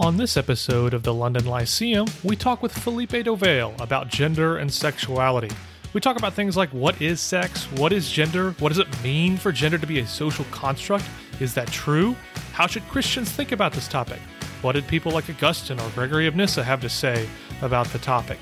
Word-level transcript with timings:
On 0.00 0.16
this 0.16 0.38
episode 0.38 0.94
of 0.94 1.02
the 1.02 1.12
London 1.12 1.44
Lyceum, 1.44 2.06
we 2.24 2.34
talk 2.34 2.62
with 2.62 2.72
Fellipe 2.72 3.22
do 3.22 3.36
Vale 3.36 3.74
about 3.80 4.08
gender 4.08 4.56
and 4.56 4.72
sexuality. 4.72 5.50
We 5.92 6.00
talk 6.00 6.16
about 6.16 6.32
things 6.32 6.56
like 6.56 6.70
what 6.70 7.02
is 7.02 7.20
sex, 7.20 7.66
what 7.72 7.92
is 7.92 8.10
gender, 8.10 8.52
what 8.60 8.70
does 8.70 8.78
it 8.78 9.02
mean 9.02 9.36
for 9.36 9.52
gender 9.52 9.76
to 9.76 9.86
be 9.86 9.98
a 9.98 10.06
social 10.06 10.46
construct? 10.50 11.04
Is 11.38 11.52
that 11.52 11.68
true? 11.70 12.16
How 12.52 12.66
should 12.66 12.88
Christians 12.88 13.30
think 13.30 13.52
about 13.52 13.74
this 13.74 13.88
topic? 13.88 14.20
What 14.62 14.72
did 14.72 14.88
people 14.88 15.12
like 15.12 15.28
Augustine 15.28 15.78
or 15.78 15.90
Gregory 15.90 16.26
of 16.26 16.34
Nyssa 16.34 16.64
have 16.64 16.80
to 16.80 16.88
say 16.88 17.28
about 17.60 17.86
the 17.88 17.98
topic? 17.98 18.38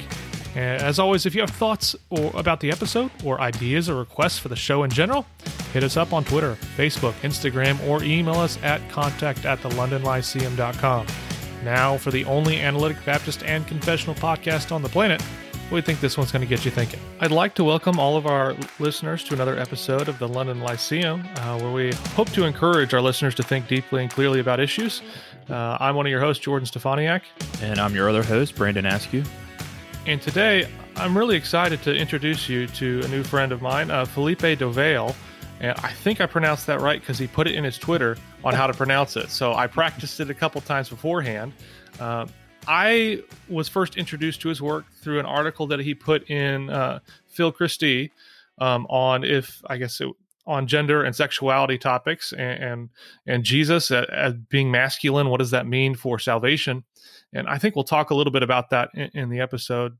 As 0.54 1.00
always, 1.00 1.26
if 1.26 1.34
you 1.34 1.40
have 1.40 1.50
thoughts 1.50 1.96
or 2.08 2.30
about 2.36 2.60
the 2.60 2.70
episode 2.70 3.10
or 3.24 3.40
ideas 3.40 3.90
or 3.90 3.96
requests 3.96 4.38
for 4.38 4.48
the 4.48 4.54
show 4.54 4.84
in 4.84 4.90
general, 4.90 5.26
hit 5.72 5.82
us 5.82 5.96
up 5.96 6.12
on 6.12 6.24
Twitter, 6.24 6.56
Facebook, 6.76 7.14
Instagram, 7.22 7.84
or 7.88 8.04
email 8.04 8.36
us 8.36 8.58
at 8.62 8.88
contact 8.90 9.44
at 9.44 9.58
thelondonlyceum.com. 9.58 11.06
Now, 11.68 11.98
for 11.98 12.10
the 12.10 12.24
only 12.24 12.62
analytic 12.62 12.96
Baptist 13.04 13.42
and 13.42 13.66
confessional 13.66 14.14
podcast 14.14 14.72
on 14.72 14.80
the 14.80 14.88
planet, 14.88 15.22
we 15.70 15.82
think 15.82 16.00
this 16.00 16.16
one's 16.16 16.32
going 16.32 16.40
to 16.40 16.48
get 16.48 16.64
you 16.64 16.70
thinking. 16.70 16.98
I'd 17.20 17.30
like 17.30 17.54
to 17.56 17.62
welcome 17.62 18.00
all 18.00 18.16
of 18.16 18.26
our 18.26 18.56
listeners 18.78 19.22
to 19.24 19.34
another 19.34 19.58
episode 19.58 20.08
of 20.08 20.18
the 20.18 20.26
London 20.26 20.60
Lyceum, 20.60 21.28
uh, 21.36 21.60
where 21.60 21.70
we 21.70 21.92
hope 22.16 22.30
to 22.30 22.44
encourage 22.44 22.94
our 22.94 23.02
listeners 23.02 23.34
to 23.34 23.42
think 23.42 23.68
deeply 23.68 24.00
and 24.00 24.10
clearly 24.10 24.40
about 24.40 24.60
issues. 24.60 25.02
Uh, 25.50 25.76
I'm 25.78 25.94
one 25.94 26.06
of 26.06 26.10
your 26.10 26.22
hosts, 26.22 26.42
Jordan 26.42 26.66
Stefaniak. 26.66 27.20
And 27.60 27.78
I'm 27.78 27.94
your 27.94 28.08
other 28.08 28.22
host, 28.22 28.56
Brandon 28.56 28.86
Askew. 28.86 29.22
And 30.06 30.22
today, 30.22 30.66
I'm 30.96 31.18
really 31.18 31.36
excited 31.36 31.82
to 31.82 31.94
introduce 31.94 32.48
you 32.48 32.66
to 32.66 33.02
a 33.04 33.08
new 33.08 33.22
friend 33.22 33.52
of 33.52 33.60
mine, 33.60 33.90
uh, 33.90 34.06
Fellipe 34.06 34.58
do 34.58 34.70
Vale. 34.70 35.14
And 35.60 35.78
I 35.80 35.92
think 35.92 36.22
I 36.22 36.26
pronounced 36.26 36.66
that 36.68 36.80
right 36.80 36.98
because 36.98 37.18
he 37.18 37.26
put 37.26 37.46
it 37.46 37.54
in 37.54 37.64
his 37.64 37.76
Twitter 37.76 38.16
on 38.44 38.54
how 38.54 38.66
to 38.66 38.74
pronounce 38.74 39.16
it. 39.16 39.30
So 39.30 39.54
I 39.54 39.66
practiced 39.66 40.20
it 40.20 40.30
a 40.30 40.34
couple 40.34 40.60
times 40.60 40.88
beforehand. 40.88 41.52
Uh, 41.98 42.26
I 42.66 43.22
was 43.48 43.68
first 43.68 43.96
introduced 43.96 44.40
to 44.42 44.48
his 44.48 44.60
work 44.60 44.84
through 45.02 45.18
an 45.18 45.26
article 45.26 45.66
that 45.68 45.80
he 45.80 45.94
put 45.94 46.28
in 46.30 46.70
uh, 46.70 47.00
Phil 47.26 47.50
Christie 47.50 48.12
um, 48.58 48.86
on 48.90 49.24
if 49.24 49.62
I 49.66 49.78
guess 49.78 50.00
it, 50.00 50.08
on 50.46 50.66
gender 50.66 51.02
and 51.04 51.14
sexuality 51.14 51.78
topics 51.78 52.32
and 52.32 52.62
and, 52.62 52.88
and 53.26 53.44
Jesus 53.44 53.90
as, 53.90 54.34
being 54.50 54.70
masculine. 54.70 55.28
What 55.28 55.38
does 55.38 55.50
that 55.50 55.66
mean 55.66 55.94
for 55.94 56.18
salvation? 56.18 56.84
And 57.32 57.48
I 57.48 57.58
think 57.58 57.74
we'll 57.74 57.84
talk 57.84 58.10
a 58.10 58.14
little 58.14 58.32
bit 58.32 58.42
about 58.42 58.70
that 58.70 58.90
in, 58.94 59.10
in 59.14 59.28
the 59.30 59.40
episode 59.40 59.96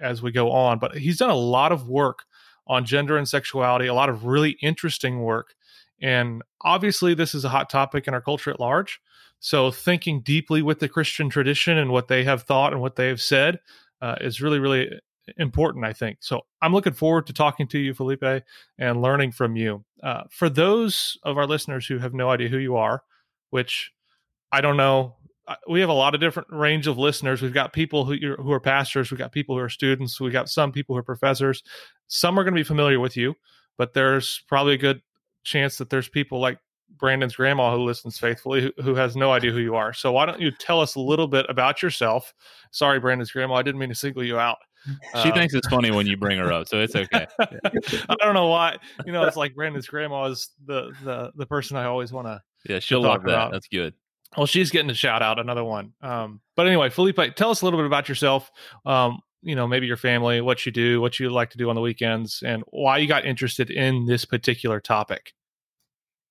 as 0.00 0.22
we 0.22 0.32
go 0.32 0.50
on. 0.50 0.78
But 0.78 0.96
he's 0.96 1.18
done 1.18 1.30
a 1.30 1.36
lot 1.36 1.72
of 1.72 1.88
work 1.88 2.24
on 2.66 2.84
gender 2.84 3.16
and 3.16 3.28
sexuality, 3.28 3.86
a 3.86 3.94
lot 3.94 4.08
of 4.08 4.24
really 4.24 4.56
interesting 4.62 5.20
work. 5.20 5.54
And 6.02 6.42
obviously, 6.62 7.14
this 7.14 7.34
is 7.34 7.44
a 7.44 7.48
hot 7.48 7.70
topic 7.70 8.06
in 8.06 8.14
our 8.14 8.20
culture 8.20 8.50
at 8.50 8.60
large. 8.60 9.00
So, 9.40 9.70
thinking 9.70 10.20
deeply 10.20 10.62
with 10.62 10.78
the 10.80 10.88
Christian 10.88 11.28
tradition 11.28 11.78
and 11.78 11.90
what 11.90 12.08
they 12.08 12.24
have 12.24 12.42
thought 12.42 12.72
and 12.72 12.80
what 12.80 12.96
they 12.96 13.08
have 13.08 13.20
said 13.20 13.60
uh, 14.00 14.16
is 14.20 14.40
really, 14.40 14.58
really 14.58 14.90
important, 15.36 15.84
I 15.84 15.92
think. 15.92 16.18
So, 16.20 16.42
I'm 16.62 16.72
looking 16.72 16.92
forward 16.92 17.26
to 17.26 17.32
talking 17.32 17.66
to 17.68 17.78
you, 17.78 17.94
Fellipe, 17.94 18.42
and 18.78 19.02
learning 19.02 19.32
from 19.32 19.56
you. 19.56 19.84
Uh, 20.02 20.24
for 20.30 20.48
those 20.48 21.18
of 21.22 21.38
our 21.38 21.46
listeners 21.46 21.86
who 21.86 21.98
have 21.98 22.14
no 22.14 22.30
idea 22.30 22.48
who 22.48 22.58
you 22.58 22.76
are, 22.76 23.02
which 23.50 23.92
I 24.50 24.60
don't 24.60 24.76
know 24.76 25.16
we 25.68 25.80
have 25.80 25.88
a 25.88 25.94
lot 25.94 26.14
of 26.14 26.20
different 26.20 26.48
range 26.50 26.86
of 26.86 26.98
listeners. 26.98 27.42
We've 27.42 27.52
got 27.52 27.72
people 27.72 28.04
who 28.04 28.16
who 28.36 28.52
are 28.52 28.60
pastors, 28.60 29.10
we've 29.10 29.18
got 29.18 29.32
people 29.32 29.56
who 29.56 29.62
are 29.62 29.68
students, 29.68 30.20
we 30.20 30.30
got 30.30 30.48
some 30.48 30.72
people 30.72 30.94
who 30.94 31.00
are 31.00 31.04
professors. 31.04 31.62
Some 32.06 32.38
are 32.38 32.44
going 32.44 32.54
to 32.54 32.58
be 32.58 32.64
familiar 32.64 33.00
with 33.00 33.16
you, 33.16 33.34
but 33.76 33.94
there's 33.94 34.42
probably 34.48 34.74
a 34.74 34.78
good 34.78 35.02
chance 35.44 35.78
that 35.78 35.90
there's 35.90 36.08
people 36.08 36.40
like 36.40 36.58
Brandon's 36.96 37.36
grandma 37.36 37.74
who 37.74 37.82
listens 37.82 38.18
faithfully 38.18 38.72
who, 38.76 38.82
who 38.82 38.94
has 38.94 39.16
no 39.16 39.32
idea 39.32 39.52
who 39.52 39.58
you 39.58 39.74
are. 39.74 39.92
So 39.92 40.12
why 40.12 40.26
don't 40.26 40.40
you 40.40 40.50
tell 40.50 40.80
us 40.80 40.94
a 40.94 41.00
little 41.00 41.28
bit 41.28 41.46
about 41.48 41.82
yourself? 41.82 42.34
Sorry, 42.70 43.00
Brandon's 43.00 43.30
grandma, 43.30 43.54
I 43.54 43.62
didn't 43.62 43.80
mean 43.80 43.88
to 43.90 43.94
single 43.94 44.24
you 44.24 44.38
out. 44.38 44.58
She 45.22 45.30
um, 45.30 45.32
thinks 45.32 45.54
it's 45.54 45.68
funny 45.68 45.90
when 45.90 46.06
you 46.06 46.16
bring 46.16 46.38
her 46.38 46.52
up, 46.52 46.68
so 46.68 46.78
it's 46.78 46.94
okay. 46.94 47.26
I 47.40 48.16
don't 48.20 48.34
know 48.34 48.48
why. 48.48 48.76
You 49.06 49.12
know, 49.12 49.24
it's 49.24 49.36
like 49.36 49.54
Brandon's 49.54 49.86
grandma 49.86 50.26
is 50.26 50.50
the 50.66 50.92
the 51.02 51.32
the 51.36 51.46
person 51.46 51.78
I 51.78 51.84
always 51.84 52.12
want 52.12 52.26
to. 52.26 52.42
Yeah, 52.68 52.80
she'll 52.80 53.00
love 53.00 53.22
that. 53.22 53.30
About. 53.30 53.52
That's 53.52 53.68
good. 53.68 53.94
Well, 54.36 54.46
she's 54.46 54.70
getting 54.70 54.90
a 54.90 54.94
shout 54.94 55.22
out, 55.22 55.38
another 55.38 55.64
one. 55.64 55.92
Um, 56.02 56.40
but 56.56 56.66
anyway, 56.66 56.90
Fellipe, 56.90 57.34
tell 57.34 57.50
us 57.50 57.62
a 57.62 57.64
little 57.64 57.78
bit 57.78 57.86
about 57.86 58.08
yourself. 58.08 58.50
Um, 58.84 59.20
you 59.44 59.54
know, 59.54 59.66
maybe 59.66 59.86
your 59.86 59.96
family, 59.96 60.40
what 60.40 60.66
you 60.66 60.72
do, 60.72 61.00
what 61.00 61.20
you 61.20 61.30
like 61.30 61.50
to 61.50 61.58
do 61.58 61.68
on 61.68 61.76
the 61.76 61.80
weekends, 61.80 62.42
and 62.44 62.64
why 62.70 62.98
you 62.98 63.06
got 63.06 63.24
interested 63.24 63.70
in 63.70 64.06
this 64.06 64.24
particular 64.24 64.80
topic. 64.80 65.34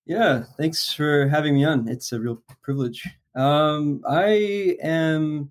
Yeah, 0.05 0.43
thanks 0.57 0.91
for 0.91 1.29
having 1.29 1.55
me 1.55 1.63
on. 1.63 1.87
It's 1.87 2.11
a 2.11 2.19
real 2.19 2.41
privilege. 2.61 3.07
Um, 3.35 4.01
I 4.07 4.77
am 4.81 5.49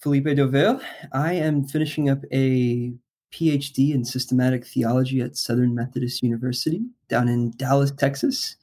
Fellipe 0.00 0.36
do 0.36 0.46
Vale. 0.46 0.80
I 1.12 1.32
am 1.32 1.64
finishing 1.64 2.08
up 2.08 2.20
a 2.32 2.92
PhD 3.32 3.92
in 3.94 4.04
systematic 4.04 4.64
theology 4.64 5.20
at 5.20 5.36
Southern 5.36 5.74
Methodist 5.74 6.22
University 6.22 6.82
down 7.08 7.28
in 7.28 7.50
Dallas, 7.56 7.90
Texas. 7.90 8.56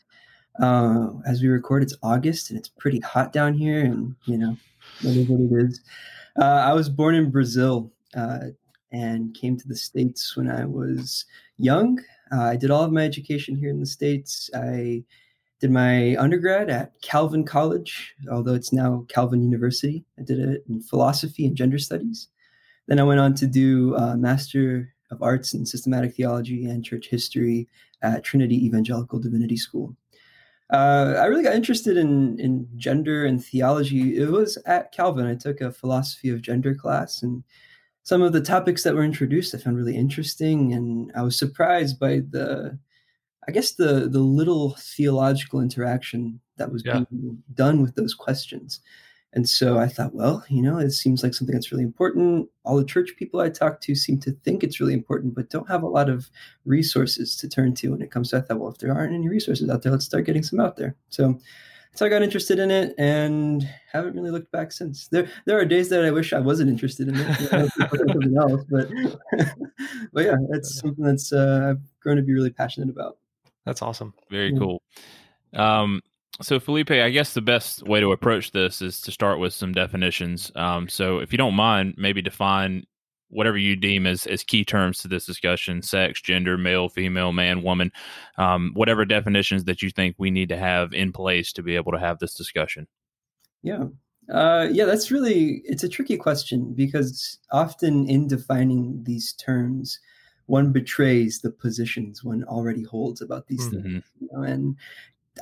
Uh, 0.61 1.09
as 1.25 1.41
we 1.41 1.47
record, 1.47 1.83
it's 1.83 1.95
August 2.01 2.49
and 2.49 2.57
it's 2.57 2.69
pretty 2.69 2.99
hot 2.99 3.33
down 3.33 3.55
here, 3.55 3.83
and 3.83 4.15
you 4.25 4.37
know, 4.37 4.55
what 5.01 5.15
is 5.15 5.27
what 5.27 5.41
it 5.41 5.65
is. 5.65 5.81
Uh, 6.39 6.45
I 6.45 6.73
was 6.73 6.89
born 6.89 7.15
in 7.15 7.29
Brazil 7.29 7.91
uh, 8.15 8.47
and 8.91 9.33
came 9.33 9.57
to 9.57 9.67
the 9.67 9.75
States 9.75 10.35
when 10.35 10.49
I 10.49 10.65
was 10.65 11.25
young. 11.57 11.99
Uh, 12.31 12.43
I 12.43 12.55
did 12.55 12.71
all 12.71 12.83
of 12.83 12.91
my 12.91 13.03
education 13.03 13.55
here 13.55 13.69
in 13.69 13.79
the 13.79 13.85
States. 13.85 14.49
I 14.55 15.03
did 15.59 15.71
my 15.71 16.15
undergrad 16.17 16.69
at 16.69 16.93
Calvin 17.01 17.45
College, 17.45 18.13
although 18.31 18.53
it's 18.53 18.73
now 18.73 19.05
Calvin 19.09 19.41
University. 19.41 20.03
I 20.19 20.23
did 20.23 20.39
it 20.39 20.63
in 20.69 20.81
philosophy 20.81 21.45
and 21.45 21.55
gender 21.55 21.79
studies. 21.79 22.27
Then 22.87 22.99
I 22.99 23.03
went 23.03 23.19
on 23.19 23.33
to 23.35 23.47
do 23.47 23.95
a 23.95 24.17
Master 24.17 24.93
of 25.09 25.21
Arts 25.21 25.53
in 25.53 25.65
Systematic 25.65 26.15
Theology 26.15 26.65
and 26.65 26.83
Church 26.83 27.07
History 27.07 27.67
at 28.01 28.23
Trinity 28.23 28.65
Evangelical 28.65 29.19
Divinity 29.19 29.57
School 29.57 29.95
uh, 30.73 31.19
I 31.19 31.25
really 31.25 31.43
got 31.43 31.55
interested 31.55 31.97
in 31.97 32.39
in 32.39 32.67
gender 32.77 33.25
and 33.25 33.43
theology. 33.43 34.17
It 34.17 34.29
was 34.29 34.57
at 34.65 34.91
Calvin. 34.91 35.27
I 35.27 35.35
took 35.35 35.61
a 35.61 35.71
philosophy 35.71 36.29
of 36.29 36.41
gender 36.41 36.73
class, 36.73 37.21
and 37.21 37.43
some 38.03 38.21
of 38.21 38.33
the 38.33 38.41
topics 38.41 38.83
that 38.83 38.95
were 38.95 39.03
introduced 39.03 39.55
I 39.55 39.57
found 39.57 39.77
really 39.77 39.95
interesting, 39.95 40.73
and 40.73 41.11
I 41.15 41.21
was 41.21 41.37
surprised 41.37 41.99
by 41.99 42.21
the, 42.29 42.77
I 43.47 43.51
guess 43.51 43.71
the 43.71 44.07
the 44.09 44.19
little 44.19 44.75
theological 44.79 45.61
interaction 45.61 46.39
that 46.57 46.71
was 46.71 46.83
yeah. 46.85 47.03
being 47.09 47.43
done 47.53 47.81
with 47.81 47.95
those 47.95 48.13
questions. 48.13 48.79
And 49.35 49.49
so 49.49 49.79
I 49.79 49.87
thought, 49.87 50.13
well, 50.13 50.45
you 50.47 50.61
know, 50.61 50.77
it 50.77 50.91
seems 50.91 51.23
like 51.23 51.33
something 51.33 51.55
that's 51.55 51.71
really 51.71 51.83
important. 51.83 52.49
All 52.63 52.77
the 52.77 52.85
church 52.85 53.15
people 53.17 53.39
I 53.39 53.49
talk 53.49 53.81
to 53.81 53.95
seem 53.95 54.19
to 54.19 54.31
think 54.31 54.63
it's 54.63 54.79
really 54.79 54.93
important, 54.93 55.33
but 55.33 55.49
don't 55.49 55.67
have 55.69 55.81
a 55.81 55.87
lot 55.87 56.07
of 56.07 56.29
resources 56.65 57.35
to 57.37 57.49
turn 57.49 57.73
to 57.75 57.89
when 57.89 58.01
it 58.03 58.11
comes 58.11 58.29
to. 58.29 58.37
I 58.37 58.41
thought, 58.41 58.59
well, 58.59 58.71
if 58.71 58.77
there 58.77 58.93
aren't 58.93 59.13
any 59.15 59.27
resources 59.27 59.69
out 59.69 59.81
there, 59.81 59.91
let's 59.91 60.05
start 60.05 60.25
getting 60.25 60.43
some 60.43 60.59
out 60.59 60.77
there. 60.77 60.95
So, 61.09 61.39
so 61.95 62.05
I 62.05 62.09
got 62.09 62.23
interested 62.23 62.59
in 62.59 62.71
it 62.71 62.95
and 62.97 63.67
haven't 63.91 64.15
really 64.15 64.31
looked 64.31 64.51
back 64.51 64.71
since. 64.71 65.07
There, 65.07 65.27
there 65.45 65.59
are 65.59 65.65
days 65.65 65.89
that 65.89 66.03
I 66.03 66.11
wish 66.11 66.33
I 66.33 66.39
wasn't 66.39 66.69
interested 66.69 67.07
in 67.07 67.15
it, 67.15 67.71
something 67.77 68.37
else, 68.37 68.63
but, 68.69 68.89
but 70.13 70.25
yeah, 70.25 70.37
it's 70.51 70.79
something 70.79 71.03
that's 71.03 71.31
uh, 71.31 71.69
I've 71.71 71.81
grown 72.01 72.17
to 72.17 72.23
be 72.23 72.33
really 72.33 72.49
passionate 72.49 72.89
about. 72.89 73.17
That's 73.65 73.81
awesome. 73.81 74.13
Very 74.29 74.57
cool. 74.57 74.81
Um, 75.53 76.01
so 76.41 76.59
Fellipe, 76.59 76.91
I 76.91 77.09
guess 77.11 77.33
the 77.33 77.41
best 77.41 77.83
way 77.83 77.99
to 77.99 78.11
approach 78.11 78.51
this 78.51 78.81
is 78.81 78.99
to 79.01 79.11
start 79.11 79.39
with 79.39 79.53
some 79.53 79.71
definitions. 79.71 80.51
Um, 80.55 80.89
so 80.89 81.19
if 81.19 81.31
you 81.31 81.37
don't 81.37 81.53
mind, 81.53 81.93
maybe 81.97 82.21
define 82.21 82.85
whatever 83.33 83.57
you 83.57 83.75
deem 83.75 84.05
as, 84.05 84.25
as 84.27 84.43
key 84.43 84.63
terms 84.63 84.99
to 84.99 85.07
this 85.07 85.25
discussion 85.25 85.81
sex 85.81 86.21
gender 86.21 86.57
male 86.57 86.89
female 86.89 87.31
man 87.31 87.63
woman 87.63 87.91
um, 88.37 88.71
whatever 88.73 89.05
definitions 89.05 89.65
that 89.65 89.81
you 89.81 89.89
think 89.89 90.15
we 90.17 90.31
need 90.31 90.49
to 90.49 90.57
have 90.57 90.93
in 90.93 91.11
place 91.11 91.51
to 91.53 91.63
be 91.63 91.75
able 91.75 91.91
to 91.91 91.99
have 91.99 92.19
this 92.19 92.33
discussion 92.33 92.87
yeah 93.61 93.85
uh, 94.31 94.67
yeah 94.71 94.85
that's 94.85 95.11
really 95.11 95.61
it's 95.65 95.83
a 95.83 95.89
tricky 95.89 96.17
question 96.17 96.73
because 96.73 97.39
often 97.51 98.07
in 98.07 98.27
defining 98.27 99.03
these 99.03 99.33
terms 99.33 99.99
one 100.45 100.71
betrays 100.71 101.41
the 101.41 101.51
positions 101.51 102.23
one 102.23 102.43
already 102.45 102.83
holds 102.83 103.21
about 103.21 103.47
these 103.47 103.67
mm-hmm. 103.67 103.81
things 103.81 104.03
you 104.19 104.29
know? 104.31 104.43
and 104.43 104.77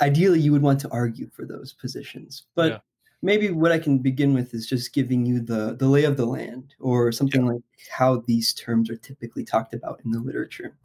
ideally 0.00 0.40
you 0.40 0.52
would 0.52 0.62
want 0.62 0.80
to 0.80 0.90
argue 0.90 1.28
for 1.30 1.44
those 1.44 1.72
positions 1.72 2.44
but 2.54 2.72
yeah. 2.72 2.78
Maybe 3.22 3.50
what 3.50 3.72
i 3.72 3.78
can 3.78 3.98
begin 3.98 4.34
with 4.34 4.52
is 4.52 4.66
just 4.66 4.92
giving 4.92 5.24
you 5.24 5.40
the 5.40 5.76
the 5.78 5.86
lay 5.86 6.04
of 6.04 6.16
the 6.16 6.26
land 6.26 6.74
or 6.80 7.12
something 7.12 7.44
yeah. 7.44 7.52
like 7.52 7.62
how 7.90 8.22
these 8.26 8.52
terms 8.52 8.90
are 8.90 8.96
typically 8.96 9.44
talked 9.44 9.74
about 9.74 10.00
in 10.04 10.10
the 10.10 10.20
literature. 10.20 10.76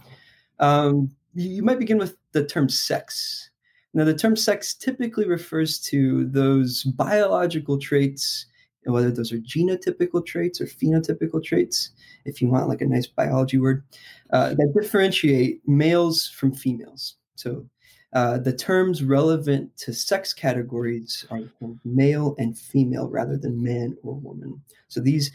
Um, 0.60 1.12
you 1.34 1.62
might 1.62 1.80
begin 1.80 1.98
with 1.98 2.18
the 2.32 2.46
term 2.46 2.70
sex. 2.70 3.52
Now 3.94 4.04
the 4.04 4.16
term 4.16 4.36
sex 4.36 4.74
typically 4.74 5.28
refers 5.28 5.80
to 5.82 6.26
those 6.26 6.84
biological 6.84 7.78
traits 7.78 8.46
whether 8.92 9.12
those 9.12 9.34
are 9.34 9.40
genotypical 9.40 10.26
traits 10.26 10.62
or 10.62 10.66
phenotypical 10.66 11.44
traits 11.44 11.92
if 12.26 12.42
you 12.42 12.48
want 12.48 12.70
like 12.70 12.82
a 12.82 12.86
nice 12.86 13.06
biology 13.06 13.58
word 13.58 13.84
uh, 14.32 14.50
that 14.50 14.74
differentiate 14.80 15.62
males 15.68 16.30
from 16.30 16.54
females. 16.54 17.16
So 17.36 17.66
Uh, 18.14 18.38
the 18.38 18.54
terms 18.54 19.04
relevant 19.04 19.76
to 19.78 19.94
sex 19.94 20.34
categories 20.34 21.26
are 21.30 21.42
male 21.84 22.36
and 22.38 22.58
female 22.58 23.10
rather 23.10 23.38
than 23.38 23.62
man 23.62 23.98
or 24.02 24.16
woman. 24.16 24.62
So 24.88 25.02
these 25.02 25.32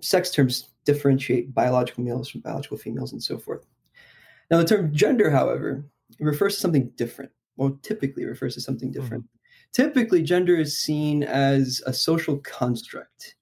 sex 0.00 0.30
terms 0.30 0.70
differentiate 0.84 1.54
biological 1.54 2.04
males 2.04 2.28
from 2.28 2.40
biological 2.40 2.78
females 2.78 3.12
and 3.12 3.22
so 3.22 3.38
forth. 3.38 3.64
Now, 4.50 4.58
the 4.58 4.64
term 4.64 4.92
gender, 4.92 5.30
however, 5.30 5.84
refers 6.20 6.54
to 6.54 6.60
something 6.60 6.90
different. 6.96 7.30
Well, 7.56 7.78
typically 7.82 8.24
refers 8.24 8.54
to 8.54 8.60
something 8.60 8.90
different. 8.90 9.24
Mm-hmm. 9.24 9.82
Typically, 9.82 10.22
gender 10.22 10.56
is 10.56 10.78
seen 10.78 11.22
as 11.22 11.82
a 11.86 11.92
social 11.92 12.38
construct. 12.38 13.36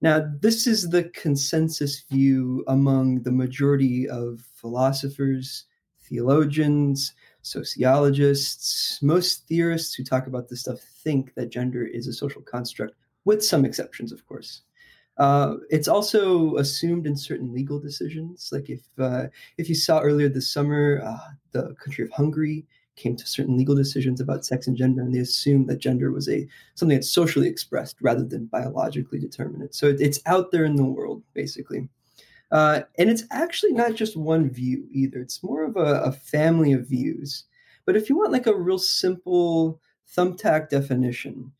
Now, 0.00 0.26
this 0.40 0.66
is 0.66 0.90
the 0.90 1.04
consensus 1.04 2.04
view 2.10 2.64
among 2.66 3.22
the 3.22 3.30
majority 3.30 4.08
of 4.08 4.40
philosophers, 4.54 5.64
theologians, 6.00 7.14
sociologists. 7.42 9.02
Most 9.02 9.46
theorists 9.46 9.94
who 9.94 10.04
talk 10.04 10.26
about 10.26 10.48
this 10.48 10.60
stuff 10.60 10.80
think 10.80 11.34
that 11.34 11.50
gender 11.50 11.84
is 11.84 12.06
a 12.06 12.12
social 12.12 12.42
construct, 12.42 12.94
with 13.24 13.44
some 13.44 13.64
exceptions, 13.64 14.12
of 14.12 14.26
course. 14.26 14.62
Uh, 15.18 15.56
it's 15.68 15.88
also 15.88 16.56
assumed 16.56 17.06
in 17.06 17.16
certain 17.16 17.52
legal 17.52 17.78
decisions. 17.78 18.48
Like 18.50 18.70
if 18.70 18.80
uh, 18.98 19.26
if 19.58 19.68
you 19.68 19.74
saw 19.74 20.00
earlier 20.00 20.28
this 20.28 20.50
summer, 20.52 21.02
uh, 21.04 21.32
the 21.52 21.74
country 21.74 22.04
of 22.04 22.10
Hungary 22.10 22.64
came 22.96 23.16
to 23.16 23.26
certain 23.26 23.56
legal 23.56 23.74
decisions 23.74 24.20
about 24.20 24.44
sex 24.44 24.66
and 24.66 24.76
gender, 24.76 25.02
and 25.02 25.14
they 25.14 25.18
assumed 25.18 25.68
that 25.68 25.78
gender 25.78 26.10
was 26.12 26.28
a 26.28 26.46
something 26.74 26.96
that's 26.96 27.10
socially 27.10 27.48
expressed 27.48 27.96
rather 28.00 28.24
than 28.24 28.46
biologically 28.46 29.18
determinate. 29.18 29.74
So 29.74 29.88
it, 29.88 30.00
it's 30.00 30.20
out 30.26 30.50
there 30.50 30.64
in 30.64 30.76
the 30.76 30.84
world, 30.84 31.22
basically. 31.34 31.88
Uh, 32.52 32.82
and 32.98 33.08
it's 33.08 33.24
actually 33.30 33.72
not 33.72 33.94
just 33.94 34.16
one 34.16 34.50
view 34.50 34.86
either. 34.92 35.20
It's 35.20 35.42
more 35.42 35.64
of 35.64 35.76
a, 35.76 36.02
a 36.02 36.12
family 36.12 36.72
of 36.74 36.86
views. 36.86 37.44
But 37.86 37.96
if 37.96 38.08
you 38.08 38.16
want 38.16 38.30
like 38.30 38.46
a 38.46 38.54
real 38.54 38.78
simple 38.78 39.80
thumbtack 40.14 40.68
definition, 40.68 41.50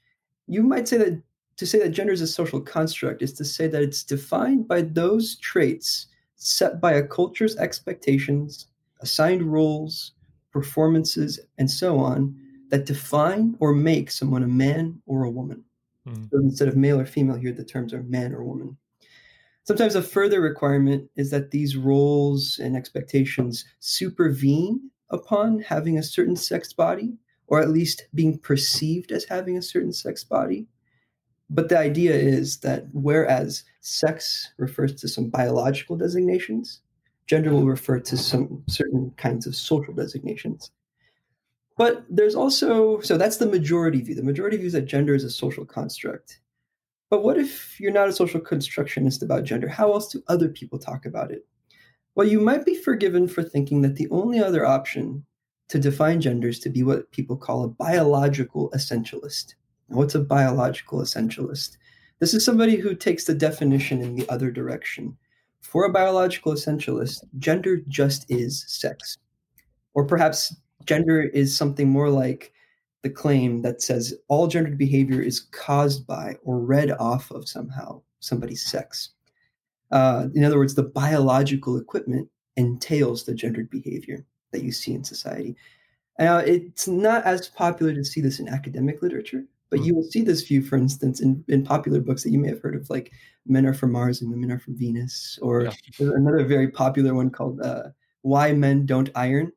you 0.46 0.62
might 0.62 0.86
say 0.86 0.98
that 0.98 1.22
to 1.56 1.66
say 1.66 1.78
that 1.78 1.90
gender 1.90 2.12
is 2.12 2.20
a 2.20 2.26
social 2.26 2.60
construct 2.60 3.22
is 3.22 3.32
to 3.34 3.44
say 3.44 3.66
that 3.66 3.82
it's 3.82 4.02
defined 4.02 4.68
by 4.68 4.82
those 4.82 5.36
traits 5.36 6.06
set 6.36 6.80
by 6.80 6.92
a 6.92 7.06
culture's 7.06 7.56
expectations, 7.56 8.66
assigned 9.00 9.42
roles, 9.42 10.12
performances, 10.50 11.40
and 11.58 11.70
so 11.70 11.98
on 11.98 12.36
that 12.68 12.84
define 12.86 13.56
or 13.60 13.72
make 13.72 14.10
someone 14.10 14.42
a 14.42 14.48
man 14.48 15.00
or 15.06 15.24
a 15.24 15.30
woman. 15.30 15.64
Mm. 16.06 16.30
So 16.30 16.38
instead 16.38 16.68
of 16.68 16.76
male 16.76 17.00
or 17.00 17.06
female, 17.06 17.36
here 17.36 17.52
the 17.52 17.64
terms 17.64 17.94
are 17.94 18.02
man 18.02 18.34
or 18.34 18.44
woman. 18.44 18.76
Sometimes 19.64 19.94
a 19.94 20.02
further 20.02 20.40
requirement 20.40 21.08
is 21.14 21.30
that 21.30 21.52
these 21.52 21.76
roles 21.76 22.58
and 22.58 22.76
expectations 22.76 23.64
supervene 23.78 24.90
upon 25.10 25.60
having 25.60 25.96
a 25.96 26.02
certain 26.02 26.36
sex 26.36 26.72
body, 26.72 27.14
or 27.46 27.60
at 27.60 27.70
least 27.70 28.06
being 28.14 28.38
perceived 28.38 29.12
as 29.12 29.24
having 29.24 29.56
a 29.56 29.62
certain 29.62 29.92
sex 29.92 30.24
body. 30.24 30.66
But 31.48 31.68
the 31.68 31.78
idea 31.78 32.14
is 32.14 32.58
that 32.60 32.86
whereas 32.92 33.62
sex 33.80 34.52
refers 34.56 34.94
to 34.96 35.08
some 35.08 35.28
biological 35.28 35.96
designations, 35.96 36.80
gender 37.26 37.50
will 37.50 37.66
refer 37.66 38.00
to 38.00 38.16
some 38.16 38.64
certain 38.68 39.12
kinds 39.16 39.46
of 39.46 39.54
social 39.54 39.94
designations. 39.94 40.70
But 41.76 42.04
there's 42.08 42.34
also, 42.34 43.00
so 43.00 43.16
that's 43.16 43.36
the 43.36 43.46
majority 43.46 44.00
view. 44.02 44.14
The 44.14 44.22
majority 44.22 44.56
views 44.56 44.72
that 44.72 44.86
gender 44.86 45.14
is 45.14 45.24
a 45.24 45.30
social 45.30 45.64
construct. 45.64 46.40
But 47.12 47.22
what 47.22 47.36
if 47.36 47.78
you're 47.78 47.92
not 47.92 48.08
a 48.08 48.12
social 48.12 48.40
constructionist 48.40 49.22
about 49.22 49.44
gender? 49.44 49.68
How 49.68 49.92
else 49.92 50.08
do 50.08 50.22
other 50.28 50.48
people 50.48 50.78
talk 50.78 51.04
about 51.04 51.30
it? 51.30 51.46
Well, 52.14 52.26
you 52.26 52.40
might 52.40 52.64
be 52.64 52.74
forgiven 52.74 53.28
for 53.28 53.42
thinking 53.42 53.82
that 53.82 53.96
the 53.96 54.08
only 54.08 54.40
other 54.40 54.64
option 54.64 55.22
to 55.68 55.78
define 55.78 56.22
gender 56.22 56.48
is 56.48 56.58
to 56.60 56.70
be 56.70 56.82
what 56.82 57.10
people 57.10 57.36
call 57.36 57.64
a 57.64 57.68
biological 57.68 58.70
essentialist. 58.70 59.56
What's 59.88 60.14
a 60.14 60.20
biological 60.20 61.00
essentialist? 61.00 61.76
This 62.18 62.32
is 62.32 62.46
somebody 62.46 62.76
who 62.76 62.94
takes 62.94 63.26
the 63.26 63.34
definition 63.34 64.00
in 64.00 64.14
the 64.14 64.26
other 64.30 64.50
direction. 64.50 65.14
For 65.60 65.84
a 65.84 65.92
biological 65.92 66.54
essentialist, 66.54 67.24
gender 67.38 67.82
just 67.88 68.24
is 68.30 68.64
sex. 68.68 69.18
Or 69.92 70.06
perhaps 70.06 70.56
gender 70.86 71.20
is 71.20 71.54
something 71.54 71.90
more 71.90 72.08
like 72.08 72.54
the 73.02 73.10
claim 73.10 73.62
that 73.62 73.82
says 73.82 74.14
all 74.28 74.46
gendered 74.46 74.78
behavior 74.78 75.20
is 75.20 75.40
caused 75.40 76.06
by 76.06 76.36
or 76.44 76.60
read 76.60 76.92
off 76.92 77.30
of 77.30 77.48
somehow 77.48 78.00
somebody's 78.20 78.64
sex. 78.64 79.10
Uh, 79.90 80.28
in 80.34 80.44
other 80.44 80.58
words, 80.58 80.74
the 80.74 80.82
biological 80.82 81.76
equipment 81.76 82.28
entails 82.56 83.24
the 83.24 83.34
gendered 83.34 83.68
behavior 83.70 84.24
that 84.52 84.62
you 84.62 84.72
see 84.72 84.94
in 84.94 85.04
society. 85.04 85.56
Now, 86.18 86.38
it's 86.38 86.86
not 86.86 87.24
as 87.24 87.48
popular 87.48 87.94
to 87.94 88.04
see 88.04 88.20
this 88.20 88.38
in 88.38 88.48
academic 88.48 89.02
literature, 89.02 89.44
but 89.70 89.80
hmm. 89.80 89.86
you 89.86 89.94
will 89.94 90.04
see 90.04 90.22
this 90.22 90.42
view, 90.42 90.62
for 90.62 90.76
instance, 90.76 91.20
in, 91.20 91.44
in 91.48 91.64
popular 91.64 92.00
books 92.00 92.22
that 92.22 92.30
you 92.30 92.38
may 92.38 92.48
have 92.48 92.60
heard 92.60 92.76
of, 92.76 92.88
like 92.90 93.12
Men 93.46 93.66
Are 93.66 93.74
From 93.74 93.92
Mars 93.92 94.22
and 94.22 94.30
Women 94.30 94.52
Are 94.52 94.58
From 94.58 94.76
Venus, 94.76 95.38
or 95.42 95.62
yeah. 95.64 95.72
another 95.98 96.44
very 96.44 96.68
popular 96.68 97.14
one 97.14 97.30
called 97.30 97.60
uh, 97.60 97.88
Why 98.22 98.52
Men 98.52 98.86
Don't 98.86 99.10
Iron. 99.14 99.52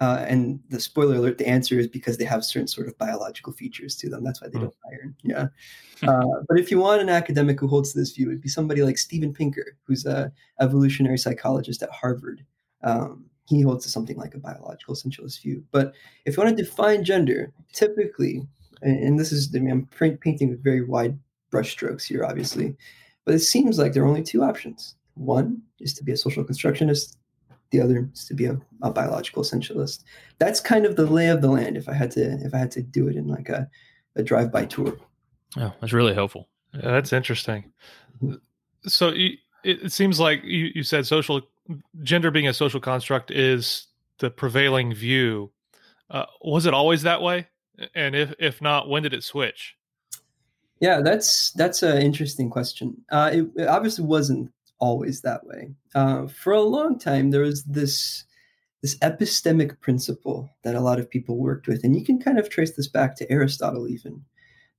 Uh, 0.00 0.24
and 0.26 0.58
the 0.70 0.80
spoiler 0.80 1.16
alert, 1.16 1.36
the 1.36 1.46
answer 1.46 1.78
is 1.78 1.86
because 1.86 2.16
they 2.16 2.24
have 2.24 2.42
certain 2.42 2.66
sort 2.66 2.88
of 2.88 2.96
biological 2.96 3.52
features 3.52 3.94
to 3.96 4.08
them. 4.08 4.24
That's 4.24 4.40
why 4.40 4.48
they 4.48 4.58
mm. 4.58 4.62
don't 4.62 4.74
iron. 4.90 5.14
Yeah. 5.22 5.48
Uh, 6.08 6.40
but 6.48 6.58
if 6.58 6.70
you 6.70 6.78
want 6.78 7.02
an 7.02 7.10
academic 7.10 7.60
who 7.60 7.68
holds 7.68 7.92
this 7.92 8.12
view, 8.12 8.28
it'd 8.28 8.40
be 8.40 8.48
somebody 8.48 8.82
like 8.82 8.96
Steven 8.96 9.34
Pinker, 9.34 9.76
who's 9.84 10.06
a 10.06 10.32
evolutionary 10.58 11.18
psychologist 11.18 11.82
at 11.82 11.90
Harvard. 11.90 12.44
Um, 12.82 13.26
he 13.46 13.60
holds 13.60 13.84
to 13.84 13.90
something 13.90 14.16
like 14.16 14.34
a 14.34 14.38
biological 14.38 14.94
essentialist 14.94 15.42
view. 15.42 15.62
But 15.70 15.92
if 16.24 16.36
you 16.36 16.42
want 16.42 16.56
to 16.56 16.62
define 16.64 17.04
gender, 17.04 17.52
typically 17.74 18.46
and 18.82 19.18
this 19.18 19.32
is 19.32 19.54
I 19.54 19.58
mean 19.58 19.70
I'm 19.70 20.16
painting 20.18 20.50
with 20.50 20.64
very 20.64 20.82
wide 20.82 21.18
brushstrokes 21.52 22.04
here, 22.04 22.24
obviously, 22.24 22.76
but 23.24 23.34
it 23.34 23.40
seems 23.40 23.78
like 23.78 23.92
there 23.92 24.02
are 24.04 24.08
only 24.08 24.22
two 24.22 24.42
options. 24.42 24.94
One 25.14 25.62
is 25.80 25.92
to 25.94 26.04
be 26.04 26.12
a 26.12 26.16
social 26.16 26.44
constructionist. 26.44 27.18
The 27.70 27.80
other 27.80 28.08
is 28.12 28.24
to 28.26 28.34
be 28.34 28.46
a, 28.46 28.60
a 28.82 28.90
biological 28.90 29.42
essentialist. 29.42 30.02
That's 30.38 30.60
kind 30.60 30.86
of 30.86 30.96
the 30.96 31.06
lay 31.06 31.28
of 31.28 31.40
the 31.40 31.50
land. 31.50 31.76
If 31.76 31.88
I 31.88 31.94
had 31.94 32.10
to, 32.12 32.32
if 32.44 32.54
I 32.54 32.58
had 32.58 32.70
to 32.72 32.82
do 32.82 33.08
it 33.08 33.16
in 33.16 33.28
like 33.28 33.48
a, 33.48 33.68
a 34.16 34.22
drive-by 34.22 34.66
tour. 34.66 34.96
Oh, 35.56 35.72
that's 35.80 35.92
really 35.92 36.14
helpful. 36.14 36.48
Yeah, 36.74 36.90
that's 36.92 37.12
interesting. 37.12 37.72
Mm-hmm. 38.22 38.36
So 38.86 39.10
you, 39.10 39.36
it, 39.64 39.84
it 39.84 39.92
seems 39.92 40.18
like 40.18 40.42
you, 40.44 40.70
you 40.74 40.82
said 40.82 41.06
social 41.06 41.42
gender 42.02 42.30
being 42.30 42.48
a 42.48 42.54
social 42.54 42.80
construct 42.80 43.30
is 43.30 43.86
the 44.18 44.30
prevailing 44.30 44.94
view. 44.94 45.50
Uh, 46.10 46.26
was 46.42 46.66
it 46.66 46.74
always 46.74 47.02
that 47.02 47.22
way? 47.22 47.46
And 47.94 48.14
if 48.14 48.34
if 48.38 48.60
not, 48.60 48.88
when 48.88 49.02
did 49.02 49.14
it 49.14 49.24
switch? 49.24 49.76
Yeah, 50.80 51.00
that's 51.00 51.52
that's 51.52 51.82
an 51.82 52.02
interesting 52.02 52.50
question. 52.50 52.96
Uh, 53.10 53.30
it, 53.32 53.46
it, 53.56 53.68
obviously 53.68 54.04
wasn't 54.04 54.50
always 54.80 55.20
that 55.20 55.46
way. 55.46 55.70
Uh, 55.94 56.26
for 56.26 56.52
a 56.52 56.60
long 56.60 56.98
time, 56.98 57.30
there 57.30 57.42
was 57.42 57.64
this 57.64 58.24
this 58.82 58.96
epistemic 58.98 59.78
principle 59.80 60.48
that 60.64 60.74
a 60.74 60.80
lot 60.80 60.98
of 60.98 61.10
people 61.10 61.36
worked 61.36 61.68
with, 61.68 61.84
and 61.84 61.94
you 61.94 62.02
can 62.04 62.18
kind 62.18 62.38
of 62.38 62.48
trace 62.48 62.74
this 62.76 62.88
back 62.88 63.14
to 63.14 63.30
Aristotle, 63.30 63.88
even 63.88 64.24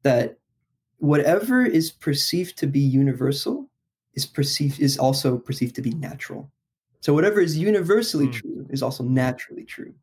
that 0.01 0.39
whatever 0.97 1.63
is 1.63 1.91
perceived 1.91 2.57
to 2.57 2.67
be 2.67 2.79
universal 2.79 3.69
is 4.15 4.25
perceived 4.25 4.79
is 4.79 4.97
also 4.97 5.37
perceived 5.37 5.75
to 5.75 5.81
be 5.81 5.91
natural. 5.91 6.51
So 6.99 7.13
whatever 7.13 7.39
is 7.39 7.57
universally 7.57 8.27
mm. 8.27 8.33
true 8.33 8.67
is 8.69 8.83
also 8.83 9.03
naturally 9.03 9.65
true 9.65 9.93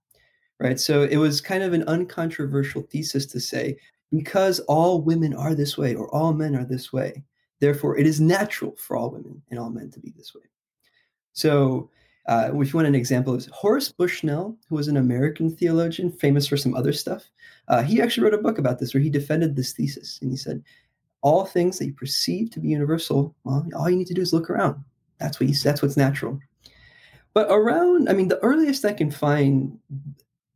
right? 0.61 0.78
So 0.78 1.02
it 1.02 1.17
was 1.17 1.40
kind 1.40 1.62
of 1.62 1.73
an 1.73 1.85
uncontroversial 1.85 2.83
thesis 2.83 3.26
to 3.26 3.40
say 3.40 3.76
because 4.11 4.61
all 4.61 5.02
women 5.02 5.35
are 5.35 5.55
this 5.55 5.76
way 5.76 5.95
or 5.95 6.12
all 6.14 6.33
men 6.33 6.57
are 6.57 6.64
this 6.64 6.93
way, 6.93 7.23
therefore 7.61 7.99
it 7.99 8.07
is 8.07 8.21
natural 8.21 8.75
for 8.77 8.97
all 8.97 9.11
women 9.11 9.43
and 9.50 9.59
all 9.59 9.71
men 9.71 9.91
to 9.91 10.00
be 10.00 10.12
this 10.17 10.35
way. 10.35 10.43
So, 11.33 11.91
uh, 12.27 12.50
if 12.53 12.73
you 12.73 12.77
want 12.77 12.88
an 12.88 12.95
example, 12.95 13.35
is 13.35 13.49
Horace 13.53 13.91
Bushnell, 13.91 14.57
who 14.69 14.75
was 14.75 14.88
an 14.88 14.99
American 14.99 15.50
theologian, 15.50 16.12
famous 16.12 16.47
for 16.47 16.59
some 16.59 16.75
other 16.75 16.93
stuff. 16.93 17.31
Uh, 17.69 17.83
he 17.83 18.03
actually 18.03 18.25
wrote 18.25 18.35
a 18.35 18.43
book 18.43 18.59
about 18.59 18.79
this 18.79 18.93
where 18.93 19.03
he 19.03 19.09
defended 19.09 19.57
this 19.57 19.73
thesis, 19.73 20.19
and 20.21 20.31
he 20.31 20.37
said, 20.37 20.62
"All 21.23 21.47
things 21.47 21.79
that 21.79 21.87
you 21.87 21.95
perceive 21.95 22.50
to 22.50 22.61
be 22.61 22.69
universal, 22.69 23.35
well, 23.45 23.67
all 23.75 23.88
you 23.88 23.97
need 23.97 24.09
to 24.09 24.15
do 24.15 24.21
is 24.21 24.33
look 24.35 24.50
around. 24.50 24.83
That's 25.19 25.41
what 25.41 25.49
you, 25.49 25.55
that's 25.55 25.81
what's 25.81 25.97
natural." 25.97 26.38
But 27.33 27.47
around, 27.50 28.09
I 28.09 28.12
mean, 28.12 28.29
the 28.29 28.43
earliest 28.43 28.85
I 28.85 28.93
can 28.93 29.11
find 29.11 29.79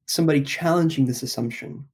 somebody 0.07 0.43
challenging 0.43 1.07
this 1.07 1.23
assumption 1.23 1.87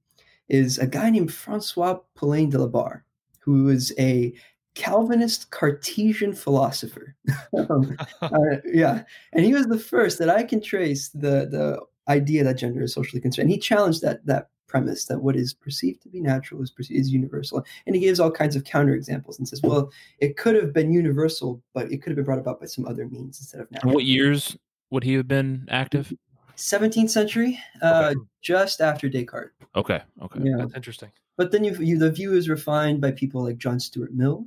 is 0.49 0.79
a 0.79 0.87
guy 0.87 1.11
named 1.11 1.33
Francois 1.33 1.99
Poulain 2.15 2.49
de 2.49 2.59
la 2.59 2.67
Barre, 2.67 3.05
who 3.41 3.69
is 3.69 3.95
a 3.99 4.33
Calvinist 4.75 5.51
Cartesian 5.51 6.33
philosopher. 6.33 7.15
um, 7.71 7.97
uh, 8.23 8.57
yeah, 8.65 9.03
and 9.33 9.45
he 9.45 9.53
was 9.55 9.67
the 9.67 9.79
first 9.79 10.19
that 10.19 10.31
I 10.31 10.43
can 10.43 10.61
trace 10.61 11.09
the 11.11 11.47
the 11.47 11.81
idea 12.09 12.43
that 12.45 12.55
gender 12.55 12.83
is 12.83 12.95
socially 12.95 13.21
constructed. 13.21 13.45
And 13.45 13.51
he 13.51 13.59
challenged 13.59 14.03
that 14.03 14.25
that 14.27 14.49
premise 14.69 15.07
that 15.07 15.21
what 15.21 15.35
is 15.35 15.55
perceived 15.55 16.03
to 16.03 16.09
be 16.09 16.21
natural 16.21 16.63
is 16.63 16.71
perceived, 16.71 17.01
is 17.01 17.11
universal. 17.11 17.65
And 17.87 17.97
he 17.97 18.03
gives 18.03 18.21
all 18.21 18.31
kinds 18.31 18.55
of 18.55 18.65
counterexamples 18.65 19.39
and 19.39 19.49
says, 19.49 19.63
well, 19.63 19.91
it 20.19 20.37
could 20.37 20.55
have 20.55 20.73
been 20.73 20.93
universal, 20.93 21.63
but 21.75 21.91
it 21.91 22.03
could 22.03 22.11
have 22.11 22.17
been 22.17 22.25
brought 22.25 22.39
about 22.39 22.61
by 22.61 22.67
some 22.67 22.87
other 22.87 23.09
means 23.09 23.41
instead 23.41 23.63
of 23.63 23.71
natural. 23.71 23.95
What 23.95 24.05
years 24.05 24.57
would 24.91 25.05
he 25.05 25.15
have 25.15 25.27
been 25.27 25.67
active? 25.71 26.13
17th 26.57 27.11
century, 27.11 27.59
uh, 27.83 28.15
just 28.43 28.81
after 28.81 29.09
Descartes. 29.09 29.53
Okay. 29.75 30.01
Okay. 30.23 30.41
Yeah. 30.43 30.57
That's 30.59 30.75
interesting. 30.75 31.11
But 31.37 31.53
then 31.53 31.65
you, 31.65 31.75
you, 31.77 31.99
the 31.99 32.11
view 32.11 32.35
is 32.35 32.49
refined 32.49 33.01
by 33.01 33.13
people 33.13 33.43
like 33.43 33.59
John 33.59 33.79
Stuart 33.79 34.13
Mill, 34.13 34.45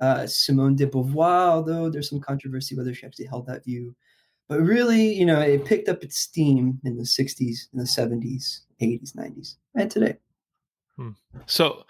uh, 0.00 0.26
Simone 0.26 0.76
de 0.76 0.86
Beauvoir, 0.86 1.48
although 1.48 1.88
there's 1.88 2.10
some 2.10 2.20
controversy 2.20 2.76
whether 2.76 2.94
she 2.94 3.06
actually 3.06 3.26
held 3.26 3.46
that 3.46 3.64
view. 3.64 3.94
But 4.48 4.60
really, 4.60 5.12
you 5.12 5.26
know, 5.26 5.40
it 5.40 5.64
picked 5.64 5.88
up 5.88 6.02
its 6.04 6.18
steam 6.18 6.78
in 6.84 6.96
the 6.96 7.02
60s, 7.02 7.68
in 7.72 7.78
the 7.78 7.84
70s, 7.84 8.60
80s, 8.80 9.16
90s, 9.16 9.56
and 9.74 9.90
today. 9.90 10.16
So 11.46 11.84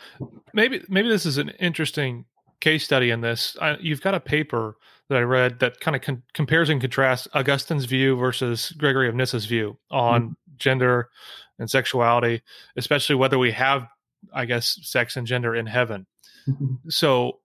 maybe 0.53 0.83
maybe 0.89 1.09
this 1.09 1.27
is 1.27 1.39
an 1.39 1.51
interesting 1.51 2.25
case 2.61 2.85
study 2.85 3.11
in 3.11 3.21
this. 3.21 3.57
I, 3.61 3.77
you've 3.79 4.01
got 4.01 4.15
a 4.15 4.21
paper 4.21 4.77
that 5.09 5.19
I 5.19 5.23
read 5.23 5.61
that 5.61 5.81
kind 5.81 5.95
of 5.95 6.03
con- 6.03 6.23
compares 6.35 6.69
and 6.69 6.81
contrasts 6.81 7.29
Augustine's 7.35 7.85
view 7.85 8.17
versus 8.17 8.73
Gregory 8.73 9.09
of 9.09 9.15
Nyssa's 9.15 9.45
view 9.45 9.79
on 9.91 10.37
gender 10.57 11.11
and 11.59 11.71
sexuality, 11.71 12.43
especially 12.77 13.15
whether 13.15 13.39
we 13.39 13.53
have, 13.53 13.87
I 14.35 14.45
guess, 14.45 14.79
sex 14.83 15.17
and 15.17 15.27
gender 15.27 15.55
in 15.55 15.67
heaven. 15.67 16.07
So 16.89 17.41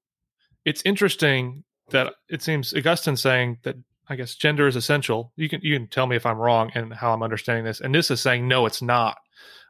it's 0.66 0.82
interesting 0.86 1.64
that 1.90 2.14
it 2.30 2.42
seems 2.42 2.74
Augustine 2.74 3.18
saying 3.18 3.58
that 3.64 3.76
I 4.08 4.16
guess 4.16 4.36
gender 4.36 4.68
is 4.68 4.76
essential. 4.76 5.32
You 5.36 5.50
can 5.50 5.62
you 5.64 5.78
can 5.78 5.88
tell 5.88 6.08
me 6.08 6.16
if 6.16 6.26
I'm 6.26 6.38
wrong 6.38 6.72
and 6.76 6.94
how 6.94 7.14
I'm 7.14 7.24
understanding 7.24 7.64
this. 7.64 7.82
And 7.82 7.94
this 7.94 8.12
is 8.12 8.22
saying 8.22 8.48
no, 8.48 8.66
it's 8.66 8.82
not. 8.82 9.18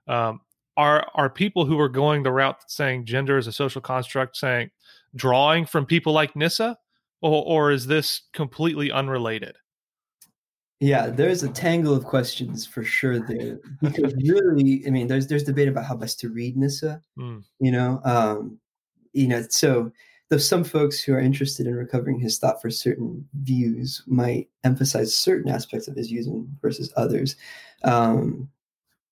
Um, 0.08 0.42
are 0.78 1.08
are 1.14 1.30
people 1.30 1.66
who 1.66 1.80
are 1.80 1.90
going 1.90 2.24
the 2.24 2.32
route 2.32 2.58
saying 2.68 3.06
gender 3.06 3.38
is 3.38 3.48
a 3.48 3.52
social 3.52 3.82
construct 3.82 4.38
saying 4.38 4.72
drawing 5.16 5.66
from 5.66 5.86
people 5.86 6.14
like 6.14 6.36
Nyssa, 6.36 6.78
or 7.22 7.44
or 7.46 7.72
is 7.72 7.88
this 7.88 8.22
completely 8.34 8.92
unrelated? 8.92 9.58
Yeah, 10.80 11.12
there's 11.12 11.44
a 11.44 11.50
tangle 11.50 11.94
of 11.94 12.06
questions 12.06 12.66
for 12.66 12.84
sure 12.84 13.20
there. 13.20 13.60
Because 13.84 14.16
really, 14.16 14.84
I 14.88 14.90
mean, 14.90 15.06
there's 15.06 15.28
there's 15.28 15.44
debate 15.44 15.68
about 15.68 15.86
how 15.86 15.96
best 15.96 16.20
to 16.22 16.30
read 16.30 16.58
Nyssa. 16.58 17.00
Mm. 17.20 17.44
You 17.60 17.72
know, 17.72 18.02
um, 18.04 18.58
you 19.14 19.28
know, 19.28 19.44
so 19.50 19.92
there's 20.32 20.48
some 20.48 20.64
folks 20.64 21.04
who 21.04 21.14
are 21.14 21.20
interested 21.20 21.68
in 21.68 21.76
recovering 21.76 22.18
his 22.18 22.40
thought 22.40 22.62
for 22.62 22.70
certain 22.72 23.28
views 23.44 24.02
might 24.08 24.50
emphasize 24.64 25.14
certain 25.14 25.52
aspects 25.52 25.90
of 25.90 25.96
his 25.96 26.08
views 26.08 26.28
versus 26.62 26.92
others. 26.96 27.36
Um, 27.84 28.50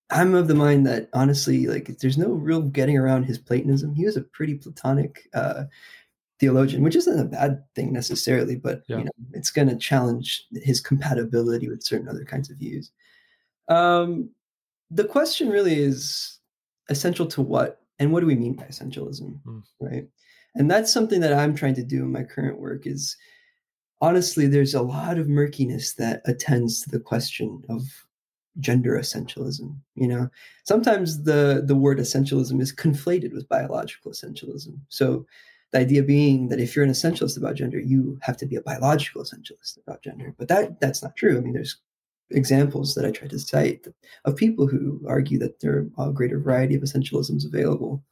I'm 0.09 0.33
of 0.33 0.47
the 0.47 0.55
mind 0.55 0.87
that 0.87 1.09
honestly, 1.13 1.67
like, 1.67 1.97
there's 1.99 2.17
no 2.17 2.29
real 2.31 2.61
getting 2.61 2.97
around 2.97 3.23
his 3.25 3.37
Platonism. 3.37 3.93
He 3.93 4.05
was 4.05 4.15
a 4.15 4.21
pretty 4.21 4.55
Platonic 4.55 5.27
uh, 5.33 5.65
theologian, 6.39 6.83
which 6.83 6.95
isn't 6.95 7.19
a 7.19 7.25
bad 7.25 7.63
thing 7.75 7.91
necessarily, 7.91 8.55
but 8.55 8.83
Yeah. 8.87 8.99
you 8.99 9.03
know, 9.03 9.11
it's 9.33 9.51
going 9.51 9.67
to 9.67 9.75
challenge 9.75 10.47
his 10.53 10.79
compatibility 10.79 11.67
with 11.67 11.83
certain 11.83 12.07
other 12.07 12.23
kinds 12.23 12.49
of 12.49 12.57
views. 12.57 12.91
Um, 13.67 14.29
the 14.89 15.03
question 15.03 15.49
really 15.49 15.77
is 15.77 16.39
essential 16.89 17.27
to 17.27 17.41
what, 17.41 17.81
and 17.99 18.13
what 18.13 18.21
do 18.21 18.25
we 18.25 18.35
mean 18.35 18.53
by 18.53 18.63
essentialism, 18.63 19.37
Mm. 19.45 19.63
right? 19.81 20.07
And 20.59 20.69
that's 20.69 20.93
something 20.93 21.21
that 21.21 21.33
I'm 21.33 21.55
trying 21.55 21.75
to 21.75 21.83
do 21.83 22.03
in 22.03 22.11
my 22.11 22.23
current 22.23 22.59
work. 22.59 22.85
Is 22.85 23.17
honestly, 24.01 24.45
there's 24.45 24.75
a 24.75 24.81
lot 24.81 25.17
of 25.17 25.27
murkiness 25.27 25.93
that 25.95 26.21
attends 26.25 26.81
to 26.81 26.89
the 26.89 26.99
question 26.99 27.63
of 27.69 27.81
gender 28.59 28.97
essentialism 28.99 29.73
you 29.95 30.07
know? 30.07 30.29
Sometimes 30.65 31.23
the 31.23 31.63
the 31.65 31.75
word 31.75 31.99
essentialism 31.99 32.61
is 32.61 32.75
conflated 32.75 33.33
with 33.33 33.47
biological 33.47 34.11
essentialism. 34.11 34.77
So 34.89 35.25
the 35.71 35.79
idea 35.79 36.03
being 36.03 36.49
that 36.49 36.59
if 36.59 36.75
you're 36.75 36.85
an 36.85 36.91
essentialist 36.91 37.37
about 37.37 37.55
gender 37.55 37.79
you 37.79 38.19
have 38.21 38.37
to 38.37 38.45
be 38.45 38.55
a 38.55 38.61
biological 38.61 39.23
essentialist 39.23 39.77
about 39.85 40.03
gender. 40.03 40.33
But 40.37 40.47
that 40.49 40.79
that's 40.81 41.03
not 41.03 41.15
true. 41.15 41.37
I 41.37 41.41
mean 41.41 41.53
there's 41.53 41.77
examples 42.31 42.93
that 42.93 43.05
i 43.05 43.09
try 43.09 43.27
to 43.27 43.39
cite 43.39 43.87
of 44.23 44.35
people 44.35 44.67
who 44.67 45.01
argue 45.07 45.39
that 45.39 45.59
there 45.61 45.87
are 45.97 46.09
a 46.09 46.13
greater 46.13 46.39
variety 46.39 46.75
of 46.75 46.83
essentialisms 46.83 47.45
available. 47.45 48.03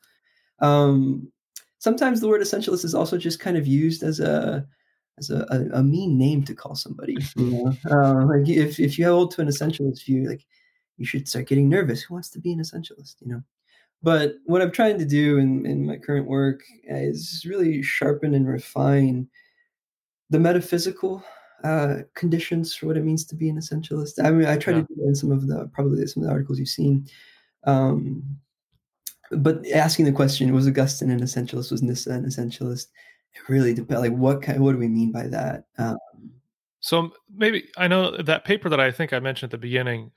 Um, 0.59 1.31
sometimes 1.79 2.21
the 2.21 2.27
word 2.27 2.41
essentialist 2.41 2.85
is 2.85 2.95
also 2.95 3.17
just 3.17 3.39
kind 3.39 3.57
of 3.57 3.67
used 3.67 4.03
as 4.03 4.19
a 4.19 4.65
as 5.19 5.29
a, 5.29 5.45
a, 5.49 5.79
a 5.79 5.83
mean 5.83 6.17
name 6.17 6.43
to 6.43 6.53
call 6.53 6.75
somebody. 6.75 7.17
You 7.35 7.45
know, 7.45 7.73
uh, 7.91 8.25
like 8.25 8.47
if 8.47 8.79
if 8.79 8.97
you 8.99 9.05
hold 9.05 9.31
to 9.31 9.41
an 9.41 9.47
essentialist 9.47 10.05
view, 10.05 10.27
like 10.29 10.45
you 10.97 11.05
should 11.05 11.27
start 11.27 11.47
getting 11.47 11.69
nervous. 11.69 12.01
Who 12.01 12.13
wants 12.13 12.29
to 12.31 12.39
be 12.39 12.53
an 12.53 12.59
essentialist? 12.59 13.15
You 13.21 13.29
know. 13.33 13.43
But 14.03 14.35
what 14.45 14.61
I'm 14.61 14.71
trying 14.71 14.99
to 14.99 15.05
do 15.05 15.37
in, 15.39 15.65
in 15.65 15.85
my 15.87 15.97
current 15.97 16.27
work 16.27 16.61
is 16.83 17.43
really 17.49 17.81
sharpen 17.81 18.35
and 18.35 18.47
refine 18.47 19.27
the 20.29 20.39
metaphysical 20.39 21.23
uh, 21.63 21.97
conditions 22.13 22.75
for 22.75 22.85
what 22.85 22.97
it 22.97 23.03
means 23.03 23.25
to 23.25 23.35
be 23.35 23.49
an 23.49 23.57
essentialist. 23.57 24.23
I 24.23 24.29
mean, 24.29 24.47
I 24.47 24.57
try 24.57 24.73
Yeah. 24.73 24.81
to 24.81 24.87
do 24.87 24.95
that 24.97 25.07
in 25.07 25.15
some 25.15 25.31
of 25.31 25.47
the 25.47 25.67
probably 25.73 26.05
some 26.05 26.21
of 26.21 26.27
the 26.27 26.33
articles 26.33 26.59
you've 26.59 26.69
seen. 26.69 27.07
Um, 27.63 28.37
but 29.31 29.65
asking 29.71 30.05
the 30.05 30.11
question, 30.11 30.53
was 30.53 30.67
Augustine 30.67 31.09
an 31.11 31.21
essentialist? 31.21 31.71
Was 31.71 31.81
Nyssa 31.81 32.11
an 32.11 32.25
essentialist? 32.25 32.87
It 33.33 33.49
really 33.49 33.73
depends. 33.73 34.01
Like, 34.01 34.17
what 34.17 34.41
kind? 34.41 34.59
What 34.61 34.71
do 34.73 34.77
we 34.77 34.87
mean 34.87 35.11
by 35.11 35.27
that? 35.27 35.65
Um, 35.77 35.97
So 36.79 37.11
maybe 37.35 37.69
I 37.77 37.87
know 37.87 38.15
that 38.21 38.45
paper 38.45 38.69
that 38.69 38.79
I 38.79 38.91
think 38.91 39.11
I 39.13 39.19
mentioned 39.19 39.49
at 39.49 39.59
the 39.59 39.67
beginning. 39.67 40.11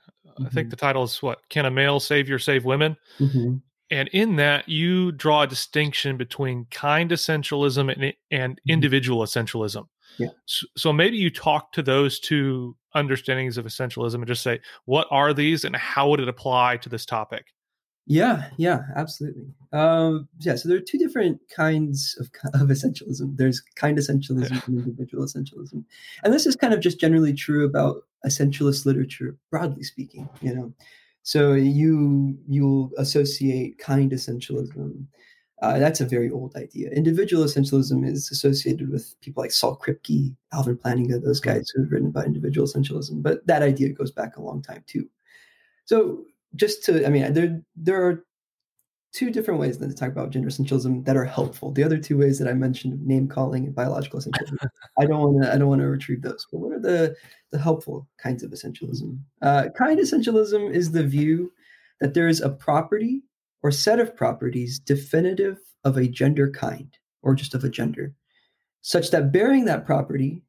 I 0.45 0.49
think 0.49 0.67
Mhm. 0.67 0.71
the 0.71 0.75
title 0.77 1.03
is 1.03 1.21
what? 1.21 1.39
Can 1.49 1.65
a 1.65 1.71
male 1.71 1.99
savior 1.99 2.39
save 2.39 2.63
women? 2.65 2.95
mhm. 3.19 3.61
And 3.89 4.07
in 4.13 4.37
that, 4.37 4.69
you 4.69 5.11
draw 5.11 5.41
a 5.41 5.47
distinction 5.47 6.15
between 6.15 6.65
kind 6.71 7.11
essentialism 7.11 7.91
and, 7.93 8.13
and 8.31 8.61
individual 8.69 9.21
essentialism. 9.25 9.85
Yeah. 10.17 10.29
So, 10.45 10.67
so 10.77 10.93
maybe 10.93 11.17
you 11.17 11.29
talk 11.29 11.73
to 11.73 11.83
those 11.83 12.17
two 12.19 12.77
understandings 12.95 13.57
of 13.57 13.65
essentialism 13.65 14.15
and 14.15 14.27
just 14.27 14.43
say, 14.43 14.61
what 14.85 15.07
are 15.11 15.33
these 15.33 15.65
and 15.65 15.75
how 15.75 16.09
would 16.09 16.21
it 16.21 16.29
apply 16.29 16.77
to 16.77 16.89
this 16.89 17.05
topic? 17.05 17.47
Yeah, 18.07 18.49
yeah, 18.57 18.81
absolutely. 18.95 19.53
Um, 19.71 20.27
yeah, 20.39 20.55
so 20.55 20.67
there 20.67 20.77
are 20.77 20.81
two 20.81 20.97
different 20.97 21.39
kinds 21.55 22.17
of 22.19 22.29
of 22.59 22.67
essentialism. 22.69 23.37
There's 23.37 23.61
kind 23.75 23.97
essentialism 23.97 24.51
and 24.67 24.79
individual 24.79 25.25
essentialism, 25.25 25.83
and 26.23 26.33
this 26.33 26.45
is 26.45 26.55
kind 26.55 26.73
of 26.73 26.79
just 26.81 26.99
generally 26.99 27.33
true 27.33 27.65
about 27.65 28.03
essentialist 28.25 28.85
literature, 28.85 29.37
broadly 29.51 29.83
speaking. 29.83 30.27
You 30.41 30.55
know, 30.55 30.73
so 31.23 31.53
you 31.53 32.37
you'll 32.47 32.91
associate 32.97 33.77
kind 33.77 34.11
essentialism. 34.11 35.05
Uh, 35.61 35.77
that's 35.77 36.01
a 36.01 36.05
very 36.07 36.29
old 36.31 36.55
idea. 36.55 36.89
Individual 36.89 37.43
essentialism 37.45 38.03
is 38.07 38.31
associated 38.31 38.89
with 38.89 39.13
people 39.21 39.43
like 39.43 39.51
Saul 39.51 39.77
Kripke, 39.77 40.35
Alvin 40.51 40.75
Plantinga, 40.75 41.23
those 41.23 41.39
guys 41.39 41.69
who 41.69 41.83
have 41.83 41.91
written 41.91 42.07
about 42.07 42.25
individual 42.25 42.65
essentialism. 42.67 43.21
But 43.21 43.45
that 43.45 43.61
idea 43.61 43.89
goes 43.89 44.09
back 44.11 44.37
a 44.37 44.41
long 44.41 44.63
time 44.63 44.83
too. 44.87 45.07
So 45.85 46.25
just 46.55 46.83
to, 46.85 47.05
I 47.05 47.09
mean, 47.09 47.33
there 47.33 47.61
there 47.75 48.05
are 48.05 48.25
two 49.13 49.29
different 49.29 49.59
ways 49.59 49.77
then 49.77 49.89
to 49.89 49.95
talk 49.95 50.09
about 50.09 50.29
gender 50.29 50.49
essentialism 50.49 51.03
that 51.05 51.17
are 51.17 51.25
helpful. 51.25 51.71
The 51.71 51.83
other 51.83 51.97
two 51.97 52.17
ways 52.17 52.39
that 52.39 52.47
I 52.47 52.53
mentioned, 52.53 53.05
name 53.05 53.27
calling 53.27 53.65
and 53.65 53.75
biological 53.75 54.19
essentialism, 54.19 54.57
I 54.99 55.05
don't 55.05 55.19
want 55.19 55.43
to 55.43 55.53
I 55.53 55.57
don't 55.57 55.67
want 55.67 55.81
to 55.81 55.87
retrieve 55.87 56.21
those. 56.21 56.45
But 56.51 56.59
what 56.59 56.73
are 56.73 56.79
the 56.79 57.15
the 57.51 57.59
helpful 57.59 58.07
kinds 58.17 58.43
of 58.43 58.51
essentialism? 58.51 59.19
Uh, 59.41 59.65
kind 59.77 59.99
essentialism 59.99 60.71
is 60.71 60.91
the 60.91 61.03
view 61.03 61.51
that 61.99 62.13
there 62.13 62.27
is 62.27 62.41
a 62.41 62.49
property 62.49 63.21
or 63.63 63.71
set 63.71 63.99
of 63.99 64.15
properties 64.15 64.79
definitive 64.79 65.59
of 65.83 65.97
a 65.97 66.07
gender 66.07 66.49
kind 66.49 66.97
or 67.21 67.35
just 67.35 67.53
of 67.53 67.63
a 67.63 67.69
gender, 67.69 68.13
such 68.81 69.11
that 69.11 69.31
bearing 69.31 69.65
that 69.65 69.85
property 69.85 70.41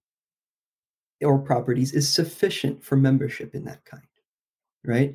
or 1.21 1.39
properties 1.39 1.93
is 1.93 2.09
sufficient 2.09 2.83
for 2.83 2.97
membership 2.97 3.55
in 3.55 3.65
that 3.65 3.85
kind, 3.85 4.03
right? 4.85 5.15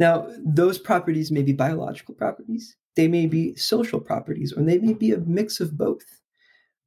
Now, 0.00 0.26
those 0.38 0.78
properties 0.78 1.30
may 1.30 1.42
be 1.42 1.52
biological 1.52 2.14
properties, 2.14 2.76
they 2.96 3.06
may 3.06 3.26
be 3.26 3.54
social 3.54 4.00
properties, 4.00 4.52
or 4.52 4.62
they 4.62 4.78
may 4.78 4.94
be 4.94 5.12
a 5.12 5.18
mix 5.18 5.60
of 5.60 5.76
both. 5.76 6.02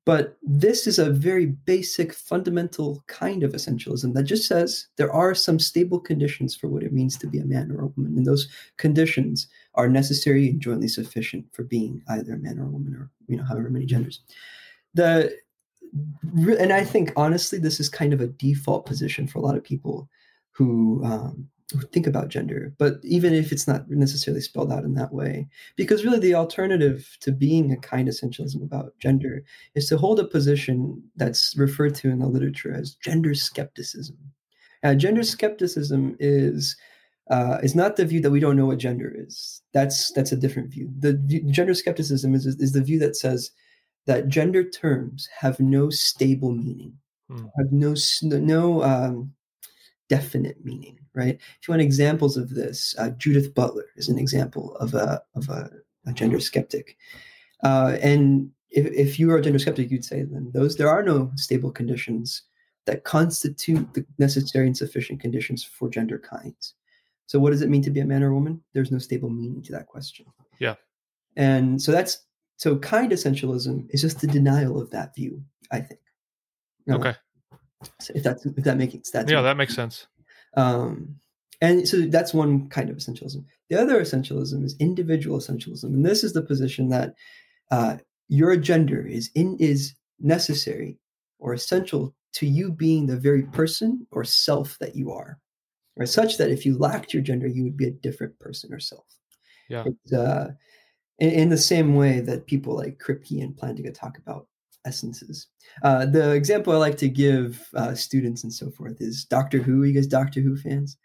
But 0.05 0.38
this 0.41 0.86
is 0.86 1.00
a 1.00 1.10
very 1.10 1.46
basic, 1.46 2.12
fundamental 2.12 3.01
kind 3.08 3.41
of 3.41 3.53
essentialism 3.53 4.13
that 4.13 4.24
just 4.24 4.48
says 4.48 4.88
there 4.98 5.13
are 5.13 5.34
some 5.34 5.60
stable 5.60 6.00
conditions 6.00 6.58
for 6.58 6.67
what 6.67 6.84
it 6.84 6.91
means 6.91 7.17
to 7.20 7.27
be 7.27 7.39
a 7.39 7.46
man 7.46 7.72
or 7.72 7.84
a 7.84 7.88
woman. 7.96 8.17
And 8.17 8.25
those 8.25 8.50
conditions 8.75 9.48
are 9.75 9.88
necessary 9.88 10.50
and 10.50 10.60
jointly 10.60 10.89
sufficient 10.89 11.46
for 11.53 11.63
being 11.63 12.01
either 12.10 12.34
a 12.34 12.38
man 12.38 12.60
or 12.60 12.65
a 12.65 12.70
woman 12.70 12.96
or, 12.96 13.12
you 13.27 13.38
know, 13.38 13.46
however 13.46 13.70
many 13.70 13.86
genders. 13.86 14.20
The 14.93 15.34
and 16.60 16.74
I 16.74 16.84
think 16.84 17.13
honestly, 17.15 17.60
this 17.60 17.79
is 17.79 17.88
kind 17.88 18.13
of 18.13 18.20
a 18.20 18.27
default 18.27 18.86
position 18.86 19.27
for 19.27 19.39
a 19.39 19.41
lot 19.41 19.55
of 19.55 19.63
people 19.63 20.10
who 20.51 21.01
um, 21.05 21.48
think 21.91 22.08
about 22.08 22.29
gender, 22.29 22.74
but 22.77 22.96
even 23.03 23.34
if 23.34 23.51
it's 23.51 23.67
not 23.67 23.89
necessarily 23.89 24.41
spelled 24.41 24.72
out 24.72 24.84
in 24.84 24.93
that 24.96 25.13
way, 25.13 25.48
because 25.75 26.05
really 26.05 26.20
the 26.20 26.36
alternative 26.36 27.17
to 27.22 27.32
being 27.32 27.72
a 27.72 27.77
kind 27.77 28.08
essentialism 28.08 28.62
about 28.62 28.98
gender 29.00 29.43
is 29.75 29.88
to 29.88 29.98
hold 29.98 30.20
a 30.20 30.25
position 30.25 31.01
that's 31.15 31.55
referred 31.58 31.96
to 31.96 32.10
in 32.10 32.20
the 32.20 32.27
literature 32.27 32.74
as 32.74 32.96
gender 32.96 33.34
skepticism. 33.34 34.17
Uh, 34.84 34.93
gender 34.93 35.24
skepticism 35.24 36.15
is 36.20 36.75
uh, 37.29 37.58
is 37.63 37.74
not 37.74 37.96
the 37.96 38.05
view 38.05 38.20
that 38.20 38.32
we 38.32 38.39
don't 38.39 38.58
know 38.58 38.65
what 38.65 38.77
gender 38.79 39.13
is. 39.15 39.62
That's 39.74 40.12
that's 40.12 40.34
a 40.34 40.38
different 40.38 40.72
view. 40.72 40.89
The 41.00 41.13
view, 41.25 41.41
gender 41.43 41.74
skepticism 41.74 42.36
is 42.36 42.46
is 42.46 42.74
the 42.74 42.84
view 42.84 43.00
that 43.00 43.15
says 43.15 43.51
that 44.05 44.27
gender 44.27 44.70
terms 44.70 45.29
have 45.39 45.60
no 45.60 45.89
stable 45.89 46.51
meaning, 46.51 46.93
Hmm. 47.29 47.46
have 47.58 47.72
no 47.72 47.96
no 48.22 48.84
um, 48.84 49.34
definite 50.10 50.58
meaning 50.65 51.00
right? 51.15 51.36
If 51.36 51.67
you 51.67 51.72
want 51.72 51.82
examples 51.82 52.38
of 52.38 52.50
this, 52.50 52.96
uh, 52.98 53.10
Judith 53.12 53.53
Butler 53.53 53.86
is 53.96 54.10
an 54.10 54.17
example 54.20 54.75
of 54.77 54.93
a 54.93 55.22
of 55.36 55.50
a, 55.50 55.70
a 56.05 56.13
gender 56.13 56.39
skeptic. 56.39 56.98
Uh, 57.63 57.98
and 58.01 58.50
if, 58.72 58.86
if 58.88 59.20
you 59.20 59.32
are 59.32 59.38
a 59.38 59.41
gender 59.41 59.60
skeptic, 59.60 59.91
you'd 59.91 60.05
say 60.05 60.24
then 60.24 60.51
those 60.53 60.75
there 60.77 60.89
are 60.89 61.03
no 61.03 61.32
stable 61.36 61.72
conditions 61.72 62.43
that 62.86 63.03
constitute 63.05 63.93
the 63.93 64.05
necessary 64.20 64.67
and 64.67 64.75
sufficient 64.75 65.22
conditions 65.22 65.63
for 65.63 65.89
gender 65.89 66.20
kinds. 66.20 66.74
So, 67.27 67.39
what 67.39 67.51
does 67.51 67.62
it 67.62 67.70
mean 67.70 67.82
to 67.84 67.91
be 67.91 68.01
a 68.01 68.05
man 68.05 68.24
or 68.24 68.32
a 68.32 68.34
woman? 68.34 68.62
There's 68.74 68.91
no 68.91 68.98
stable 68.98 69.29
meaning 69.29 69.62
to 69.63 69.72
that 69.72 69.88
question. 69.88 70.25
Yeah. 70.60 70.75
And 71.36 71.82
so 71.82 71.91
that's 71.91 72.25
so 72.58 72.77
kind 72.77 73.12
essentialism 73.12 73.88
is 73.89 74.01
just 74.01 74.20
the 74.22 74.27
denial 74.27 74.79
of 74.82 74.91
that 74.91 75.15
view. 75.15 75.43
I 75.72 75.79
think. 75.79 76.00
No, 76.86 76.96
Okay. 76.98 77.15
so 78.00 78.13
if 78.15 78.24
that's 78.24 78.46
if 78.46 78.63
that 78.63 78.77
makes 78.77 79.10
sense. 79.10 79.32
Yeah, 79.32 79.41
that 79.41 79.58
makes 79.58 79.74
sense. 79.74 80.08
Um, 80.55 81.15
and 81.62 81.88
so 81.88 82.01
that's 82.01 82.33
one 82.33 82.67
kind 82.67 82.89
of 82.89 82.98
essentialism. 82.98 83.45
The 83.69 83.79
other 83.79 84.01
essentialism 84.01 84.63
is 84.63 84.75
individual 84.79 85.39
essentialism, 85.39 85.86
and 85.86 86.05
this 86.05 86.24
is 86.24 86.33
the 86.33 86.41
position 86.41 86.89
that 86.89 87.15
uh, 87.72 87.98
your 88.27 88.55
gender 88.57 89.05
is 89.05 89.29
in 89.36 89.57
is 89.60 89.93
necessary 90.19 90.98
or 91.39 91.53
essential 91.53 92.13
to 92.33 92.45
you 92.48 92.72
being 92.72 93.05
the 93.05 93.17
very 93.17 93.43
person 93.43 94.05
or 94.12 94.24
self 94.24 94.77
that 94.79 94.95
you 94.95 95.12
are, 95.12 95.39
or 95.95 96.05
such 96.05 96.38
that 96.38 96.50
if 96.50 96.65
you 96.65 96.77
lacked 96.77 97.13
your 97.13 97.24
gender, 97.24 97.48
you 97.48 97.63
would 97.63 97.77
be 97.77 97.88
a 97.88 97.91
different 97.91 98.38
person 98.39 98.74
or 98.74 98.79
self. 98.79 99.05
Yeah. 99.69 99.86
It's, 99.86 100.13
uh, 100.13 100.51
in, 101.19 101.29
in 101.29 101.50
the 101.50 101.57
same 101.57 101.95
way 101.95 102.19
that 102.22 102.48
people 102.48 102.75
like 102.75 103.00
Kripke 103.00 103.41
and 103.41 103.55
Plantinga 103.55 103.93
talk 103.93 104.17
about 104.17 104.48
essences. 104.85 105.47
Uh, 105.83 106.05
the 106.05 106.31
example 106.31 106.73
I 106.73 106.77
like 106.77 106.97
to 106.97 107.09
give 107.09 107.67
uh, 107.75 107.93
students 107.95 108.43
and 108.43 108.53
so 108.53 108.69
forth 108.71 108.97
is 108.99 109.25
Doctor 109.25 109.59
Who. 109.59 109.81
Are 109.83 109.85
you 109.85 109.93
guys 109.93 110.07
Doctor 110.07 110.41
Who 110.41 110.55
fans? 110.57 110.97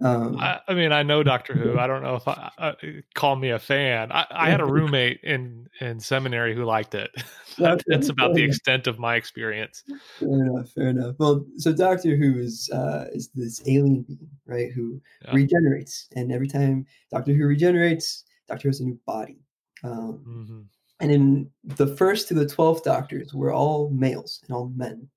Um, 0.00 0.36
I, 0.38 0.60
I 0.68 0.74
mean, 0.74 0.90
I 0.92 1.02
know 1.04 1.22
Doctor 1.22 1.54
Who. 1.54 1.78
I 1.78 1.86
don't 1.86 2.02
know 2.02 2.16
if 2.16 2.26
I, 2.26 2.50
uh, 2.58 2.72
call 3.14 3.36
me 3.36 3.50
a 3.50 3.58
fan. 3.58 4.10
I, 4.12 4.26
I 4.30 4.50
had 4.50 4.60
a 4.60 4.64
roommate 4.76 5.20
in 5.22 5.68
in 5.80 6.00
seminary 6.00 6.54
who 6.54 6.64
liked 6.64 6.94
it. 6.94 7.10
That- 7.58 7.82
That's 7.86 8.08
about 8.08 8.34
the 8.34 8.42
extent 8.42 8.86
of 8.86 8.98
my 8.98 9.14
experience. 9.16 9.84
Fair 10.18 10.46
enough. 10.46 10.68
Fair 10.70 10.88
enough. 10.88 11.14
Well, 11.18 11.46
so 11.56 11.72
Doctor 11.72 12.16
Who 12.16 12.38
is 12.38 12.68
uh, 12.72 13.06
is 13.12 13.30
this 13.34 13.62
alien 13.66 14.02
being, 14.02 14.28
right? 14.46 14.70
Who 14.72 15.00
Yeah. 15.24 15.34
regenerates, 15.34 16.08
and 16.16 16.32
every 16.32 16.48
time 16.48 16.86
Doctor 17.10 17.32
Who 17.32 17.46
regenerates, 17.46 18.24
Doctor 18.48 18.64
Who 18.64 18.68
has 18.70 18.80
a 18.80 18.84
new 18.84 18.98
body. 19.06 19.38
Um, 19.82 20.12
hmm 20.24 20.60
and 21.00 21.10
in 21.10 21.50
the 21.64 21.86
first 21.86 22.28
to 22.28 22.34
the 22.34 22.46
twelfth 22.46 22.84
Doctors 22.84 23.34
were 23.34 23.52
all 23.52 23.90
males 23.90 24.40
and 24.46 24.54
all 24.54 24.68
men, 24.68 25.08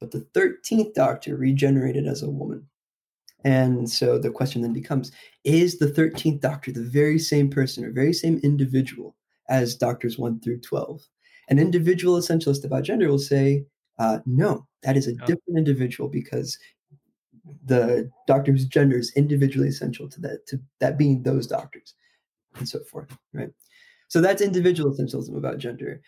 but 0.00 0.10
the 0.10 0.20
thirteenth 0.34 0.94
Doctor 0.94 1.36
regenerated 1.36 2.06
as 2.06 2.22
a 2.22 2.30
woman. 2.30 2.66
And 3.44 3.90
so 3.90 4.18
the 4.18 4.30
question 4.30 4.62
then 4.62 4.72
becomes: 4.72 5.12
Is 5.44 5.78
the 5.78 5.88
thirteenth 5.88 6.40
Doctor 6.40 6.72
the 6.72 6.82
very 6.82 7.18
same 7.18 7.50
person 7.50 7.84
or 7.84 7.90
very 7.90 8.12
same 8.12 8.38
individual 8.42 9.16
as 9.48 9.74
Doctors 9.74 10.18
one 10.18 10.40
through 10.40 10.60
twelve? 10.60 11.06
An 11.48 11.58
individual 11.58 12.18
essentialist 12.18 12.64
about 12.64 12.84
gender 12.84 13.08
will 13.08 13.18
say, 13.18 13.66
uh, 13.98 14.20
no, 14.24 14.66
that 14.82 14.96
is 14.96 15.06
a 15.06 15.12
Yeah. 15.12 15.26
different 15.26 15.58
individual 15.58 16.08
because 16.08 16.58
the 17.66 18.10
doctor 18.26 18.52
whose 18.52 18.64
gender 18.64 18.96
is 18.98 19.12
individually 19.16 19.68
essential 19.68 20.08
to 20.08 20.20
that 20.20 20.46
to 20.46 20.58
that 20.80 20.96
being 20.96 21.22
those 21.22 21.46
doctors 21.46 21.94
and 22.56 22.68
so 22.68 22.80
forth 22.84 23.16
right 23.32 23.50
so 24.14 24.20
that's 24.20 24.40
individual 24.40 24.92
essentialism 24.92 25.36
about 25.36 25.58
gender. 25.58 26.00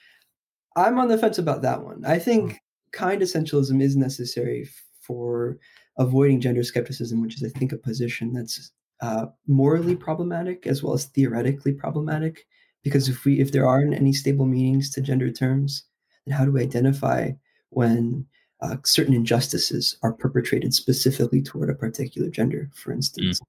I'm 0.76 0.96
on 0.96 1.08
the 1.08 1.18
fence 1.18 1.38
about 1.38 1.62
that 1.62 1.82
one. 1.82 2.04
I 2.04 2.20
think 2.20 2.60
kind 2.92 3.20
essentialism 3.20 3.82
is 3.82 3.96
necessary 3.96 4.68
for 5.00 5.58
avoiding 5.98 6.40
gender 6.40 6.62
skepticism 6.62 7.20
which 7.20 7.36
is 7.36 7.42
i 7.44 7.58
think 7.58 7.72
a 7.72 7.76
position 7.76 8.32
that's 8.32 8.70
uh, 9.00 9.26
morally 9.46 9.96
problematic 9.96 10.66
as 10.66 10.82
well 10.82 10.94
as 10.94 11.06
theoretically 11.06 11.72
problematic 11.72 12.46
because 12.84 13.08
if 13.08 13.24
we 13.24 13.40
if 13.40 13.50
there 13.52 13.66
aren't 13.66 13.94
any 13.94 14.12
stable 14.12 14.46
meanings 14.46 14.90
to 14.90 15.00
gender 15.00 15.30
terms 15.30 15.84
then 16.26 16.36
how 16.36 16.44
do 16.44 16.52
we 16.52 16.62
identify 16.62 17.30
when 17.70 18.24
uh, 18.60 18.76
certain 18.84 19.14
injustices 19.14 19.98
are 20.02 20.12
perpetrated 20.12 20.72
specifically 20.72 21.42
toward 21.42 21.68
a 21.68 21.74
particular 21.74 22.28
gender, 22.30 22.70
for 22.74 22.92
instance. 22.92 23.40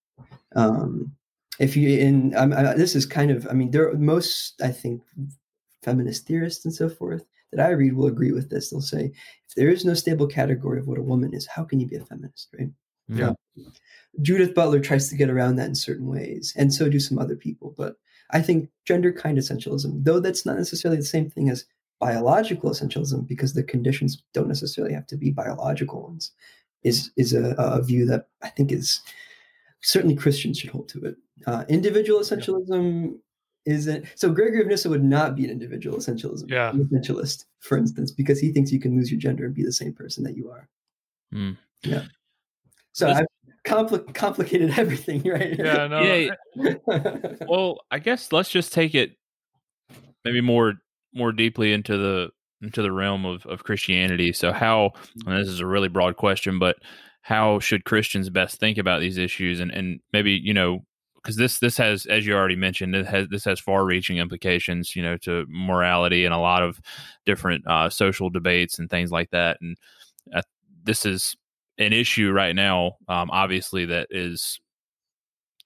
Um, 0.55 1.13
if 1.59 1.75
you 1.75 1.99
in 1.99 2.35
um, 2.35 2.53
I, 2.53 2.73
this 2.73 2.95
is 2.95 3.05
kind 3.05 3.31
of 3.31 3.47
I 3.49 3.53
mean 3.53 3.71
there 3.71 3.89
are 3.89 3.97
most 3.97 4.61
I 4.61 4.69
think 4.69 5.01
feminist 5.83 6.27
theorists 6.27 6.65
and 6.65 6.73
so 6.73 6.89
forth 6.89 7.25
that 7.51 7.65
I 7.65 7.69
read 7.71 7.93
will 7.93 8.07
agree 8.07 8.31
with 8.31 8.49
this. 8.49 8.69
They'll 8.69 8.81
say 8.81 9.11
if 9.47 9.55
there 9.55 9.69
is 9.69 9.85
no 9.85 9.93
stable 9.93 10.27
category 10.27 10.79
of 10.79 10.87
what 10.87 10.97
a 10.97 11.03
woman 11.03 11.33
is, 11.33 11.47
how 11.47 11.63
can 11.63 11.79
you 11.79 11.87
be 11.87 11.95
a 11.95 12.03
feminist, 12.03 12.49
right? 12.57 12.69
Yeah. 13.07 13.33
Judith 14.21 14.53
Butler 14.53 14.79
tries 14.79 15.09
to 15.09 15.15
get 15.15 15.29
around 15.29 15.55
that 15.55 15.67
in 15.67 15.75
certain 15.75 16.07
ways, 16.07 16.53
and 16.57 16.73
so 16.73 16.89
do 16.89 16.99
some 16.99 17.19
other 17.19 17.35
people. 17.35 17.73
But 17.77 17.95
I 18.31 18.41
think 18.41 18.69
gender 18.85 19.13
kind 19.13 19.37
essentialism, 19.37 20.03
though 20.03 20.19
that's 20.19 20.45
not 20.45 20.57
necessarily 20.57 20.99
the 20.99 21.05
same 21.05 21.29
thing 21.29 21.49
as 21.49 21.65
biological 21.99 22.69
essentialism, 22.69 23.27
because 23.27 23.53
the 23.53 23.63
conditions 23.63 24.21
don't 24.33 24.47
necessarily 24.47 24.93
have 24.93 25.07
to 25.07 25.17
be 25.17 25.31
biological 25.31 26.03
ones, 26.03 26.31
is 26.83 27.11
is 27.15 27.33
a, 27.33 27.55
a 27.57 27.81
view 27.81 28.05
that 28.07 28.27
I 28.41 28.49
think 28.49 28.71
is 28.71 29.01
certainly 29.81 30.15
Christians 30.15 30.57
should 30.59 30.69
hold 30.69 30.89
to 30.89 31.03
it. 31.05 31.15
Uh, 31.45 31.63
individual 31.69 32.19
essentialism 32.19 33.13
isn't 33.65 34.05
so. 34.15 34.31
Gregory 34.31 34.61
of 34.61 34.67
Nyssa 34.67 34.89
would 34.89 35.03
not 35.03 35.35
be 35.35 35.43
an 35.45 35.51
individual 35.51 35.97
essentialism, 35.97 36.49
Yeah. 36.49 36.71
essentialist, 36.71 37.45
for 37.59 37.77
instance, 37.77 38.11
because 38.11 38.39
he 38.39 38.51
thinks 38.51 38.71
you 38.71 38.79
can 38.79 38.95
lose 38.95 39.11
your 39.11 39.19
gender 39.19 39.45
and 39.45 39.53
be 39.53 39.63
the 39.63 39.71
same 39.73 39.93
person 39.93 40.23
that 40.23 40.35
you 40.35 40.49
are. 40.49 40.67
Hmm. 41.31 41.51
Yeah. 41.83 42.05
So 42.93 43.09
I've 43.09 43.25
compli- 43.65 44.13
complicated 44.15 44.71
everything, 44.79 45.21
right? 45.23 45.55
Yeah, 45.57 45.87
no. 45.87 46.01
Yeah, 46.01 46.73
Well, 47.47 47.79
I 47.91 47.99
guess 47.99 48.31
let's 48.31 48.49
just 48.49 48.73
take 48.73 48.95
it 48.95 49.11
maybe 50.25 50.41
more 50.41 50.73
more 51.13 51.31
deeply 51.31 51.73
into 51.73 51.97
the 51.97 52.29
into 52.61 52.81
the 52.81 52.91
realm 52.91 53.25
of, 53.25 53.45
of 53.45 53.63
Christianity. 53.63 54.33
So 54.33 54.51
how 54.51 54.93
and 55.25 55.37
this 55.39 55.47
is 55.47 55.59
a 55.59 55.65
really 55.67 55.89
broad 55.89 56.15
question, 56.15 56.57
but 56.57 56.77
how 57.27 57.59
should 57.59 57.83
Christians 57.83 58.29
best 58.29 58.57
think 58.57 58.77
about 58.77 59.01
these 59.01 59.17
issues 59.17 59.59
and, 59.59 59.69
and 59.69 59.99
maybe, 60.13 60.39
you 60.41 60.53
know, 60.53 60.85
because 61.15 61.35
this 61.35 61.59
this 61.59 61.75
has, 61.75 62.05
as 62.05 62.25
you 62.25 62.33
already 62.33 62.55
mentioned, 62.55 62.95
it 62.95 63.05
has 63.05 63.27
this 63.27 63.43
has 63.43 63.59
far 63.59 63.83
reaching 63.83 64.15
implications, 64.15 64.95
you 64.95 65.03
know, 65.03 65.17
to 65.17 65.45
morality 65.49 66.23
and 66.23 66.33
a 66.33 66.37
lot 66.37 66.63
of 66.63 66.79
different 67.25 67.67
uh, 67.67 67.89
social 67.89 68.29
debates 68.29 68.79
and 68.79 68.89
things 68.89 69.11
like 69.11 69.29
that. 69.31 69.57
And 69.59 69.75
uh, 70.33 70.43
this 70.85 71.05
is 71.05 71.35
an 71.77 71.91
issue 71.91 72.31
right 72.31 72.55
now, 72.55 72.93
um, 73.09 73.29
obviously, 73.29 73.85
that 73.87 74.07
is 74.09 74.61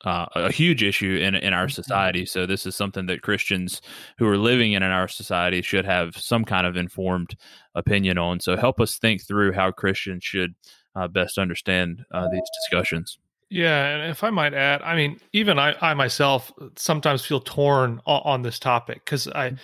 uh, 0.04 0.26
a 0.34 0.52
huge 0.52 0.82
issue 0.82 1.19
in 1.21 1.36
in 1.36 1.54
our 1.54 1.69
society. 1.69 2.26
So 2.26 2.47
this 2.47 2.65
is 2.65 2.76
something 2.76 3.06
that 3.06 3.21
Christians 3.21 3.84
who 4.17 4.28
are 4.28 4.38
living 4.38 4.71
in, 4.71 4.82
in 4.82 4.89
our 4.89 5.08
society 5.08 5.62
should 5.62 5.86
have 5.86 6.17
some 6.17 6.43
kind 6.43 6.65
of 6.65 6.76
informed 6.76 7.36
opinion 7.76 8.17
on. 8.17 8.39
So 8.39 8.58
help 8.58 8.80
us 8.82 8.97
think 8.97 9.28
through 9.28 9.52
how 9.52 9.69
Christians 9.69 10.24
should 10.24 10.56
uh, 10.95 11.08
best 11.08 11.38
understand 11.38 12.06
uh, 12.13 12.27
these 12.32 12.41
discussions. 12.63 13.17
Yeah, 13.49 13.86
and 13.86 14.10
if 14.10 14.23
I 14.23 14.30
might 14.30 14.54
add, 14.54 14.82
I 14.82 14.95
mean, 14.95 15.19
even 15.34 15.60
I, 15.60 15.75
I 15.82 15.93
myself 15.93 16.54
sometimes 16.77 17.25
feel 17.25 17.41
torn 17.41 18.01
on, 18.06 18.21
on 18.23 18.41
this 18.43 18.60
topic 18.60 19.04
because 19.04 19.27
I, 19.27 19.56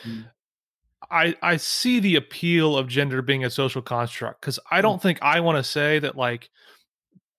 I, 1.10 1.36
I 1.42 1.58
see 1.58 2.00
the 2.00 2.16
appeal 2.18 2.76
of 2.78 2.88
gender 2.88 3.22
being 3.22 3.46
a 3.46 3.50
social 3.50 3.82
construct 3.82 4.42
because 4.42 4.60
I 4.72 4.82
don't 4.82 5.02
think 5.02 5.20
I 5.22 5.40
want 5.40 5.58
to 5.58 5.64
say 5.64 6.00
that 6.00 6.18
like 6.18 6.50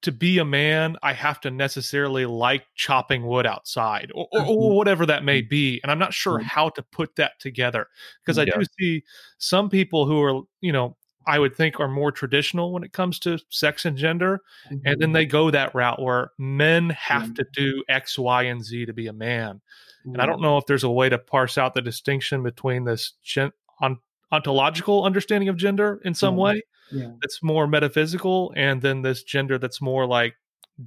to 0.03 0.13
be 0.13 0.39
a 0.39 0.45
man 0.45 0.97
I 1.03 1.13
have 1.13 1.41
to 1.41 1.51
necessarily 1.51 2.25
like 2.25 2.65
chopping 2.77 3.27
wood 3.27 3.47
outside 3.47 4.13
or, 4.15 4.29
or, 4.33 4.45
or 4.47 4.77
whatever 4.77 5.05
that 5.07 5.25
may 5.25 5.43
be, 5.43 5.81
and 5.83 5.91
I'm 5.91 5.99
not 5.99 6.15
sure 6.15 6.37
Right. 6.37 6.47
how 6.47 6.69
to 6.71 6.83
put 6.83 7.17
that 7.17 7.33
together 7.41 7.89
because 8.25 8.39
I 8.39 8.45
Yeah. 8.45 8.59
do 8.59 8.65
see 8.79 9.05
some 9.39 9.69
people 9.69 10.07
who 10.07 10.23
are 10.23 10.43
you 10.61 10.73
know 10.73 10.97
I 11.29 11.39
would 11.39 11.55
think 11.55 11.79
are 11.79 11.87
more 11.89 12.11
traditional 12.11 12.73
when 12.73 12.83
it 12.83 12.93
comes 12.93 13.19
to 13.21 13.39
sex 13.51 13.85
and 13.85 13.97
gender 13.97 14.41
and 14.71 14.83
then 14.83 14.99
mm-hmm. 14.99 15.13
they 15.13 15.27
go 15.27 15.51
that 15.51 15.75
route 15.75 16.01
where 16.03 16.33
men 16.39 16.91
have 16.91 17.29
Yeah. 17.29 17.35
to 17.35 17.47
do 17.53 17.85
X, 17.89 18.19
Y, 18.19 18.43
and 18.45 18.65
Z 18.65 18.87
to 18.87 18.93
be 18.93 19.07
a 19.07 19.13
man. 19.13 19.61
And 20.05 20.17
I 20.17 20.21
Mm-hmm. 20.25 20.31
don't 20.31 20.41
know 20.43 20.57
if 20.57 20.65
there's 20.67 20.85
a 20.85 20.91
way 20.91 21.09
to 21.11 21.19
parse 21.19 21.59
out 21.59 21.75
the 21.75 21.83
distinction 21.83 22.43
between 22.43 22.85
this 22.85 23.13
gen- 23.23 23.53
on- 23.81 23.99
ontological 24.33 25.05
understanding 25.05 25.49
of 25.49 25.57
gender 25.57 26.01
in 26.05 26.15
some 26.15 26.35
Yeah. 26.37 26.43
way 26.43 26.63
Yeah. 26.91 27.11
that's 27.21 27.43
more 27.43 27.67
metaphysical, 27.67 28.53
and 28.57 28.81
then 28.81 29.03
this 29.03 29.23
gender 29.23 29.59
that's 29.59 29.81
more 29.83 30.07
like 30.07 30.35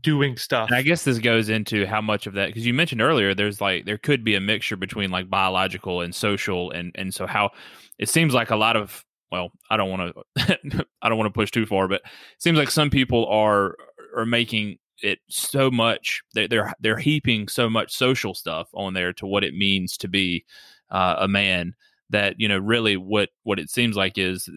doing 0.01 0.37
stuff. 0.37 0.69
And 0.69 0.77
I 0.77 0.81
guess 0.81 1.03
this 1.03 1.19
goes 1.19 1.49
into 1.49 1.85
how 1.85 2.01
much 2.01 2.25
of 2.25 2.33
that 2.33 2.47
because 2.47 2.65
you 2.65 2.73
mentioned 2.73 3.01
earlier 3.01 3.35
there's 3.35 3.59
like 3.61 3.85
there 3.85 3.97
could 3.97 4.23
be 4.23 4.35
a 4.35 4.39
mixture 4.39 4.77
between 4.77 5.11
like 5.11 5.29
biological 5.29 6.01
and 6.01 6.15
social 6.15 6.71
and 6.71 6.91
and 6.95 7.13
so 7.13 7.27
how 7.27 7.51
it 7.99 8.07
seems 8.09 8.33
like 8.33 8.49
a 8.51 8.55
lot 8.55 8.77
of 8.77 9.03
well 9.31 9.51
I 9.69 9.77
don't 9.77 9.89
want 9.89 10.15
to 10.37 10.85
I 11.01 11.09
don't 11.09 11.17
want 11.17 11.33
to 11.33 11.37
push 11.37 11.51
too 11.51 11.65
far 11.65 11.87
but 11.87 12.01
it 12.01 12.41
seems 12.41 12.57
like 12.57 12.71
some 12.71 12.89
people 12.89 13.25
are 13.27 13.75
are 14.15 14.25
making 14.25 14.77
it 15.01 15.19
so 15.29 15.71
much 15.71 16.21
they, 16.35 16.47
they're 16.47 16.73
they're 16.79 16.97
heaping 16.97 17.47
so 17.47 17.69
much 17.69 17.95
social 17.95 18.33
stuff 18.33 18.69
on 18.73 18.93
there 18.93 19.13
to 19.13 19.25
what 19.25 19.43
it 19.43 19.53
means 19.53 19.97
to 19.97 20.07
be 20.07 20.45
uh, 20.91 21.15
a 21.19 21.27
man 21.27 21.73
that 22.09 22.35
you 22.37 22.47
know 22.47 22.57
really 22.57 22.97
what 22.97 23.29
what 23.43 23.59
it 23.59 23.69
seems 23.69 23.95
like 23.95 24.17
is 24.17 24.49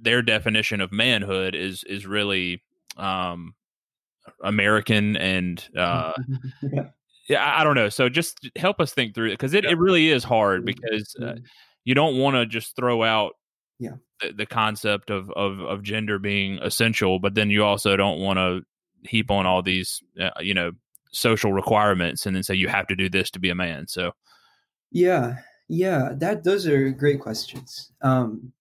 their 0.00 0.22
definition 0.22 0.80
of 0.80 0.92
manhood 0.92 1.54
is 1.54 1.84
is 1.84 2.06
really 2.06 2.62
um 2.96 3.54
American 4.42 5.16
and 5.16 5.66
uh, 5.76 6.12
yeah. 6.62 6.84
yeah, 7.28 7.58
I 7.58 7.64
don't 7.64 7.74
know. 7.74 7.88
So 7.88 8.08
just 8.08 8.48
help 8.56 8.80
us 8.80 8.92
think 8.92 9.14
through 9.14 9.28
it 9.28 9.32
because 9.32 9.54
it, 9.54 9.64
it 9.64 9.78
really 9.78 10.08
is 10.08 10.24
hard 10.24 10.64
because 10.64 11.14
uh, 11.22 11.36
you 11.84 11.94
don't 11.94 12.18
want 12.18 12.36
to 12.36 12.46
just 12.46 12.76
throw 12.76 13.02
out 13.02 13.32
Yeah. 13.80 13.94
the, 14.20 14.32
the 14.32 14.46
concept 14.46 15.10
of, 15.10 15.30
of 15.30 15.58
of 15.60 15.82
gender 15.82 16.18
being 16.18 16.58
essential, 16.58 17.18
but 17.18 17.34
then 17.34 17.50
you 17.50 17.64
also 17.64 17.96
don't 17.96 18.20
want 18.20 18.38
to 18.38 18.60
heap 19.02 19.30
on 19.30 19.46
all 19.46 19.62
these 19.62 20.02
uh, 20.20 20.30
you 20.40 20.54
know 20.54 20.72
social 21.12 21.52
requirements 21.52 22.26
and 22.26 22.36
then 22.36 22.42
say 22.42 22.54
you 22.54 22.68
have 22.68 22.86
to 22.86 22.94
do 22.94 23.08
this 23.08 23.30
to 23.32 23.40
be 23.40 23.50
a 23.50 23.54
man. 23.54 23.88
So 23.88 24.12
Yeah, 24.92 25.38
yeah, 25.68 26.12
that 26.16 26.44
those 26.44 26.66
are 26.66 26.90
great 26.90 27.20
questions. 27.20 27.90
Um, 28.02 28.52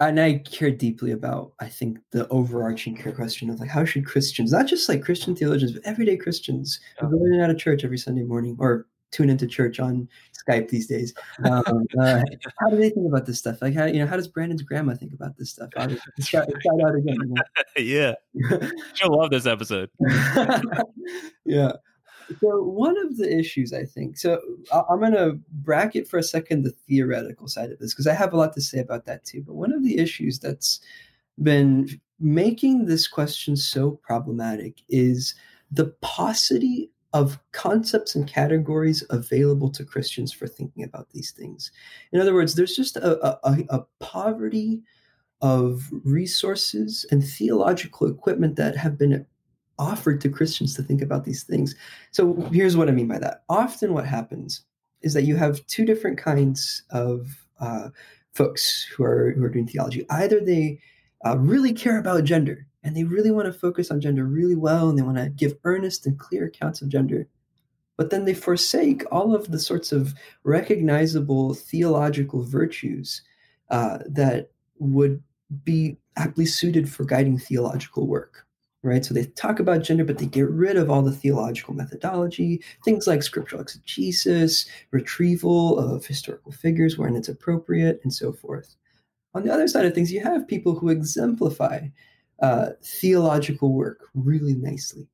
and 0.00 0.20
I 0.20 0.38
care 0.38 0.70
deeply 0.70 1.12
about, 1.12 1.52
I 1.60 1.68
think, 1.68 1.98
the 2.10 2.28
overarching 2.28 2.96
care 2.96 3.12
question 3.12 3.48
of 3.48 3.60
like, 3.60 3.70
how 3.70 3.84
should 3.84 4.04
Christians, 4.04 4.50
not 4.50 4.66
just 4.66 4.88
like 4.88 5.04
Christian 5.04 5.36
theologians, 5.36 5.72
but 5.72 5.84
everyday 5.84 6.16
Christians 6.16 6.80
who 6.98 7.08
go 7.08 7.24
in 7.24 7.34
and 7.34 7.42
out 7.42 7.50
of 7.50 7.58
church 7.58 7.84
every 7.84 7.98
Sunday 7.98 8.24
morning 8.24 8.56
or 8.58 8.86
tune 9.14 9.30
into 9.30 9.46
church 9.46 9.78
on 9.78 10.08
Skype 10.32 10.68
these 10.68 10.86
days, 10.86 11.14
um, 11.44 11.86
uh, 11.98 12.22
how 12.58 12.68
do 12.68 12.76
they 12.76 12.90
think 12.90 13.06
about 13.06 13.26
this 13.26 13.38
stuff? 13.38 13.62
Like, 13.62 13.74
how 13.74 13.86
you 13.86 14.00
know, 14.00 14.06
how 14.06 14.16
does 14.16 14.28
Brandon's 14.28 14.62
grandma 14.62 14.94
think 14.94 15.12
about 15.12 15.36
this 15.38 15.50
stuff? 15.50 15.70
Does, 15.70 15.98
shout, 16.20 16.46
shout 16.62 16.80
out 16.84 16.94
again. 16.94 17.34
yeah, 17.76 18.14
you 18.32 18.48
know? 18.50 18.70
she'll 18.94 19.16
love 19.16 19.30
this 19.30 19.46
episode. 19.46 19.90
yeah. 21.44 21.72
So 22.40 22.62
one 22.62 22.96
of 22.98 23.18
the 23.18 23.38
issues 23.38 23.74
I 23.74 23.84
think 23.84 24.16
so 24.16 24.40
I'm 24.72 24.98
going 24.98 25.12
to 25.12 25.38
bracket 25.52 26.08
for 26.08 26.16
a 26.16 26.22
second 26.22 26.62
the 26.62 26.74
theoretical 26.88 27.48
side 27.48 27.70
of 27.70 27.78
this 27.78 27.92
because 27.92 28.06
I 28.06 28.14
have 28.14 28.32
a 28.32 28.36
lot 28.38 28.54
to 28.54 28.62
say 28.62 28.78
about 28.78 29.04
that 29.04 29.26
too. 29.26 29.42
But 29.42 29.56
one 29.56 29.74
of 29.74 29.84
the 29.84 29.98
issues 29.98 30.38
that's 30.38 30.80
been 31.42 31.88
making 32.18 32.86
this 32.86 33.06
question 33.06 33.56
so 33.56 33.90
problematic 33.90 34.80
is 34.88 35.34
the 35.70 35.86
paucity 36.00 36.90
of 37.14 37.38
concepts 37.52 38.16
and 38.16 38.26
categories 38.26 39.04
available 39.08 39.70
to 39.70 39.84
Christians 39.84 40.32
for 40.32 40.48
thinking 40.48 40.82
about 40.82 41.10
these 41.10 41.30
things. 41.30 41.70
In 42.12 42.20
other 42.20 42.34
words, 42.34 42.56
there's 42.56 42.74
just 42.76 42.96
a, 42.96 43.38
a, 43.48 43.64
a- 43.70 43.86
poverty 44.00 44.82
of 45.40 45.88
resources 46.04 47.06
and 47.10 47.24
theological 47.24 48.08
equipment 48.08 48.56
that 48.56 48.76
have 48.76 48.98
been 48.98 49.24
offered 49.78 50.20
to 50.22 50.28
Christians 50.28 50.74
to 50.74 50.82
think 50.82 51.00
about 51.02 51.24
these 51.24 51.44
things. 51.44 51.76
So 52.10 52.34
here's 52.52 52.76
what 52.76 52.88
I 52.88 52.92
mean 52.92 53.08
by 53.08 53.18
that. 53.18 53.44
Often, 53.48 53.94
what 53.94 54.06
happens 54.06 54.62
is 55.02 55.14
that 55.14 55.24
you 55.24 55.36
have 55.36 55.64
two 55.66 55.84
different 55.84 56.18
kinds 56.18 56.82
of 56.90 57.46
uh, 57.60 57.90
folks 58.32 58.82
who 58.84 59.04
are 59.04 59.32
who 59.32 59.44
are 59.44 59.48
doing 59.50 59.68
theology. 59.68 60.04
Either 60.10 60.40
they 60.40 60.80
uh, 61.24 61.38
really 61.38 61.72
care 61.72 61.98
about 61.98 62.24
gender 62.24 62.66
and 62.84 62.96
they 62.96 63.04
really 63.04 63.30
want 63.30 63.46
to 63.46 63.52
focus 63.52 63.90
on 63.90 64.00
gender 64.00 64.24
really 64.24 64.54
well, 64.54 64.88
and 64.88 64.98
they 64.98 65.02
want 65.02 65.16
to 65.16 65.30
give 65.30 65.56
earnest 65.64 66.06
and 66.06 66.18
clear 66.18 66.46
accounts 66.46 66.82
of 66.82 66.88
gender. 66.88 67.26
But 67.96 68.10
then 68.10 68.24
they 68.24 68.34
forsake 68.34 69.04
all 69.10 69.34
of 69.34 69.50
the 69.50 69.58
sorts 69.58 69.90
of 69.90 70.14
recognizable 70.42 71.54
theological 71.54 72.42
virtues 72.42 73.22
uh, 73.70 73.98
that 74.06 74.50
would 74.78 75.22
be 75.64 75.96
aptly 76.16 76.46
suited 76.46 76.88
for 76.88 77.04
guiding 77.04 77.38
theological 77.38 78.06
work 78.06 78.44
right? 78.84 79.04
So 79.04 79.14
they 79.14 79.24
talk 79.24 79.58
about 79.58 79.82
gender, 79.82 80.04
but 80.04 80.18
they 80.18 80.26
get 80.26 80.48
rid 80.48 80.76
of 80.76 80.90
all 80.90 81.02
the 81.02 81.10
theological 81.10 81.74
methodology, 81.74 82.62
things 82.84 83.06
like 83.06 83.22
scriptural 83.22 83.62
exegesis, 83.62 84.66
retrieval 84.90 85.78
of 85.78 86.04
historical 86.04 86.52
figures 86.52 86.98
when 86.98 87.16
it's 87.16 87.28
appropriate, 87.28 88.00
and 88.04 88.12
so 88.12 88.32
forth. 88.32 88.76
On 89.32 89.42
the 89.42 89.52
other 89.52 89.66
side 89.66 89.86
of 89.86 89.94
things, 89.94 90.12
you 90.12 90.20
have 90.20 90.46
people 90.46 90.78
who 90.78 90.90
exemplify 90.90 91.88
uh, 92.40 92.70
theological 92.82 93.72
work 93.72 94.08
really 94.14 94.54
nicely. 94.54 95.06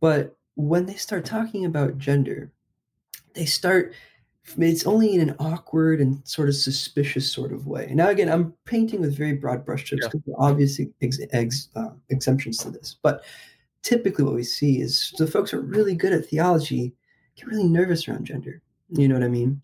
But 0.00 0.36
when 0.54 0.86
they 0.86 0.94
start 0.94 1.24
talking 1.24 1.64
about 1.64 1.98
gender, 1.98 2.50
they 3.34 3.44
start 3.46 3.94
it's 4.58 4.86
only 4.86 5.12
in 5.14 5.28
an 5.28 5.34
awkward 5.40 6.00
and 6.00 6.26
sort 6.26 6.48
of 6.48 6.54
suspicious 6.54 7.30
sort 7.30 7.52
of 7.52 7.66
way. 7.66 7.90
Now, 7.92 8.08
again, 8.10 8.28
I'm 8.28 8.54
painting 8.64 9.00
with 9.00 9.16
very 9.16 9.32
broad 9.32 9.66
brushstrokes 9.66 10.02
Yeah. 10.02 10.08
because 10.08 10.20
there 10.24 10.34
are 10.36 10.50
obvious 10.50 10.80
ex- 11.02 11.18
ex- 11.32 11.68
uh, 11.74 11.90
exemptions 12.10 12.58
to 12.58 12.70
this. 12.70 12.96
But 13.02 13.24
typically, 13.82 14.24
what 14.24 14.34
we 14.34 14.44
see 14.44 14.80
is 14.80 15.12
the 15.18 15.26
folks 15.26 15.50
who 15.50 15.58
are 15.58 15.62
really 15.62 15.96
good 15.96 16.12
at 16.12 16.26
theology 16.26 16.94
get 17.34 17.48
really 17.48 17.68
nervous 17.68 18.08
around 18.08 18.24
gender. 18.24 18.62
You 18.90 19.08
know 19.08 19.14
what 19.14 19.24
I 19.24 19.28
mean? 19.28 19.60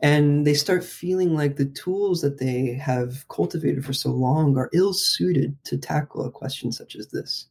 And 0.00 0.46
they 0.46 0.54
start 0.54 0.84
feeling 0.84 1.34
like 1.34 1.56
the 1.56 1.66
tools 1.66 2.20
that 2.20 2.38
they 2.38 2.74
have 2.74 3.26
cultivated 3.28 3.84
for 3.84 3.92
so 3.92 4.10
long 4.10 4.56
are 4.56 4.70
ill 4.72 4.92
suited 4.92 5.56
to 5.64 5.76
tackle 5.76 6.24
a 6.24 6.30
question 6.30 6.70
such 6.70 6.94
as 6.94 7.08
this. 7.08 7.46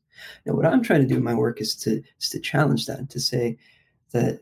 Now, 0.46 0.54
what 0.54 0.66
I'm 0.66 0.82
trying 0.82 1.02
to 1.02 1.08
do 1.08 1.18
in 1.18 1.24
my 1.24 1.34
work 1.34 1.62
is 1.62 1.76
to, 1.78 2.02
is 2.20 2.30
to 2.30 2.40
challenge 2.40 2.86
that 2.86 3.10
to 3.10 3.20
say 3.20 3.58
that 4.12 4.40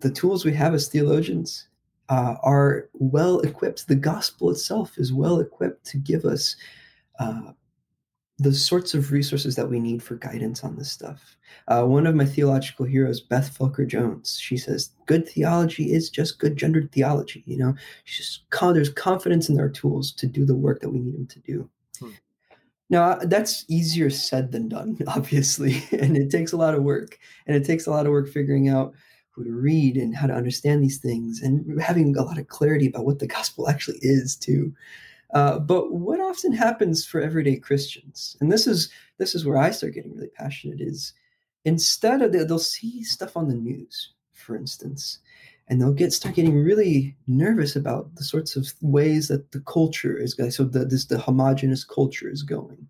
the 0.00 0.10
tools 0.10 0.44
we 0.44 0.52
have 0.54 0.74
as 0.74 0.88
theologians 0.88 1.68
uh, 2.08 2.36
are 2.42 2.88
well 2.94 3.40
equipped. 3.40 3.88
The 3.88 3.96
gospel 3.96 4.50
itself 4.50 4.96
is 4.96 5.12
well 5.12 5.40
equipped 5.40 5.84
to 5.86 5.98
give 5.98 6.24
us 6.24 6.56
uh, 7.18 7.52
the 8.38 8.54
sorts 8.54 8.94
of 8.94 9.10
resources 9.10 9.56
that 9.56 9.68
we 9.68 9.80
need 9.80 10.02
for 10.02 10.14
guidance 10.14 10.62
on 10.62 10.76
this 10.76 10.90
stuff. 10.90 11.36
Uh, 11.66 11.82
one 11.82 12.06
of 12.06 12.14
my 12.14 12.24
theological 12.24 12.86
heroes, 12.86 13.20
Beth 13.20 13.56
Felker 13.56 13.86
Jones, 13.86 14.38
she 14.40 14.56
says, 14.56 14.90
"Good 15.06 15.28
theology 15.28 15.92
is 15.92 16.08
just 16.08 16.38
good 16.38 16.56
gendered 16.56 16.92
theology." 16.92 17.42
You 17.46 17.58
know, 17.58 17.74
she's 18.04 18.26
just 18.26 18.74
there's 18.74 18.90
confidence 18.90 19.48
in 19.48 19.58
our 19.58 19.68
tools 19.68 20.12
to 20.12 20.26
do 20.26 20.44
the 20.44 20.54
work 20.54 20.80
that 20.80 20.90
we 20.90 21.00
need 21.00 21.14
them 21.14 21.26
to 21.26 21.40
do. 21.40 21.68
Hmm. 21.98 22.10
Now 22.90 23.16
that's 23.16 23.64
easier 23.68 24.08
said 24.08 24.52
than 24.52 24.68
done, 24.68 24.98
obviously, 25.08 25.82
and 25.92 26.16
it 26.16 26.30
takes 26.30 26.52
a 26.52 26.56
lot 26.56 26.74
of 26.74 26.84
work, 26.84 27.18
and 27.46 27.56
it 27.56 27.64
takes 27.64 27.86
a 27.86 27.90
lot 27.90 28.06
of 28.06 28.12
work 28.12 28.28
figuring 28.28 28.68
out 28.68 28.94
who 29.30 29.44
to 29.44 29.52
read 29.52 29.96
and 29.96 30.16
how 30.16 30.26
to 30.26 30.34
understand 30.34 30.82
these 30.82 30.98
things 30.98 31.42
and 31.42 31.80
having 31.80 32.16
a 32.16 32.22
lot 32.22 32.38
of 32.38 32.48
clarity 32.48 32.86
about 32.86 33.04
what 33.04 33.18
the 33.18 33.26
gospel 33.26 33.68
actually 33.68 33.98
is 34.00 34.36
too 34.36 34.72
uh, 35.34 35.58
but 35.58 35.92
what 35.92 36.20
often 36.20 36.52
happens 36.52 37.04
for 37.04 37.20
everyday 37.20 37.56
christians 37.56 38.36
and 38.40 38.50
this 38.50 38.66
is 38.66 38.90
this 39.18 39.34
is 39.34 39.44
where 39.44 39.58
i 39.58 39.70
start 39.70 39.94
getting 39.94 40.14
really 40.14 40.28
passionate 40.28 40.80
is 40.80 41.12
instead 41.64 42.22
of 42.22 42.32
they'll 42.32 42.58
see 42.58 43.02
stuff 43.02 43.36
on 43.36 43.48
the 43.48 43.54
news 43.54 44.12
for 44.32 44.56
instance 44.56 45.18
and 45.68 45.80
they'll 45.80 45.92
get 45.92 46.12
start 46.12 46.34
getting 46.34 46.62
really 46.62 47.14
nervous 47.26 47.76
about 47.76 48.14
the 48.16 48.24
sorts 48.24 48.56
of 48.56 48.72
ways 48.80 49.28
that 49.28 49.52
the 49.52 49.60
culture 49.60 50.16
is 50.16 50.34
going 50.34 50.50
so 50.50 50.64
the, 50.64 50.84
this 50.84 51.06
the 51.06 51.18
homogenous 51.18 51.84
culture 51.84 52.28
is 52.28 52.42
going. 52.42 52.88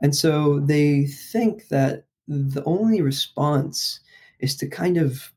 And 0.00 0.14
so 0.14 0.60
they 0.60 1.06
think 1.06 1.68
that 1.68 2.04
the 2.28 2.62
only 2.64 3.00
response 3.00 4.00
is 4.40 4.56
to 4.56 4.66
kind 4.66 4.98
of 4.98 5.32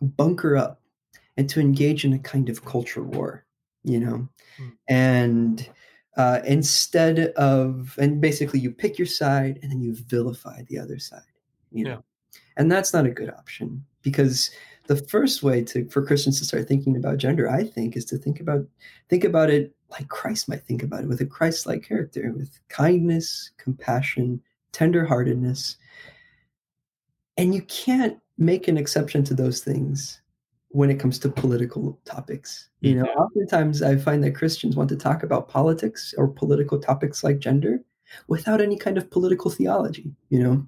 bunker 0.00 0.56
up 0.56 0.80
and 1.36 1.48
to 1.48 1.60
engage 1.60 2.04
in 2.04 2.12
a 2.12 2.18
kind 2.18 2.48
of 2.48 2.64
culture 2.64 3.02
war, 3.02 3.46
you 3.84 4.00
know? 4.00 4.28
Hmm. 4.56 4.68
And 4.88 5.70
uh, 6.16 6.40
instead 6.44 7.18
of, 7.36 7.96
and 7.98 8.20
basically 8.20 8.60
you 8.60 8.70
pick 8.70 8.98
your 8.98 9.06
side 9.06 9.58
and 9.62 9.70
then 9.70 9.80
you 9.80 9.94
vilify 9.94 10.62
the 10.68 10.78
other 10.78 10.98
side, 10.98 11.20
you 11.70 11.84
know? 11.84 11.90
Yeah. 11.90 12.40
And 12.56 12.70
that's 12.70 12.92
not 12.92 13.06
a 13.06 13.10
good 13.10 13.30
option 13.30 13.84
because 14.02 14.50
the 14.86 14.96
first 14.96 15.42
way 15.42 15.62
to 15.64 15.88
for 15.88 16.04
Christians 16.04 16.38
to 16.38 16.44
start 16.44 16.66
thinking 16.66 16.96
about 16.96 17.18
gender, 17.18 17.48
I 17.48 17.64
think, 17.64 17.96
is 17.96 18.04
to 18.06 18.18
think 18.18 18.40
about 18.40 18.66
think 19.08 19.24
about 19.24 19.50
it 19.50 19.74
like 19.90 20.08
Christ 20.08 20.48
might 20.48 20.64
think 20.64 20.82
about 20.82 21.02
it, 21.02 21.08
with 21.08 21.20
a 21.20 21.26
Christ-like 21.26 21.86
character, 21.86 22.32
with 22.34 22.58
kindness, 22.68 23.50
compassion, 23.58 24.40
tenderheartedness. 24.72 25.76
And 27.36 27.54
you 27.54 27.62
can't 27.62 28.18
make 28.38 28.68
an 28.68 28.78
exception 28.78 29.22
to 29.24 29.34
those 29.34 29.60
things 29.60 30.21
when 30.72 30.90
it 30.90 30.98
comes 30.98 31.18
to 31.18 31.28
political 31.28 31.98
topics. 32.04 32.68
You 32.80 32.96
know, 32.96 33.04
oftentimes 33.04 33.82
I 33.82 33.96
find 33.96 34.24
that 34.24 34.34
Christians 34.34 34.74
want 34.74 34.88
to 34.88 34.96
talk 34.96 35.22
about 35.22 35.48
politics 35.48 36.14
or 36.16 36.28
political 36.28 36.78
topics 36.78 37.22
like 37.22 37.38
gender 37.38 37.80
without 38.26 38.60
any 38.60 38.76
kind 38.76 38.98
of 38.98 39.10
political 39.10 39.50
theology, 39.50 40.12
you 40.30 40.42
know. 40.42 40.66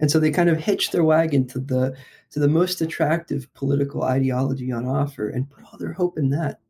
And 0.00 0.10
so 0.10 0.18
they 0.18 0.30
kind 0.30 0.50
of 0.50 0.58
hitch 0.58 0.90
their 0.90 1.04
wagon 1.04 1.46
to 1.48 1.60
the 1.60 1.96
to 2.30 2.40
the 2.40 2.48
most 2.48 2.80
attractive 2.80 3.52
political 3.54 4.02
ideology 4.02 4.72
on 4.72 4.86
offer 4.86 5.28
and 5.28 5.48
put 5.48 5.64
all 5.64 5.78
their 5.78 5.92
hope 5.92 6.18
in 6.18 6.30
that. 6.30 6.60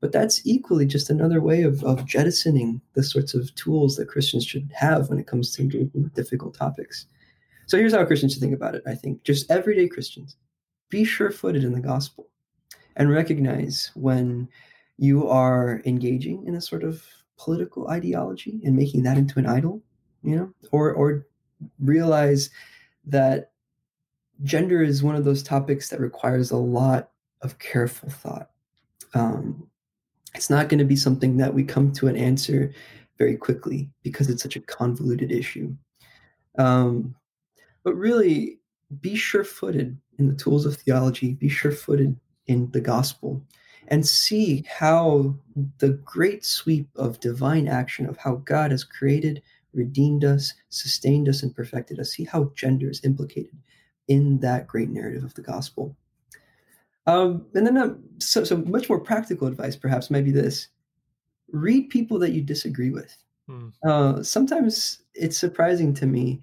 But 0.00 0.12
that's 0.12 0.44
equally 0.44 0.84
just 0.84 1.08
another 1.08 1.40
way 1.40 1.62
of, 1.62 1.82
of 1.84 2.04
jettisoning 2.04 2.80
the 2.94 3.02
sorts 3.02 3.34
of 3.34 3.54
tools 3.54 3.96
that 3.96 4.08
Christians 4.08 4.44
should 4.44 4.70
have 4.74 5.08
when 5.08 5.18
it 5.18 5.26
comes 5.28 5.52
to 5.52 5.62
engaging 5.62 6.02
with 6.02 6.14
difficult 6.14 6.54
topics. 6.54 7.06
So 7.66 7.78
here's 7.78 7.94
how 7.94 8.04
Christians 8.04 8.32
should 8.32 8.42
think 8.42 8.54
about 8.54 8.74
it, 8.74 8.82
I 8.86 8.94
think. 8.94 9.22
Just 9.22 9.50
everyday 9.50 9.88
Christians, 9.88 10.36
be 10.88 11.04
sure 11.04 11.30
footed 11.30 11.64
in 11.64 11.72
the 11.72 11.80
gospel 11.80 12.28
and 12.96 13.10
recognize 13.10 13.90
when 13.94 14.48
you 14.98 15.28
are 15.28 15.82
engaging 15.84 16.46
in 16.46 16.54
a 16.54 16.60
sort 16.60 16.82
of 16.82 17.04
political 17.36 17.88
ideology 17.88 18.60
and 18.64 18.74
making 18.74 19.02
that 19.02 19.18
into 19.18 19.38
an 19.38 19.46
idol, 19.46 19.82
you 20.22 20.36
know, 20.36 20.52
or 20.72 20.92
or 20.92 21.26
realize 21.78 22.50
that 23.04 23.52
gender 24.42 24.82
is 24.82 25.02
one 25.02 25.16
of 25.16 25.24
those 25.24 25.42
topics 25.42 25.88
that 25.88 26.00
requires 26.00 26.50
a 26.50 26.56
lot 26.56 27.10
of 27.42 27.58
careful 27.58 28.10
thought. 28.10 28.50
Um, 29.14 29.68
it's 30.34 30.50
not 30.50 30.68
going 30.68 30.78
to 30.78 30.84
be 30.84 30.96
something 30.96 31.36
that 31.38 31.54
we 31.54 31.64
come 31.64 31.92
to 31.92 32.08
an 32.08 32.16
answer 32.16 32.72
very 33.18 33.36
quickly 33.36 33.88
because 34.02 34.28
it's 34.28 34.42
such 34.42 34.56
a 34.56 34.60
convoluted 34.60 35.32
issue. 35.32 35.74
Um, 36.58 37.14
but 37.82 37.94
really 37.94 38.58
be 39.00 39.16
sure 39.16 39.44
footed 39.44 39.96
in 40.18 40.28
the 40.28 40.34
tools 40.34 40.66
of 40.66 40.76
theology, 40.76 41.34
be 41.34 41.48
sure 41.48 41.72
footed 41.72 42.18
in 42.46 42.70
the 42.70 42.80
gospel, 42.80 43.42
and 43.88 44.06
see 44.06 44.64
how 44.68 45.34
the 45.78 45.90
great 46.04 46.44
sweep 46.44 46.88
of 46.96 47.20
divine 47.20 47.68
action 47.68 48.06
of 48.06 48.16
how 48.16 48.36
God 48.36 48.70
has 48.70 48.84
created, 48.84 49.42
redeemed 49.72 50.24
us, 50.24 50.54
sustained 50.68 51.28
us, 51.28 51.42
and 51.42 51.54
perfected 51.54 52.00
us, 52.00 52.10
see 52.10 52.24
how 52.24 52.52
gender 52.54 52.90
is 52.90 53.04
implicated 53.04 53.56
in 54.08 54.38
that 54.40 54.66
great 54.66 54.88
narrative 54.88 55.24
of 55.24 55.34
the 55.34 55.42
gospel. 55.42 55.96
Um, 57.06 57.46
and 57.54 57.66
then, 57.66 57.76
um, 57.76 58.02
so, 58.18 58.42
so 58.44 58.56
much 58.56 58.88
more 58.88 58.98
practical 58.98 59.46
advice, 59.46 59.76
perhaps, 59.76 60.10
maybe 60.10 60.32
this 60.32 60.68
read 61.52 61.88
people 61.90 62.18
that 62.18 62.32
you 62.32 62.42
disagree 62.42 62.90
with. 62.90 63.16
Hmm. 63.48 63.68
Uh, 63.86 64.22
sometimes 64.22 65.02
it's 65.14 65.38
surprising 65.38 65.94
to 65.94 66.06
me 66.06 66.40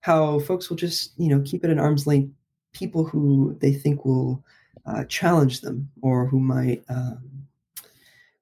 how 0.00 0.38
folks 0.40 0.68
will 0.68 0.76
just, 0.76 1.12
you 1.16 1.28
know, 1.28 1.42
keep 1.44 1.64
it 1.64 1.70
at 1.70 1.78
arm's 1.78 2.06
length 2.06 2.32
people 2.72 3.04
who 3.04 3.56
they 3.60 3.72
think 3.72 4.04
will 4.04 4.44
uh, 4.86 5.04
challenge 5.04 5.60
them 5.60 5.90
or 6.02 6.26
who 6.26 6.40
might 6.40 6.84
um, 6.88 7.20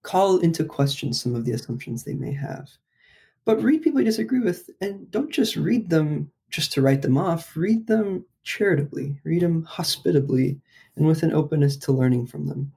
call 0.03 0.39
into 0.39 0.65
question 0.65 1.13
some 1.13 1.35
of 1.35 1.45
the 1.45 1.53
assumptions 1.53 2.05
they 2.05 2.15
may 2.15 2.33
have. 2.33 2.69
But 3.45 3.63
read 3.63 3.83
people 3.83 4.01
you 4.01 4.07
disagree 4.07 4.41
with 4.41 4.71
and 4.81 5.11
don't 5.11 5.31
just 5.31 5.57
read 5.57 5.89
them 5.89 6.31
just 6.51 6.73
to 6.73 6.83
write 6.83 7.03
them 7.03 7.19
off. 7.19 7.57
Read 7.57 7.87
them 7.87 8.25
charitably, 8.43 9.21
read 9.25 9.43
them 9.43 9.65
hospitably, 9.65 10.61
and 10.97 11.07
with 11.07 11.23
an 11.23 11.33
openness 11.33 11.77
to 11.77 11.93
learning 11.93 12.27
from 12.27 12.47
them. 12.47 12.73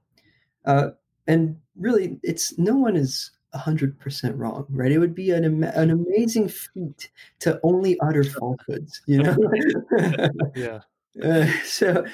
Uh, 0.65 0.89
and 1.27 1.57
really, 1.75 2.19
it's 2.23 2.57
no 2.57 2.75
one 2.75 2.95
is 2.95 3.31
100% 3.55 4.33
wrong, 4.37 4.65
right? 4.69 4.91
It 4.91 4.99
would 4.99 5.15
be 5.15 5.31
an, 5.31 5.63
an 5.63 5.89
amazing 5.89 6.49
feat 6.49 7.09
to 7.39 7.59
only 7.63 7.99
utter 7.99 8.23
falsehoods, 8.39 9.01
you 9.05 9.23
know? 9.23 9.35
yeah. 10.55 10.79
Uh, 11.23 11.47
so, 11.65 12.05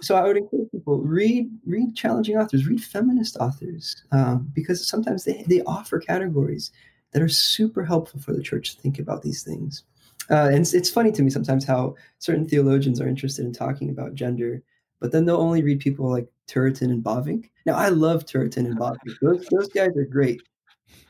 so 0.00 0.14
I 0.14 0.22
would 0.22 0.36
encourage 0.36 0.70
people 0.70 0.98
read 0.98 1.50
read 1.66 1.96
challenging 1.96 2.36
authors, 2.36 2.66
read 2.66 2.82
feminist 2.82 3.36
authors, 3.38 4.04
um, 4.12 4.48
because 4.54 4.86
sometimes 4.86 5.24
they 5.24 5.44
they 5.48 5.62
offer 5.62 5.98
categories 5.98 6.70
that 7.10 7.20
are 7.20 7.28
super 7.28 7.84
helpful 7.84 8.20
for 8.20 8.32
the 8.32 8.40
church 8.40 8.74
to 8.76 8.80
think 8.80 9.00
about 9.00 9.22
these 9.22 9.42
things. 9.42 9.82
Uh, 10.30 10.46
and 10.46 10.58
it's, 10.58 10.74
it's 10.74 10.90
funny 10.90 11.10
to 11.12 11.22
me 11.22 11.28
sometimes 11.28 11.64
how 11.64 11.96
certain 12.20 12.48
theologians 12.48 13.00
are 13.00 13.08
interested 13.08 13.44
in 13.44 13.52
talking 13.52 13.90
about 13.90 14.14
gender, 14.14 14.62
but 15.00 15.12
then 15.12 15.24
they'll 15.24 15.36
only 15.36 15.62
read 15.62 15.80
people 15.80 16.08
like 16.08 16.28
Turretin 16.52 16.90
and 16.90 17.02
Bavinck. 17.02 17.50
Now 17.66 17.74
I 17.74 17.88
love 17.88 18.26
Turretin 18.26 18.66
and 18.66 18.78
Bavinck; 18.78 19.18
those 19.20 19.46
those 19.50 19.68
guys 19.68 19.96
are 19.96 20.04
great, 20.04 20.42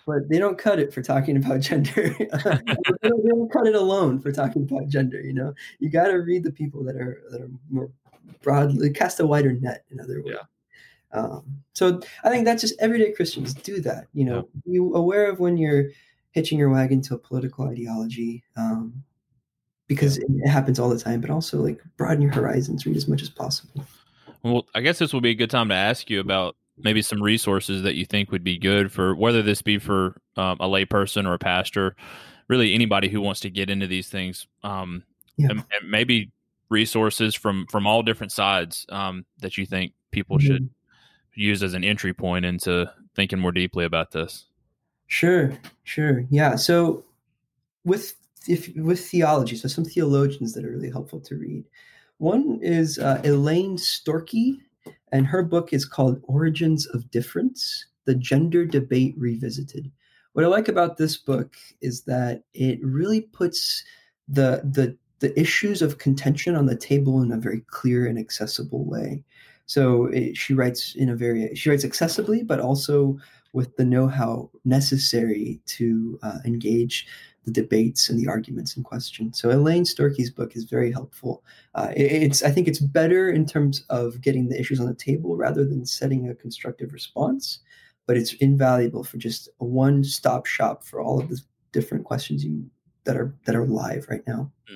but 0.07 0.28
they 0.28 0.38
don't 0.38 0.59
cut 0.59 0.78
it 0.78 0.92
for 0.92 1.02
talking 1.02 1.37
about 1.37 1.61
gender. 1.61 2.14
they, 2.18 2.26
don't, 2.44 2.64
they, 3.02 3.28
don't, 3.28 3.52
cut 3.52 3.66
it 3.66 3.74
alone 3.74 4.20
for 4.20 4.33
talking 4.33 4.62
about 4.62 4.88
gender. 4.88 5.20
You 5.20 5.35
know, 5.35 5.55
you 5.78 5.90
got 5.90 6.09
to 6.09 6.14
read 6.14 6.44
the 6.44 6.52
people 6.52 6.85
that 6.85 6.96
are 6.96 7.22
that 7.31 7.40
are 7.40 7.50
more 7.70 7.90
broadly 8.42 8.90
cast 8.90 9.20
a 9.20 9.26
wider 9.26 9.52
net. 9.52 9.85
In 9.90 10.00
other 10.00 10.22
words. 10.22 10.37
Yeah. 10.37 10.42
Um, 11.14 11.62
so 11.74 12.00
I 12.24 12.31
think 12.31 12.46
that's 12.46 12.62
just 12.62 12.81
everyday 12.81 13.12
Christians 13.12 13.52
do 13.52 13.81
that. 13.81 14.07
You 14.14 14.24
know, 14.24 14.48
yeah. 14.64 14.72
you 14.72 14.94
aware 14.94 15.28
of 15.28 15.40
when 15.40 15.59
you're 15.59 15.90
hitching 16.31 16.59
your 16.59 16.70
wagon 16.70 17.02
to 17.02 17.14
a 17.14 17.18
political 17.18 17.68
ideology, 17.68 18.42
um, 18.57 19.02
because 19.88 20.16
yeah. 20.16 20.44
it 20.44 20.48
happens 20.48 20.78
all 20.78 20.88
the 20.88 20.98
time. 20.98 21.20
But 21.20 21.28
also 21.28 21.59
like 21.59 21.83
broaden 21.98 22.22
your 22.22 22.33
horizons, 22.33 22.87
read 22.87 22.96
as 22.96 23.09
much 23.09 23.20
as 23.20 23.28
possible. 23.28 23.85
Well, 24.42 24.66
I 24.74 24.81
guess 24.81 24.98
this 24.98 25.12
will 25.12 25.20
be 25.20 25.31
a 25.31 25.35
good 25.35 25.50
time 25.50 25.68
to 25.68 25.74
ask 25.74 26.11
you 26.11 26.20
about 26.20 26.57
maybe 26.78 27.02
some 27.02 27.22
resources 27.22 27.83
that 27.83 27.94
you 27.94 28.05
think 28.05 28.31
would 28.31 28.44
be 28.44 28.59
good 28.59 28.90
for 28.90 29.14
whether 29.14 29.42
this 29.42 29.62
be 29.62 29.78
for 29.78 30.20
um, 30.37 30.57
a 30.61 30.66
layperson 30.66 31.26
or 31.26 31.35
a 31.35 31.38
pastor, 31.38 31.94
really 32.48 32.74
anybody 32.74 33.09
who 33.09 33.20
wants 33.20 33.40
to 33.40 33.50
get 33.50 33.70
into 33.70 33.87
these 33.87 34.09
things. 34.09 34.46
Um, 34.62 35.05
yeah. 35.37 35.48
and, 35.50 35.59
and, 35.61 35.90
maybe 35.90 36.31
resources 36.68 37.35
from 37.35 37.66
from 37.70 37.87
all 37.87 38.02
different 38.02 38.33
sides 38.33 38.87
um, 38.88 39.24
that 39.40 39.57
you 39.59 39.66
think 39.66 39.92
people 40.11 40.38
mm-hmm. 40.38 40.46
should 40.46 40.70
use 41.35 41.62
as 41.62 41.74
an 41.74 41.85
entry 41.85 42.12
point 42.12 42.44
into 42.44 42.90
thinking 43.14 43.38
more 43.38 43.52
deeply 43.52 43.85
about 43.85 44.11
this. 44.11 44.46
Sure, 45.07 45.57
sure, 45.85 46.24
yeah. 46.31 46.57
So 46.57 47.05
with 47.85 48.14
if 48.48 48.74
with 48.76 49.07
theology, 49.07 49.57
so 49.57 49.68
some 49.68 49.85
theologians 49.85 50.55
that 50.55 50.64
are 50.64 50.70
really 50.70 50.90
helpful 50.90 51.20
to 51.20 51.37
read. 51.37 51.64
One 52.22 52.61
is 52.62 53.00
uh, 53.00 53.20
Elaine 53.24 53.76
Storkey, 53.76 54.58
and 55.11 55.26
her 55.26 55.42
book 55.42 55.72
is 55.72 55.85
called 55.85 56.22
Origins 56.28 56.87
of 56.87 57.11
Difference 57.11 57.87
The 58.04 58.14
Gender 58.14 58.64
Debate 58.64 59.16
Revisited. 59.18 59.90
What 60.32 60.44
I 60.44 60.46
like 60.48 60.68
about 60.68 60.96
this 60.96 61.16
book 61.16 61.56
is 61.80 62.02
that 62.02 62.44
it 62.54 62.78
really 62.80 63.22
puts 63.22 63.82
the, 64.28 64.62
the, 64.62 64.96
the 65.18 65.37
issues 65.37 65.82
of 65.82 65.98
contention 65.98 66.54
on 66.54 66.66
the 66.66 66.76
table 66.76 67.22
in 67.22 67.32
a 67.32 67.38
very 67.38 67.64
clear 67.66 68.06
and 68.06 68.16
accessible 68.16 68.85
way. 68.85 69.24
So 69.66 70.06
it, 70.06 70.37
she 70.37 70.54
writes 70.54 70.94
in 70.94 71.08
a 71.08 71.16
very 71.16 71.52
she 71.56 71.70
writes 71.70 71.85
accessibly, 71.85 72.46
but 72.46 72.61
also 72.61 73.18
with 73.52 73.76
the 73.76 73.84
know-how 73.84 74.50
necessary 74.64 75.60
to 75.66 76.18
uh, 76.22 76.38
engage 76.44 77.06
the 77.44 77.50
debates 77.50 78.08
and 78.08 78.18
the 78.18 78.28
arguments 78.28 78.76
in 78.76 78.82
question. 78.82 79.32
So 79.34 79.50
Elaine 79.50 79.84
Storkey's 79.84 80.30
book 80.30 80.54
is 80.54 80.64
very 80.64 80.92
helpful. 80.92 81.42
Uh, 81.74 81.88
it's 81.96 82.42
I 82.42 82.50
think 82.50 82.68
it's 82.68 82.78
better 82.78 83.30
in 83.30 83.46
terms 83.46 83.84
of 83.90 84.20
getting 84.20 84.48
the 84.48 84.58
issues 84.58 84.80
on 84.80 84.86
the 84.86 84.94
table 84.94 85.36
rather 85.36 85.64
than 85.64 85.84
setting 85.84 86.28
a 86.28 86.34
constructive 86.34 86.92
response, 86.92 87.58
but 88.06 88.16
it's 88.16 88.34
invaluable 88.34 89.02
for 89.02 89.18
just 89.18 89.48
a 89.60 89.64
one-stop 89.64 90.46
shop 90.46 90.84
for 90.84 91.00
all 91.00 91.20
of 91.20 91.28
the 91.28 91.40
different 91.72 92.04
questions 92.04 92.44
you 92.44 92.64
that 93.04 93.16
are 93.16 93.34
that 93.44 93.56
are 93.56 93.66
live 93.66 94.06
right 94.08 94.26
now. 94.26 94.50
Hmm. 94.68 94.74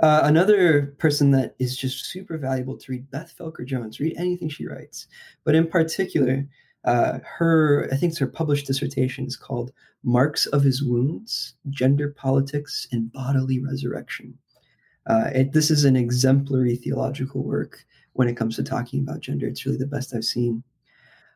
Uh, 0.00 0.20
another 0.24 0.94
person 0.98 1.30
that 1.30 1.54
is 1.58 1.76
just 1.76 2.06
super 2.06 2.36
valuable 2.36 2.76
to 2.76 2.92
read, 2.92 3.10
Beth 3.10 3.34
Felker 3.38 3.64
Jones. 3.64 4.00
Read 4.00 4.14
anything 4.18 4.48
she 4.48 4.66
writes, 4.66 5.06
but 5.44 5.54
in 5.54 5.66
particular, 5.66 6.46
uh, 6.84 7.18
her 7.24 7.88
I 7.92 7.96
think 7.96 8.10
it's 8.10 8.18
her 8.18 8.26
published 8.26 8.66
dissertation 8.66 9.26
is 9.26 9.36
called 9.36 9.72
"Marks 10.02 10.46
of 10.46 10.62
His 10.62 10.82
Wounds: 10.82 11.54
Gender 11.70 12.10
Politics 12.10 12.86
and 12.92 13.12
Bodily 13.12 13.60
Resurrection." 13.60 14.38
Uh, 15.06 15.30
it, 15.34 15.52
this 15.52 15.70
is 15.70 15.84
an 15.84 15.96
exemplary 15.96 16.76
theological 16.76 17.42
work 17.42 17.84
when 18.14 18.28
it 18.28 18.36
comes 18.36 18.56
to 18.56 18.62
talking 18.62 19.00
about 19.00 19.20
gender. 19.20 19.46
It's 19.46 19.66
really 19.66 19.78
the 19.78 19.86
best 19.86 20.14
I've 20.14 20.24
seen. 20.24 20.62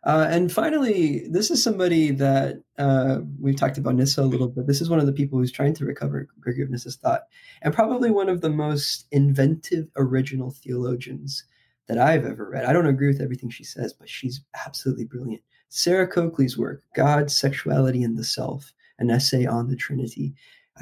Uh, 0.05 0.27
and 0.31 0.51
finally, 0.51 1.27
this 1.29 1.51
is 1.51 1.63
somebody 1.63 2.13
that 2.13 2.63
uh, 2.79 3.19
we've 3.41 3.57
talked 3.57 3.79
about 3.79 3.97
Nyssa 3.97 4.23
a 4.23 4.25
little 4.25 4.49
bit. 4.49 4.67
This 4.67 4.81
is 4.81 4.89
one 4.89 5.01
of 5.01 5.07
the 5.07 5.13
people 5.13 5.39
who's 5.39 5.53
trying 5.53 5.75
to 5.75 5.85
recover 5.85 6.29
Gregory 6.41 6.63
of 6.63 6.71
Nyssa's 6.71 6.97
thought, 6.97 7.23
and 7.63 7.75
probably 7.75 8.11
one 8.11 8.29
of 8.29 8.41
the 8.41 8.51
most 8.51 9.07
inventive, 9.11 9.89
original 9.97 10.51
theologians 10.51 11.45
that 11.89 11.99
I've 11.99 12.25
ever 12.25 12.51
read. 12.51 12.65
I 12.65 12.73
don't 12.73 12.87
agree 12.87 13.09
with 13.09 13.21
everything 13.21 13.51
she 13.51 13.65
says, 13.65 13.93
but 13.93 14.09
she's 14.09 14.43
absolutely 14.67 15.05
brilliant. 15.05 15.43
Sarah 15.71 16.07
Coakley's 16.07 16.57
work, 16.57 16.85
God, 16.95 17.31
Sexuality, 17.31 18.03
and 18.03 18.17
the 18.17 18.25
Self, 18.25 18.73
an 18.99 19.11
essay 19.11 19.47
on 19.47 19.69
the 19.69 19.77
Trinity. 19.77 20.35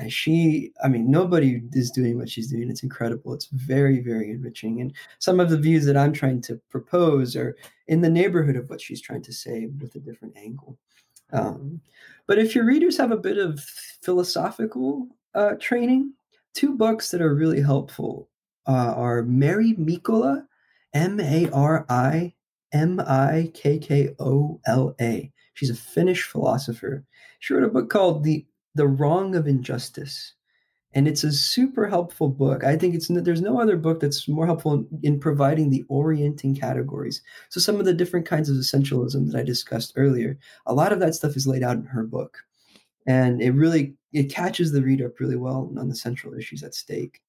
She, 0.08 0.72
I 0.84 0.88
mean, 0.88 1.10
nobody 1.10 1.62
is 1.72 1.90
doing 1.90 2.18
what 2.18 2.28
she's 2.28 2.50
doing. 2.50 2.68
It's 2.68 2.82
incredible. 2.82 3.32
It's 3.32 3.46
very, 3.46 4.00
very 4.00 4.30
enriching. 4.30 4.82
And 4.82 4.92
some 5.20 5.40
of 5.40 5.48
the 5.48 5.56
views 5.56 5.86
that 5.86 5.96
I'm 5.96 6.12
trying 6.12 6.42
to 6.42 6.60
propose 6.68 7.34
are 7.34 7.56
in 7.88 8.02
the 8.02 8.10
neighborhood 8.10 8.56
of 8.56 8.68
what 8.68 8.80
she's 8.80 9.00
trying 9.00 9.22
to 9.22 9.32
say 9.32 9.68
with 9.80 9.94
a 9.94 10.00
different 10.00 10.36
angle. 10.36 10.76
Um, 11.32 11.80
but 12.26 12.38
if 12.38 12.54
your 12.54 12.66
readers 12.66 12.98
have 12.98 13.10
a 13.10 13.16
bit 13.16 13.38
of 13.38 13.58
philosophical 14.02 15.08
uh, 15.34 15.54
training, 15.60 16.12
two 16.52 16.74
books 16.74 17.10
that 17.10 17.22
are 17.22 17.34
really 17.34 17.62
helpful 17.62 18.28
uh, 18.66 18.92
are 18.96 19.22
Mari 19.22 19.74
Mikkola 19.74 20.44
M 20.96 21.20
A 21.20 21.50
R 21.50 21.84
I 21.90 22.32
M 22.72 23.00
I 23.00 23.50
K 23.52 23.78
K 23.78 24.14
O 24.18 24.58
L 24.66 24.94
A. 24.98 25.30
She's 25.52 25.68
a 25.68 25.74
Finnish 25.74 26.22
philosopher. 26.22 27.04
She 27.38 27.52
wrote 27.52 27.64
a 27.64 27.68
book 27.68 27.90
called 27.90 28.24
The 28.24 28.46
The 28.74 28.86
Wrong 28.86 29.34
of 29.34 29.46
Injustice. 29.46 30.32
And 30.94 31.06
it's 31.06 31.22
a 31.22 31.32
super 31.32 31.86
helpful 31.86 32.30
book. 32.30 32.64
I 32.64 32.76
think 32.76 32.94
it's 32.94 33.08
there's 33.08 33.42
no 33.42 33.60
other 33.60 33.76
book 33.76 34.00
that's 34.00 34.26
more 34.26 34.46
helpful 34.46 34.72
in, 34.72 34.88
in 35.02 35.20
providing 35.20 35.68
the 35.68 35.84
orienting 35.88 36.54
categories. 36.54 37.20
So 37.50 37.60
some 37.60 37.78
of 37.78 37.84
the 37.84 37.92
different 37.92 38.24
kinds 38.24 38.48
of 38.48 38.56
essentialism 38.56 39.30
that 39.30 39.38
I 39.38 39.42
discussed 39.42 39.92
earlier, 39.96 40.38
a 40.64 40.72
lot 40.72 40.94
of 40.94 41.00
that 41.00 41.14
stuff 41.14 41.36
is 41.36 41.46
laid 41.46 41.62
out 41.62 41.76
in 41.76 41.84
her 41.84 42.04
book. 42.04 42.38
And 43.06 43.42
it 43.42 43.50
really 43.50 43.96
it 44.14 44.32
catches 44.32 44.72
the 44.72 44.80
reader 44.80 45.08
up 45.08 45.20
really 45.20 45.36
well 45.36 45.70
on 45.76 45.90
the 45.90 45.94
central 45.94 46.32
issues 46.32 46.62
at 46.62 46.74
stake. 46.74 47.20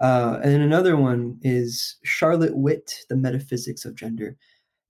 Uh, 0.00 0.38
and 0.42 0.62
another 0.62 0.96
one 0.96 1.38
is 1.42 1.96
Charlotte 2.04 2.56
Witt, 2.56 3.04
The 3.08 3.16
Metaphysics 3.16 3.84
of 3.84 3.94
Gender. 3.94 4.36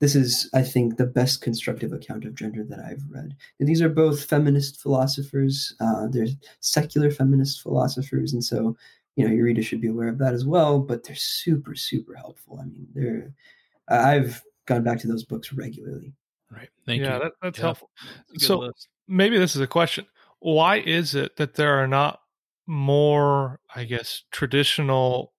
This 0.01 0.14
is, 0.14 0.51
I 0.53 0.62
think, 0.62 0.97
the 0.97 1.07
best 1.07 1.40
constructive 1.40 1.92
account 1.92 2.25
of 2.25 2.35
gender 2.35 2.64
that 2.64 2.81
I've 2.81 3.03
read. 3.09 3.35
And 3.59 3.69
these 3.69 3.81
are 3.81 3.88
both 3.88 4.25
feminist 4.25 4.81
philosophers. 4.81 5.75
Uh, 5.81 6.09
they're 6.09 6.27
secular 6.61 7.11
feminist 7.11 7.62
philosophers, 7.62 8.33
and 8.35 8.45
so 8.45 8.77
you 9.14 9.27
know 9.27 9.33
your 9.33 9.47
reader 9.47 9.62
should 9.62 9.81
be 9.81 9.88
aware 9.88 10.09
of 10.09 10.19
that 10.19 10.35
as 10.35 10.45
well. 10.45 10.81
But 10.81 11.05
they're 11.05 11.16
super, 11.16 11.75
super 11.75 12.14
helpful. 12.14 12.59
I 12.61 12.66
mean, 12.66 12.87
they're 12.95 13.33
I've 13.88 14.42
gone 14.66 14.83
back 14.83 14.99
to 15.01 15.07
those 15.07 15.25
books 15.25 15.53
regularly. 15.53 16.12
Right. 16.51 16.69
Thank 16.85 17.03
yeah, 17.03 17.14
you. 17.14 17.23
That, 17.23 17.33
that's 17.40 17.59
yeah. 17.59 17.64
helpful. 17.64 17.90
So 18.37 18.59
list. 18.59 18.88
maybe 19.09 19.38
this 19.38 19.57
is 19.57 19.62
a 19.62 19.66
question: 19.66 20.07
Why 20.40 20.77
is 20.77 21.14
it 21.14 21.37
that 21.37 21.55
there 21.55 21.83
are 21.83 21.88
not 21.88 22.21
more 22.66 23.61
I 23.74 23.85
guess, 23.85 24.22
traditional 24.31 25.33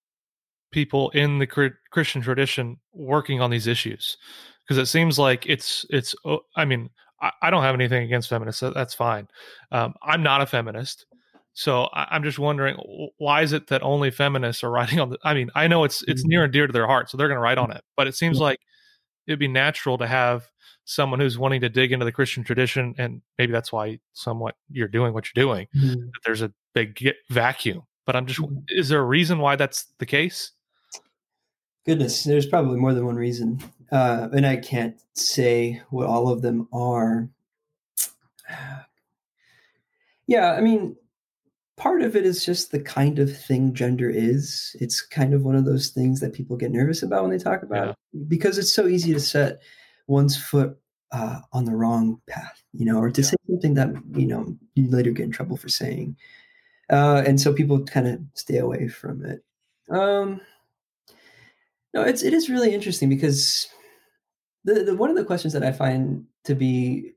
people 0.72 1.10
in 1.12 1.40
the 1.40 1.74
Christian 1.92 2.22
tradition 2.22 2.78
working 2.94 3.42
on 3.42 3.50
these 3.50 3.68
issues? 3.68 4.18
Because 4.64 4.78
it 4.78 4.88
seems 4.88 5.18
like 5.18 5.46
it's 5.48 5.86
it's. 5.90 6.16
I 6.56 6.66
mean, 6.66 6.90
I, 7.22 7.32
I 7.42 7.50
don't 7.50 7.64
have 7.64 7.76
anything 7.76 8.04
against 8.04 8.30
feminists. 8.30 8.62
that's 8.62 8.94
fine. 8.94 9.28
Um, 9.72 9.94
I'm 10.04 10.24
not 10.24 10.42
a 10.42 10.46
feminist. 10.46 11.06
So 11.54 11.86
I, 11.86 12.16
am 12.16 12.22
just 12.22 12.38
wondering 12.38 12.76
why 13.18 13.42
is 13.42 13.52
it 13.52 13.68
that 13.68 13.82
only 13.82 14.12
feminists 14.12 14.64
are 14.64 14.70
writing 14.72 15.00
on 15.00 15.10
the 15.10 15.18
I 15.24 15.34
mean, 15.34 15.50
I 15.56 15.68
know 15.68 15.84
it's 15.84 16.04
it's 16.08 16.24
near 16.26 16.44
and 16.44 16.54
dear 16.54 16.68
to 16.68 16.74
their 16.74 16.88
heart, 16.88 17.10
so 17.10 17.18
they're 17.18 17.28
gonna 17.28 17.40
write 17.40 17.58
on 17.58 17.72
it. 17.72 17.84
But 17.96 18.08
it 18.08 18.16
seems 18.16 18.40
like 18.40 18.60
it'd 19.26 19.40
be 19.40 19.48
natural 19.48 19.98
to 19.98 20.08
have 20.08 20.48
someone 20.88 21.20
who's 21.20 21.38
wanting 21.38 21.60
to 21.60 21.70
dig 21.70 21.92
into 21.92 22.06
the 22.06 22.12
Christian 22.14 22.46
tradition, 22.46 22.96
and 22.98 23.22
maybe 23.38 23.52
that's 23.52 23.74
why 23.74 24.00
somewhat 24.14 24.56
you're 24.72 24.88
doing 24.88 25.14
what 25.14 25.26
you're 25.28 25.46
doing. 25.46 25.68
Mm-hmm. 25.76 26.00
That 26.00 26.22
there's 26.26 26.42
a 26.42 26.52
big 26.74 27.14
vacuum. 27.30 27.84
But 28.06 28.16
I'm 28.16 28.26
just, 28.26 28.40
mm-hmm. 28.40 28.60
is 28.70 28.88
there 28.88 29.02
a 29.02 29.06
reason 29.06 29.40
why 29.40 29.58
that's 29.58 29.88
the 30.00 30.06
case? 30.06 30.52
Goodness, 31.86 32.24
there's 32.24 32.46
probably 32.46 32.80
more 32.80 32.94
than 32.94 33.06
one 33.06 33.18
reason, 33.18 33.62
uh, 33.92 34.30
and 34.32 34.48
I 34.48 34.56
can't 34.58 35.00
say 35.14 35.82
what 35.90 36.08
all 36.08 36.30
of 36.30 36.42
them 36.42 36.68
are. 36.74 37.30
Yeah, 40.30 40.52
I 40.52 40.60
mean, 40.60 40.98
part 41.78 42.02
of 42.02 42.18
it 42.18 42.26
is 42.26 42.46
just 42.46 42.72
the 42.72 42.82
kind 42.82 43.18
of 43.18 43.34
thing 43.34 43.74
gender 43.74 44.10
is. 44.10 44.76
It's 44.82 45.00
kind 45.00 45.34
of 45.34 45.46
one 45.46 45.56
of 45.56 45.64
those 45.64 45.88
things 45.88 46.20
that 46.20 46.34
people 46.34 46.58
get 46.58 46.70
nervous 46.70 47.02
about 47.02 47.22
when 47.22 47.32
they 47.32 47.38
talk 47.38 47.64
about 47.64 47.86
yeah. 47.86 47.92
it 47.92 48.28
because 48.28 48.58
it's 48.58 48.74
so 48.74 48.88
easy 48.88 49.14
to 49.14 49.22
set 49.22 49.62
one's 50.08 50.38
foot 50.38 50.78
uh, 51.12 51.40
on 51.54 51.66
the 51.66 51.76
wrong 51.76 52.20
path, 52.28 52.62
you 52.74 52.86
know, 52.86 52.98
or 52.98 53.12
to 53.12 53.22
yeah. 53.22 53.28
say 53.28 53.36
something 53.48 53.76
that 53.76 53.90
you 54.14 54.28
know 54.28 54.58
you 54.76 54.90
later 54.90 55.12
get 55.12 55.26
in 55.26 55.32
trouble 55.32 55.58
for 55.58 55.70
saying, 55.70 56.16
uh, 56.90 57.24
and 57.26 57.40
so 57.40 57.54
people 57.54 57.84
kind 57.86 58.08
of 58.08 58.20
stay 58.34 58.58
away 58.58 58.88
from 58.88 59.24
it. 59.26 59.44
Um, 59.90 60.42
no, 61.94 62.02
it's 62.02 62.24
it 62.24 62.34
is 62.34 62.50
really 62.50 62.74
interesting 62.74 63.10
because 63.10 63.68
the, 64.64 64.84
the 64.84 64.96
one 64.96 65.10
of 65.10 65.16
the 65.16 65.26
questions 65.26 65.54
that 65.54 65.64
I 65.64 65.72
find 65.72 66.26
to 66.44 66.56
be 66.56 67.14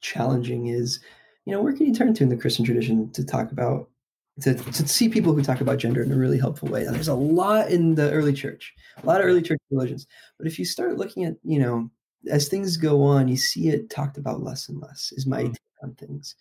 challenging 0.00 0.68
is, 0.68 1.00
you 1.44 1.52
know, 1.52 1.62
where 1.62 1.72
can 1.72 1.86
you 1.86 1.94
turn 1.94 2.14
to 2.14 2.22
in 2.22 2.28
the 2.28 2.36
Christian 2.36 2.64
tradition 2.64 3.10
to 3.12 3.24
talk 3.24 3.50
about 3.50 3.88
to, 4.42 4.54
to 4.54 4.86
see 4.86 5.08
people 5.08 5.32
who 5.32 5.42
talk 5.42 5.60
about 5.60 5.78
gender 5.78 6.02
in 6.02 6.12
a 6.12 6.16
really 6.16 6.38
helpful 6.38 6.68
way. 6.68 6.84
Now, 6.84 6.92
there's 6.92 7.08
a 7.08 7.14
lot 7.14 7.70
in 7.70 7.94
the 7.94 8.10
early 8.10 8.34
church, 8.34 8.74
a 9.02 9.06
lot 9.06 9.20
of 9.20 9.26
early 9.26 9.40
church 9.40 9.60
religions. 9.70 10.06
But 10.38 10.46
if 10.46 10.58
you 10.58 10.64
start 10.64 10.98
looking 10.98 11.24
at, 11.24 11.36
you 11.42 11.58
know, 11.58 11.90
as 12.30 12.48
things 12.48 12.76
go 12.76 13.02
on, 13.02 13.28
you 13.28 13.36
see 13.36 13.68
it 13.68 13.90
talked 13.90 14.18
about 14.18 14.42
less 14.42 14.68
and 14.68 14.80
less, 14.80 15.12
is 15.16 15.26
my 15.26 15.42
mm. 15.44 15.52
take 15.52 15.82
on 15.82 15.94
things. 15.94 16.34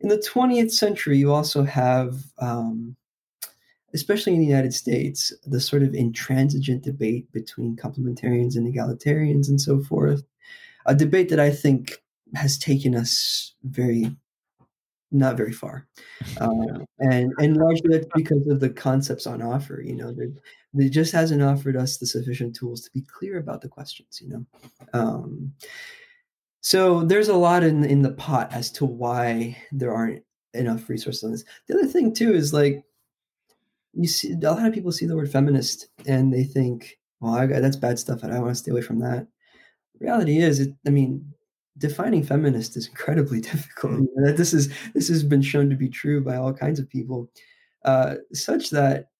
In 0.00 0.08
the 0.08 0.18
20th 0.18 0.72
century, 0.72 1.16
you 1.16 1.32
also 1.32 1.64
have, 1.64 2.16
um, 2.38 2.96
especially 3.94 4.34
in 4.34 4.40
the 4.40 4.46
United 4.46 4.74
States, 4.74 5.32
the 5.46 5.60
sort 5.60 5.82
of 5.82 5.94
intransigent 5.94 6.82
debate 6.82 7.30
between 7.32 7.76
complementarians 7.76 8.56
and 8.56 8.72
egalitarians 8.72 9.48
and 9.48 9.60
so 9.60 9.82
forth. 9.82 10.22
A 10.84 10.94
debate 10.94 11.30
that 11.30 11.40
I 11.40 11.50
think 11.50 12.02
has 12.34 12.58
taken 12.58 12.94
us 12.94 13.54
very 13.64 14.14
not 15.12 15.36
very 15.36 15.52
far, 15.52 15.86
um, 16.40 16.84
and 16.98 17.32
and 17.38 17.56
largely 17.56 17.90
that's 17.90 18.06
because 18.14 18.46
of 18.48 18.60
the 18.60 18.70
concepts 18.70 19.26
on 19.26 19.42
offer. 19.42 19.80
You 19.80 19.96
know, 19.96 20.14
it 20.76 20.90
just 20.90 21.12
hasn't 21.12 21.42
offered 21.42 21.76
us 21.76 21.96
the 21.96 22.06
sufficient 22.06 22.54
tools 22.54 22.82
to 22.82 22.90
be 22.92 23.02
clear 23.02 23.38
about 23.38 23.60
the 23.60 23.68
questions, 23.68 24.20
you 24.22 24.28
know. 24.28 24.46
Um, 24.92 25.52
so 26.60 27.02
there's 27.04 27.28
a 27.28 27.34
lot 27.34 27.62
in 27.62 27.84
in 27.84 28.02
the 28.02 28.12
pot 28.12 28.52
as 28.52 28.70
to 28.72 28.84
why 28.84 29.56
there 29.72 29.94
aren't 29.94 30.22
enough 30.54 30.88
resources 30.88 31.22
on 31.22 31.32
this. 31.32 31.44
The 31.68 31.74
other 31.74 31.86
thing 31.86 32.12
too 32.12 32.32
is 32.32 32.52
like 32.52 32.84
you 33.92 34.08
see 34.08 34.32
a 34.32 34.52
lot 34.52 34.66
of 34.66 34.74
people 34.74 34.92
see 34.92 35.06
the 35.06 35.16
word 35.16 35.30
feminist 35.30 35.88
and 36.06 36.32
they 36.32 36.44
think, 36.44 36.98
well, 37.20 37.34
I, 37.34 37.46
that's 37.46 37.76
bad 37.76 37.98
stuff, 37.98 38.22
and 38.22 38.32
I 38.32 38.38
want 38.38 38.50
to 38.50 38.56
stay 38.56 38.70
away 38.70 38.82
from 38.82 39.00
that. 39.00 39.26
The 39.98 40.04
reality 40.04 40.38
is, 40.38 40.60
it, 40.60 40.74
I 40.86 40.90
mean, 40.90 41.32
defining 41.78 42.22
feminist 42.22 42.76
is 42.76 42.88
incredibly 42.88 43.40
difficult. 43.52 44.00
Mm. 44.00 44.36
This 44.36 44.52
is 44.52 44.72
this 44.94 45.08
has 45.08 45.22
been 45.22 45.42
shown 45.42 45.70
to 45.70 45.76
be 45.76 45.88
true 45.88 46.22
by 46.22 46.36
all 46.36 46.52
kinds 46.52 46.78
of 46.78 46.90
people, 46.90 47.30
uh, 47.84 48.16
such 48.32 48.70
that 48.70 49.10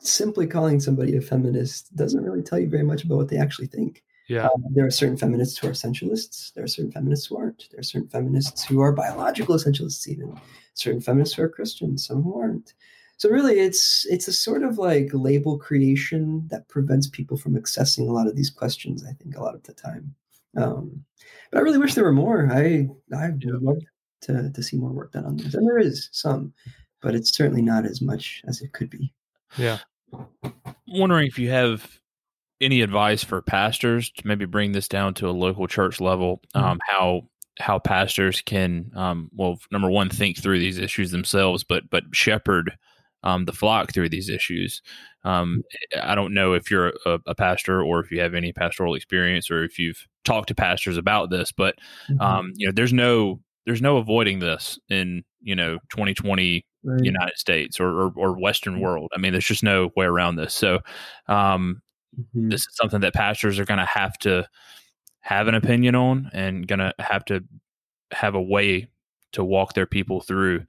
simply 0.00 0.46
calling 0.46 0.80
somebody 0.80 1.16
a 1.16 1.20
feminist 1.20 1.94
doesn't 1.96 2.22
really 2.22 2.42
tell 2.42 2.58
you 2.58 2.68
very 2.68 2.82
much 2.82 3.04
about 3.04 3.16
what 3.16 3.28
they 3.28 3.38
actually 3.38 3.66
think. 3.66 4.02
Yeah. 4.28 4.46
Um, 4.46 4.64
there 4.70 4.86
are 4.86 4.90
certain 4.90 5.18
feminists 5.18 5.58
who 5.58 5.68
are 5.68 5.72
essentialists. 5.72 6.52
There 6.54 6.64
are 6.64 6.68
certain 6.68 6.92
feminists 6.92 7.26
who 7.26 7.36
aren't. 7.36 7.68
There 7.70 7.80
are 7.80 7.84
certain 7.84 8.08
feminists 8.08 8.64
who 8.64 8.80
are 8.80 8.92
biological 8.92 9.54
essentialists, 9.54 10.08
even 10.08 10.38
certain 10.72 11.00
feminists 11.00 11.34
who 11.34 11.42
are 11.42 11.48
Christians, 11.48 12.06
some 12.06 12.22
who 12.22 12.40
aren't. 12.40 12.72
So 13.18 13.28
really, 13.28 13.60
it's 13.60 14.06
it's 14.10 14.26
a 14.26 14.32
sort 14.32 14.62
of 14.62 14.78
like 14.78 15.10
label 15.12 15.58
creation 15.58 16.48
that 16.48 16.68
prevents 16.68 17.06
people 17.06 17.36
from 17.36 17.54
accessing 17.54 18.08
a 18.08 18.12
lot 18.12 18.26
of 18.26 18.34
these 18.34 18.50
questions. 18.50 19.04
I 19.04 19.12
think 19.12 19.36
a 19.36 19.42
lot 19.42 19.54
of 19.54 19.62
the 19.62 19.74
time. 19.74 20.14
Um, 20.56 21.04
but 21.50 21.58
I 21.58 21.62
really 21.62 21.78
wish 21.78 21.94
there 21.94 22.04
were 22.04 22.12
more. 22.12 22.48
I 22.50 22.88
I 23.16 23.30
would 23.30 23.44
yeah. 23.44 23.52
love 23.60 23.82
to 24.22 24.50
to 24.50 24.62
see 24.62 24.78
more 24.78 24.90
work 24.90 25.12
done 25.12 25.26
on 25.26 25.36
this, 25.36 25.54
and 25.54 25.68
there 25.68 25.78
is 25.78 26.08
some, 26.12 26.52
but 27.02 27.14
it's 27.14 27.36
certainly 27.36 27.62
not 27.62 27.84
as 27.84 28.00
much 28.00 28.42
as 28.48 28.62
it 28.62 28.72
could 28.72 28.90
be. 28.90 29.12
Yeah. 29.56 29.78
Wondering 30.86 31.26
if 31.26 31.38
you 31.38 31.50
have 31.50 31.98
any 32.60 32.82
advice 32.82 33.24
for 33.24 33.42
pastors 33.42 34.10
to 34.12 34.26
maybe 34.26 34.44
bring 34.44 34.72
this 34.72 34.88
down 34.88 35.14
to 35.14 35.28
a 35.28 35.32
local 35.32 35.66
church 35.66 36.00
level, 36.00 36.40
mm-hmm. 36.54 36.64
um, 36.64 36.78
how 36.88 37.22
how 37.60 37.78
pastors 37.78 38.42
can 38.42 38.90
um, 38.96 39.30
well 39.32 39.58
number 39.70 39.90
one 39.90 40.08
think 40.08 40.38
through 40.38 40.58
these 40.58 40.78
issues 40.78 41.10
themselves, 41.10 41.64
but 41.64 41.88
but 41.90 42.04
shepherd 42.12 42.76
um, 43.22 43.46
the 43.46 43.52
flock 43.52 43.92
through 43.92 44.10
these 44.10 44.28
issues. 44.28 44.82
Um, 45.24 45.62
I 46.00 46.14
don't 46.14 46.34
know 46.34 46.52
if 46.52 46.70
you're 46.70 46.92
a, 47.06 47.18
a, 47.26 47.34
pastor 47.34 47.82
or 47.82 48.00
if 48.00 48.10
you 48.10 48.20
have 48.20 48.34
any 48.34 48.52
pastoral 48.52 48.94
experience 48.94 49.50
or 49.50 49.64
if 49.64 49.78
you've 49.78 50.06
talked 50.26 50.48
to 50.48 50.54
pastors 50.54 50.98
about 50.98 51.30
this, 51.30 51.50
but 51.50 51.76
mm-hmm. 52.10 52.20
um, 52.20 52.52
you 52.56 52.66
know 52.66 52.72
there's 52.72 52.92
no 52.92 53.40
there's 53.66 53.82
no 53.82 53.96
avoiding 53.96 54.40
this 54.40 54.78
in 54.90 55.24
you 55.40 55.56
know 55.56 55.78
2020 55.90 56.66
right. 56.84 57.04
United 57.04 57.36
States 57.36 57.80
or, 57.80 57.88
or, 57.88 58.12
or 58.16 58.38
Western 58.38 58.80
world. 58.80 59.10
I 59.14 59.18
mean, 59.18 59.32
there's 59.32 59.46
just 59.46 59.62
no 59.62 59.90
way 59.96 60.06
around 60.06 60.36
this. 60.36 60.54
So, 60.54 60.80
um, 61.26 61.82
mm-hmm. 62.18 62.48
this 62.50 62.62
is 62.62 62.76
something 62.76 63.00
that 63.00 63.14
pastors 63.14 63.58
are 63.58 63.64
going 63.64 63.78
to 63.78 63.84
have 63.84 64.16
to 64.18 64.48
have 65.20 65.48
an 65.48 65.54
opinion 65.54 65.94
on 65.94 66.30
and 66.32 66.66
going 66.66 66.80
to 66.80 66.92
have 66.98 67.24
to 67.26 67.42
have 68.12 68.34
a 68.34 68.42
way 68.42 68.88
to 69.32 69.42
walk 69.42 69.74
their 69.74 69.86
people 69.86 70.20
through 70.20 70.64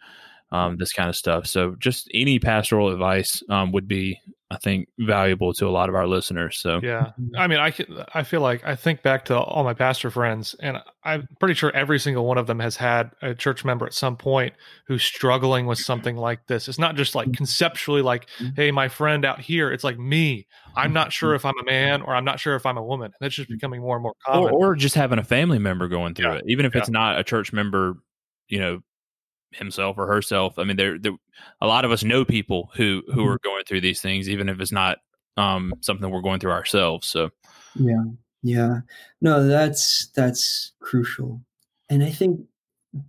um, 0.56 0.78
this 0.78 0.94
kind 0.94 1.10
of 1.10 1.16
stuff. 1.16 1.48
So, 1.48 1.76
just 1.80 2.10
any 2.14 2.40
pastoral 2.40 2.90
advice 2.92 3.44
um, 3.50 3.72
would 3.72 3.88
be 3.88 4.20
I 4.52 4.58
think 4.58 4.90
valuable 5.00 5.54
to 5.54 5.68
a 5.68 5.72
lot 5.72 5.90
of 5.90 5.96
our 5.96 6.06
listeners. 6.06 6.60
So 6.60 6.80
yeah, 6.84 7.12
mm-hmm. 7.20 7.36
I 7.36 7.48
mean, 7.48 7.58
I 7.58 7.72
can, 7.72 8.06
I 8.14 8.22
feel 8.22 8.42
like 8.42 8.64
I 8.64 8.76
think 8.76 9.02
back 9.02 9.26
to 9.26 9.38
all 9.38 9.64
my 9.64 9.74
pastor 9.74 10.12
friends, 10.12 10.56
and 10.60 10.78
I'm 11.04 11.28
pretty 11.40 11.56
sure 11.56 11.76
every 11.76 12.00
single 12.00 12.26
one 12.26 12.38
of 12.38 12.46
them 12.46 12.60
has 12.60 12.76
had 12.76 13.10
a 13.24 13.34
church 13.34 13.66
member 13.66 13.88
at 13.88 13.94
some 13.96 14.16
point 14.16 14.54
who's 14.86 15.02
struggling 15.02 15.66
with 15.66 15.80
something 15.80 16.16
like 16.16 16.46
this. 16.46 16.68
It's 16.68 16.78
not 16.78 16.96
just 16.96 17.16
like 17.16 17.28
mm-hmm. 17.28 17.38
conceptually, 17.38 18.04
like, 18.04 18.28
mm-hmm. 18.38 18.56
hey, 18.56 18.70
my 18.70 18.88
friend 18.88 19.26
out 19.26 19.42
here. 19.42 19.72
It's 19.72 19.84
like 19.84 19.98
me. 19.98 20.46
I'm 20.76 20.94
not 20.94 21.12
sure 21.12 21.34
if 21.34 21.44
I'm 21.44 21.58
a 21.60 21.66
man 21.66 22.04
or 22.04 22.14
I'm 22.14 22.26
not 22.26 22.40
sure 22.40 22.56
if 22.56 22.68
I'm 22.68 22.78
a 22.78 22.84
woman. 22.84 23.14
That's 23.20 23.34
just 23.34 23.50
becoming 23.50 23.82
more 23.82 23.96
and 23.96 24.04
more 24.04 24.14
common. 24.26 24.54
Or, 24.54 24.72
or 24.72 24.76
just 24.76 24.94
having 24.94 25.18
a 25.18 25.24
family 25.24 25.58
member 25.58 25.88
going 25.88 26.14
through 26.14 26.34
yeah. 26.34 26.38
it, 26.38 26.46
even 26.48 26.66
if 26.66 26.76
yeah. 26.76 26.82
it's 26.82 26.90
not 26.90 27.18
a 27.18 27.24
church 27.24 27.52
member, 27.52 27.98
you 28.48 28.60
know, 28.60 28.82
himself 29.56 29.98
or 29.98 30.08
herself. 30.08 30.58
I 30.60 30.64
mean, 30.64 30.78
there, 30.78 30.98
there, 31.00 31.14
a 31.62 31.68
lot 31.68 31.86
of 31.86 31.92
us 31.92 32.04
know 32.04 32.26
people 32.26 32.70
who 32.76 33.04
who 33.08 33.14
mm-hmm. 33.14 33.30
are 33.30 33.40
going 33.44 33.64
through 33.66 33.82
these 33.82 34.02
things, 34.02 34.30
even 34.30 34.50
if 34.50 34.60
it's 34.60 34.72
not 34.72 35.00
um, 35.38 35.74
something 35.82 36.10
we're 36.10 36.22
going 36.22 36.40
through 36.40 36.52
ourselves. 36.52 37.08
So, 37.08 37.30
yeah, 37.76 38.04
yeah, 38.44 38.80
no, 39.22 39.48
that's 39.48 40.08
that's 40.16 40.74
crucial, 40.80 41.42
and 41.90 42.04
I 42.04 42.10
think 42.10 42.42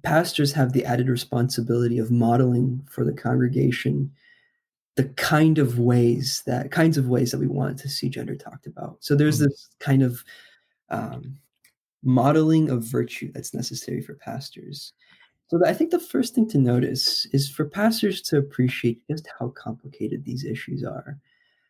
pastors 0.03 0.53
have 0.53 0.73
the 0.73 0.85
added 0.85 1.09
responsibility 1.09 1.99
of 1.99 2.11
modeling 2.11 2.87
for 2.91 3.05
the 3.05 3.13
congregation 3.13 4.11
the 4.97 5.05
kind 5.05 5.59
of 5.59 5.79
ways 5.79 6.43
that 6.47 6.71
kinds 6.71 6.97
of 6.97 7.07
ways 7.07 7.31
that 7.31 7.39
we 7.39 7.47
want 7.47 7.79
to 7.79 7.89
see 7.89 8.09
gender 8.09 8.35
talked 8.35 8.67
about. 8.67 8.97
So 9.01 9.15
there's 9.15 9.37
mm-hmm. 9.37 9.45
this 9.45 9.69
kind 9.79 10.03
of 10.03 10.25
um, 10.89 11.37
modeling 12.03 12.71
of 12.71 12.83
virtue 12.83 13.31
that's 13.33 13.55
necessary 13.55 14.01
for 14.01 14.15
pastors. 14.15 14.95
So 15.49 15.61
I 15.65 15.75
think 15.75 15.91
the 15.91 16.01
first 16.01 16.35
thing 16.35 16.49
to 16.49 16.59
notice 16.59 17.27
is 17.33 17.49
for 17.49 17.65
pastors 17.65 18.21
to 18.23 18.39
appreciate 18.39 19.01
just 19.09 19.29
how 19.39 19.49
complicated 19.49 20.25
these 20.25 20.45
issues 20.45 20.83
are. 20.83 21.19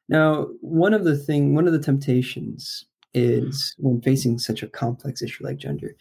Now, 0.09 0.49
one 0.61 0.95
of 0.95 1.05
the 1.05 1.17
thing, 1.17 1.55
one 1.55 1.67
of 1.67 1.73
the 1.73 1.79
temptations 1.79 2.87
is 3.13 3.75
when 3.79 4.01
facing 4.01 4.39
such 4.39 4.63
a 4.63 4.69
complex 4.69 5.21
issue 5.23 5.45
like 5.45 5.59
gender, 5.59 5.97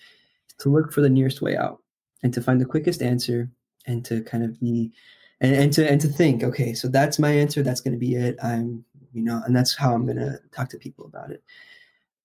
to 0.60 0.70
look 0.70 0.94
for 0.94 1.02
the 1.02 1.10
nearest 1.10 1.42
way 1.42 1.58
out 1.58 1.82
and 2.24 2.34
to 2.34 2.42
find 2.42 2.62
the 2.62 2.66
quickest 2.66 3.02
answer 3.02 3.50
and 3.86 4.06
to 4.06 4.22
kind 4.24 4.44
of 4.44 4.60
be 4.60 4.92
and, 5.42 5.54
and 5.54 5.74
to 5.74 5.90
and 5.90 6.00
to 6.00 6.08
think, 6.08 6.44
okay, 6.44 6.74
so 6.74 6.88
that's 6.88 7.20
my 7.20 7.32
answer, 7.32 7.62
that's 7.62 7.82
gonna 7.82 7.98
be 7.98 8.16
it. 8.16 8.38
I'm, 8.42 8.86
you 9.12 9.22
know, 9.22 9.42
and 9.46 9.56
that's 9.56 9.76
how 9.76 9.94
I'm 9.94 10.06
gonna 10.06 10.40
talk 10.54 10.70
to 10.70 10.78
people 10.78 11.06
about 11.06 11.32
it. 11.32 11.44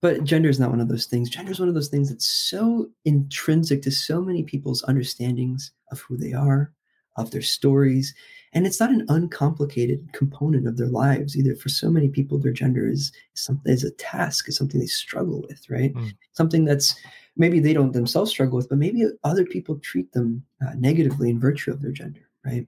But 0.02 0.24
gender 0.24 0.48
is 0.48 0.58
not 0.58 0.70
one 0.70 0.80
of 0.80 0.88
those 0.88 1.06
things. 1.06 1.28
Gender 1.28 1.52
is 1.52 1.60
one 1.60 1.68
of 1.68 1.74
those 1.74 1.88
things 1.88 2.08
that's 2.08 2.26
so 2.26 2.88
intrinsic 3.04 3.82
to 3.82 3.90
so 3.90 4.22
many 4.22 4.42
people's 4.42 4.82
understandings 4.84 5.72
of 5.92 6.00
who 6.00 6.16
they 6.16 6.32
are, 6.32 6.72
of 7.16 7.30
their 7.30 7.42
stories. 7.42 8.14
And 8.52 8.66
it's 8.66 8.80
not 8.80 8.90
an 8.90 9.04
uncomplicated 9.08 10.12
component 10.12 10.66
of 10.66 10.78
their 10.78 10.88
lives 10.88 11.36
either. 11.36 11.54
For 11.54 11.68
so 11.68 11.90
many 11.90 12.08
people, 12.08 12.38
their 12.38 12.52
gender 12.52 12.88
is 12.88 13.12
something 13.34 13.72
is 13.72 13.84
a 13.84 13.90
task, 13.92 14.48
is 14.48 14.56
something 14.56 14.80
they 14.80 14.86
struggle 14.86 15.44
with, 15.48 15.68
right? 15.68 15.92
Mm. 15.94 16.14
Something 16.32 16.64
that's 16.64 16.96
maybe 17.36 17.60
they 17.60 17.74
don't 17.74 17.92
themselves 17.92 18.30
struggle 18.30 18.56
with, 18.56 18.68
but 18.68 18.78
maybe 18.78 19.04
other 19.22 19.44
people 19.44 19.78
treat 19.78 20.10
them 20.12 20.42
uh, 20.66 20.72
negatively 20.76 21.28
in 21.28 21.38
virtue 21.38 21.70
of 21.70 21.82
their 21.82 21.92
gender, 21.92 22.22
right? 22.44 22.66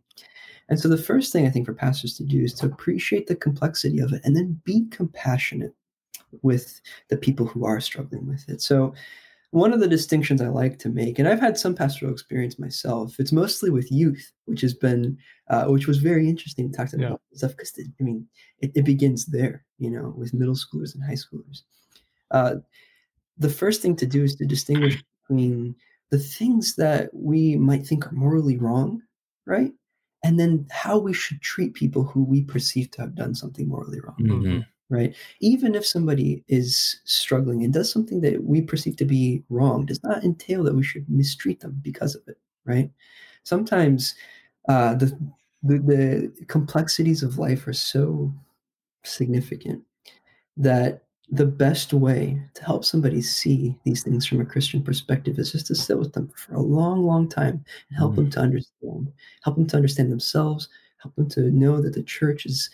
And 0.69 0.79
so 0.79 0.89
the 0.89 0.99
first 0.99 1.33
thing 1.33 1.47
I 1.47 1.51
think 1.51 1.67
for 1.67 1.75
pastors 1.75 2.15
to 2.19 2.25
do 2.25 2.43
is 2.43 2.55
to 2.55 2.67
appreciate 2.67 3.27
the 3.27 3.35
complexity 3.35 3.99
of 3.99 4.13
it 4.13 4.23
and 4.25 4.37
then 4.37 4.61
be 4.65 4.87
compassionate 4.91 5.75
with 6.43 6.81
the 7.09 7.17
people 7.17 7.47
who 7.47 7.65
are 7.65 7.81
struggling 7.81 8.27
with 8.27 8.49
it. 8.49 8.63
So 8.63 8.95
one 9.53 9.75
of 9.75 9.81
the 9.81 9.89
distinctions 9.89 10.41
I 10.41 10.49
like 10.49 10.79
to 10.79 10.89
make, 10.89 11.19
and 11.19 11.29
I've 11.29 11.41
had 11.41 11.59
some 11.59 11.75
pastoral 11.75 12.11
experience 12.11 12.59
myself, 12.59 13.21
it's 13.21 13.33
mostly 13.33 13.69
with 13.69 13.93
youth, 13.93 14.33
which 14.47 14.63
has 14.63 14.73
been, 14.73 15.19
uh, 15.51 15.67
which 15.67 15.87
was 15.87 15.99
very 15.99 16.27
interesting 16.27 16.71
to 16.71 16.77
talk 16.77 16.89
to 16.89 16.99
yeah. 16.99 17.09
about 17.09 17.21
stuff 17.35 17.51
because 17.51 17.79
I 17.79 18.03
mean, 18.03 18.27
it, 18.61 18.73
it, 18.75 18.85
begins 18.87 19.27
there, 19.27 19.63
you 19.79 19.91
know, 19.91 20.15
with 20.17 20.33
middle 20.33 20.55
schoolers 20.55 20.95
and 20.95 21.05
high 21.05 21.13
schoolers. 21.13 21.63
Uh, 22.31 22.57
the 23.37 23.51
first 23.51 23.83
thing 23.83 23.95
to 23.97 24.07
do 24.07 24.25
is 24.25 24.37
to 24.37 24.47
distinguish 24.47 25.03
between 25.29 25.75
the 26.11 26.19
things 26.19 26.75
that 26.77 27.11
we 27.13 27.57
might 27.57 27.87
think 27.87 28.07
are 28.07 28.13
morally 28.13 28.57
wrong, 28.57 29.03
right? 29.47 29.73
And 30.25 30.41
then 30.41 30.67
how 30.71 30.97
we 30.99 31.13
should 31.13 31.43
treat 31.43 31.75
people 31.75 32.05
who 32.05 32.25
we 32.25 32.43
perceive 32.43 32.91
to 32.93 33.03
have 33.03 33.15
done 33.15 33.35
something 33.35 33.69
morally 33.69 34.01
wrong. 34.01 34.17
Mm-hmm 34.19 34.61
right? 34.93 35.17
Even 35.41 35.75
if 35.75 35.87
somebody 35.87 36.45
is 36.49 37.01
struggling 37.05 37.65
and 37.65 37.73
does 37.73 37.91
something 37.91 38.21
that 38.21 38.45
we 38.45 38.61
perceive 38.61 38.95
to 38.97 39.07
be 39.07 39.43
wrong, 39.49 39.87
does 39.87 40.03
not 40.05 40.23
entail 40.23 40.63
that 40.63 40.75
we 40.75 40.83
should 40.83 41.09
mistreat 41.09 41.61
them 41.61 41.81
because 41.83 42.15
of 42.15 42.23
it, 42.29 42.37
right? 42.67 42.91
Sometimes 43.43 44.15
uh, 44.69 44.95
the, 44.95 45.07
the, 45.63 45.79
the 45.79 46.45
complexities 46.47 47.23
of 47.23 47.39
life 47.39 47.67
are 47.67 47.73
so 47.73 48.33
significant 49.03 49.83
that 50.59 51.05
the 51.31 51.47
best 51.47 51.95
way 51.95 52.39
to 52.53 52.63
help 52.63 52.85
somebody 52.85 53.23
see 53.23 53.75
these 53.85 54.03
things 54.03 54.27
from 54.27 54.43
a 54.43 54.45
Christian 54.45 54.83
perspective 54.83 55.39
is 55.39 55.53
just 55.53 55.69
to 55.69 55.75
sit 55.75 55.99
with 55.99 56.13
them 56.13 56.31
for 56.37 56.55
a 56.55 56.61
long, 56.61 57.07
long 57.07 57.27
time 57.27 57.65
and 57.89 57.97
help 57.99 58.13
mm-hmm. 58.13 58.25
them 58.25 58.31
to 58.33 58.41
understand, 58.41 59.11
help 59.43 59.57
them 59.57 59.67
to 59.69 59.77
understand 59.77 60.13
themselves, 60.13 60.69
help 60.99 61.15
them 61.17 61.31
to 61.31 61.51
know 61.51 61.81
that 61.81 61.95
the 61.95 62.03
church 62.03 62.45
is 62.45 62.69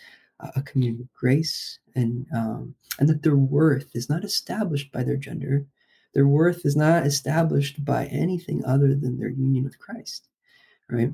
a 0.55 0.61
community 0.61 1.03
of 1.03 1.13
grace 1.13 1.79
and 1.99 2.25
um, 2.33 2.75
and 2.99 3.07
that 3.09 3.23
their 3.23 3.35
worth 3.35 3.89
is 3.93 4.09
not 4.09 4.23
established 4.23 4.91
by 4.91 5.03
their 5.03 5.17
gender. 5.17 5.65
Their 6.13 6.27
worth 6.27 6.65
is 6.65 6.75
not 6.75 7.05
established 7.05 7.85
by 7.85 8.07
anything 8.07 8.65
other 8.65 8.95
than 8.95 9.17
their 9.17 9.29
union 9.29 9.63
with 9.63 9.77
christ 9.77 10.27
right? 10.89 11.13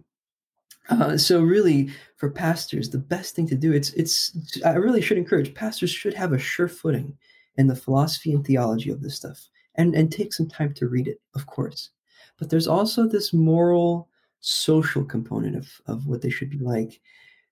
Uh, 0.87 1.17
so 1.17 1.41
really 1.41 1.89
for 2.15 2.29
pastors 2.29 2.89
the 2.89 2.97
best 2.97 3.35
thing 3.35 3.45
to 3.47 3.55
do 3.55 3.73
it's 3.73 3.91
it's 3.93 4.37
i 4.63 4.73
really 4.73 5.01
should 5.01 5.17
encourage 5.17 5.53
pastors 5.53 5.89
should 5.89 6.13
have 6.13 6.31
a 6.31 6.39
sure 6.39 6.69
footing 6.69 7.17
in 7.57 7.67
the 7.67 7.75
philosophy 7.75 8.31
and 8.31 8.45
theology 8.45 8.91
of 8.91 9.01
this 9.01 9.15
stuff 9.15 9.49
and 9.77 9.95
and 9.95 10.11
take 10.11 10.33
some 10.33 10.47
time 10.47 10.73
to 10.73 10.87
read 10.87 11.07
it 11.07 11.21
of 11.35 11.45
course. 11.45 11.89
But 12.37 12.49
there's 12.49 12.67
also 12.67 13.07
this 13.07 13.33
moral 13.33 14.09
social 14.41 15.03
component 15.03 15.55
of 15.55 15.69
of 15.87 16.07
what 16.07 16.21
they 16.21 16.29
should 16.29 16.49
be 16.49 16.59
like. 16.59 16.99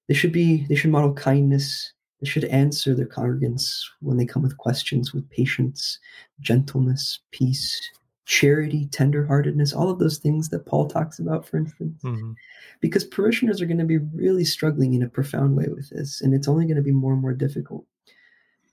They 0.07 0.13
should 0.13 0.31
be 0.31 0.65
they 0.67 0.75
should 0.75 0.91
model 0.91 1.13
kindness. 1.13 1.93
They 2.23 2.29
should 2.29 2.45
answer 2.45 2.95
their 2.95 3.05
congregants 3.05 3.81
when 3.99 4.15
they 4.15 4.25
come 4.25 4.43
with 4.43 4.57
questions 4.57 5.13
with 5.13 5.29
patience, 5.29 5.99
gentleness, 6.39 7.19
peace, 7.31 7.81
charity, 8.23 8.87
tenderheartedness, 8.91 9.75
all 9.75 9.89
of 9.89 9.99
those 9.99 10.19
things 10.19 10.47
that 10.47 10.65
Paul 10.65 10.87
talks 10.87 11.19
about, 11.19 11.45
for 11.45 11.57
instance. 11.57 12.01
Mm-hmm. 12.01 12.31
Because 12.79 13.03
parishioners 13.03 13.61
are 13.61 13.65
going 13.65 13.77
to 13.77 13.83
be 13.83 13.97
really 13.97 14.45
struggling 14.45 14.93
in 14.93 15.03
a 15.03 15.09
profound 15.09 15.57
way 15.57 15.67
with 15.67 15.89
this, 15.89 16.21
and 16.21 16.33
it's 16.33 16.47
only 16.47 16.63
going 16.63 16.77
to 16.77 16.81
be 16.81 16.93
more 16.93 17.11
and 17.11 17.21
more 17.21 17.33
difficult. 17.33 17.85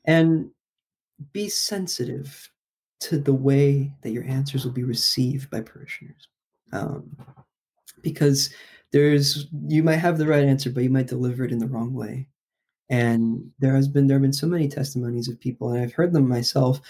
And 0.04 0.52
be 1.32 1.48
sensitive 1.48 2.52
to 3.00 3.18
the 3.18 3.34
way 3.34 3.92
that 4.02 4.12
your 4.12 4.24
answers 4.26 4.64
will 4.64 4.70
be 4.70 4.84
received 4.84 5.50
by 5.50 5.60
parishioners. 5.60 6.28
Um, 6.72 7.16
because 8.00 8.54
there's 8.92 9.48
you 9.66 9.82
might 9.82 9.96
have 9.96 10.18
the 10.18 10.26
right 10.26 10.44
answer 10.44 10.70
but 10.70 10.82
you 10.82 10.90
might 10.90 11.08
deliver 11.08 11.44
it 11.44 11.52
in 11.52 11.58
the 11.58 11.66
wrong 11.66 11.92
way 11.92 12.26
and 12.90 13.50
there 13.58 13.74
has 13.74 13.88
been 13.88 14.06
there 14.06 14.16
have 14.16 14.22
been 14.22 14.32
so 14.32 14.46
many 14.46 14.68
testimonies 14.68 15.28
of 15.28 15.40
people 15.40 15.70
and 15.70 15.82
i've 15.82 15.94
heard 15.94 16.12
them 16.12 16.28
myself 16.28 16.80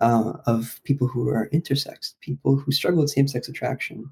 uh, 0.00 0.34
of 0.46 0.80
people 0.84 1.08
who 1.08 1.28
are 1.28 1.50
intersex 1.52 2.14
people 2.20 2.56
who 2.56 2.72
struggle 2.72 3.02
with 3.02 3.10
same-sex 3.10 3.48
attraction 3.48 4.08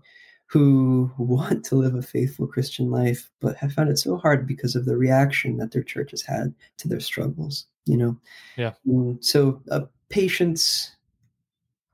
who 0.49 1.11
want 1.19 1.65
to 1.65 1.77
live 1.77 1.95
a 1.95 2.03
faithful 2.03 2.47
christian 2.47 2.91
life 2.91 3.31
but 3.41 3.57
have 3.57 3.73
found 3.73 3.89
it 3.89 3.99
so 3.99 4.17
hard 4.17 4.47
because 4.47 4.77
of 4.77 4.85
the 4.85 4.97
reaction 4.97 5.57
that 5.57 5.71
their 5.71 5.83
church 5.83 6.11
has 6.11 6.23
had 6.23 6.53
to 6.77 6.89
their 6.89 7.01
struggles 7.01 7.67
you 7.87 7.97
know? 7.97 8.17
Yeah. 8.57 8.73
So 9.21 9.63
uh, 9.71 9.83
patience 10.11 10.95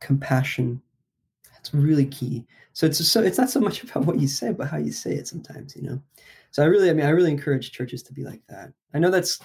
compassion 0.00 0.82
that's 1.53 1.72
really 1.72 2.07
key. 2.07 2.44
So 2.72 2.86
it's 2.86 3.07
so 3.07 3.22
it's 3.22 3.38
not 3.38 3.50
so 3.50 3.61
much 3.61 3.84
about 3.84 4.07
what 4.07 4.18
you 4.18 4.26
say, 4.26 4.53
but 4.53 4.68
how 4.68 4.78
you 4.78 4.90
say 4.90 5.12
it 5.12 5.28
sometimes, 5.28 5.76
you 5.76 5.82
know. 5.82 6.03
So 6.53 6.62
I 6.62 6.66
really, 6.66 6.90
I 6.90 6.92
mean, 6.92 7.07
I 7.07 7.11
really 7.11 7.30
encourage 7.30 7.72
churches 7.72 8.03
to 8.05 8.12
be 8.12 8.24
like 8.24 8.42
that. 8.48 8.72
I 8.94 8.98
know 8.98 9.11
that's, 9.11 9.40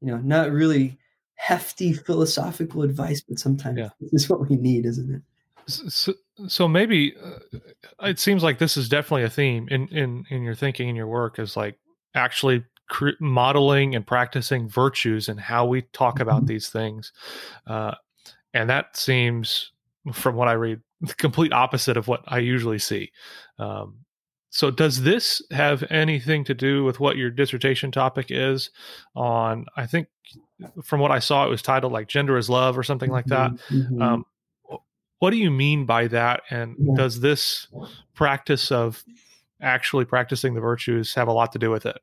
you 0.00 0.08
know, 0.08 0.18
not 0.18 0.50
really 0.50 0.98
hefty 1.34 1.92
philosophical 1.92 2.82
advice, 2.82 3.20
but 3.20 3.38
sometimes 3.38 3.78
yeah. 3.78 3.90
this 4.00 4.22
is 4.24 4.30
what 4.30 4.48
we 4.48 4.56
need, 4.56 4.86
isn't 4.86 5.14
it? 5.14 5.22
So, 5.68 6.14
so 6.46 6.68
maybe 6.68 7.14
uh, 7.16 7.58
it 8.02 8.18
seems 8.20 8.42
like 8.42 8.58
this 8.58 8.76
is 8.76 8.88
definitely 8.88 9.24
a 9.24 9.30
theme 9.30 9.66
in 9.68 9.88
in 9.88 10.24
in 10.30 10.42
your 10.42 10.54
thinking 10.54 10.88
and 10.88 10.96
your 10.96 11.08
work 11.08 11.40
is 11.40 11.56
like 11.56 11.76
actually 12.14 12.64
cr- 12.88 13.18
modeling 13.20 13.96
and 13.96 14.06
practicing 14.06 14.68
virtues 14.68 15.28
and 15.28 15.40
how 15.40 15.66
we 15.66 15.82
talk 15.92 16.20
about 16.20 16.42
mm-hmm. 16.42 16.46
these 16.46 16.68
things, 16.68 17.12
uh, 17.66 17.94
and 18.54 18.70
that 18.70 18.96
seems, 18.96 19.72
from 20.12 20.36
what 20.36 20.46
I 20.46 20.52
read, 20.52 20.80
the 21.00 21.14
complete 21.14 21.52
opposite 21.52 21.96
of 21.96 22.06
what 22.06 22.22
I 22.28 22.38
usually 22.38 22.78
see. 22.78 23.10
Um, 23.58 24.05
so, 24.56 24.70
does 24.70 25.02
this 25.02 25.42
have 25.50 25.84
anything 25.90 26.42
to 26.44 26.54
do 26.54 26.82
with 26.82 26.98
what 26.98 27.18
your 27.18 27.28
dissertation 27.28 27.92
topic 27.92 28.28
is? 28.30 28.70
On, 29.14 29.66
I 29.76 29.84
think, 29.84 30.08
from 30.82 30.98
what 31.00 31.10
I 31.10 31.18
saw, 31.18 31.44
it 31.44 31.50
was 31.50 31.60
titled 31.60 31.92
like 31.92 32.08
"Gender 32.08 32.38
is 32.38 32.48
Love" 32.48 32.78
or 32.78 32.82
something 32.82 33.10
like 33.10 33.26
that. 33.26 33.50
Mm-hmm. 33.50 33.76
mm-hmm. 33.76 34.02
Um, 34.02 34.24
what 35.18 35.30
do 35.30 35.36
you 35.36 35.50
mean 35.50 35.84
by 35.84 36.06
that? 36.08 36.40
And 36.48 36.74
yeah. 36.78 36.94
does 36.94 37.20
this 37.20 37.68
practice 38.14 38.72
of 38.72 39.04
actually 39.60 40.06
practicing 40.06 40.54
the 40.54 40.60
virtues 40.62 41.14
have 41.14 41.28
a 41.28 41.32
lot 41.32 41.52
to 41.52 41.58
do 41.58 41.70
with 41.70 41.84
it? 41.84 41.98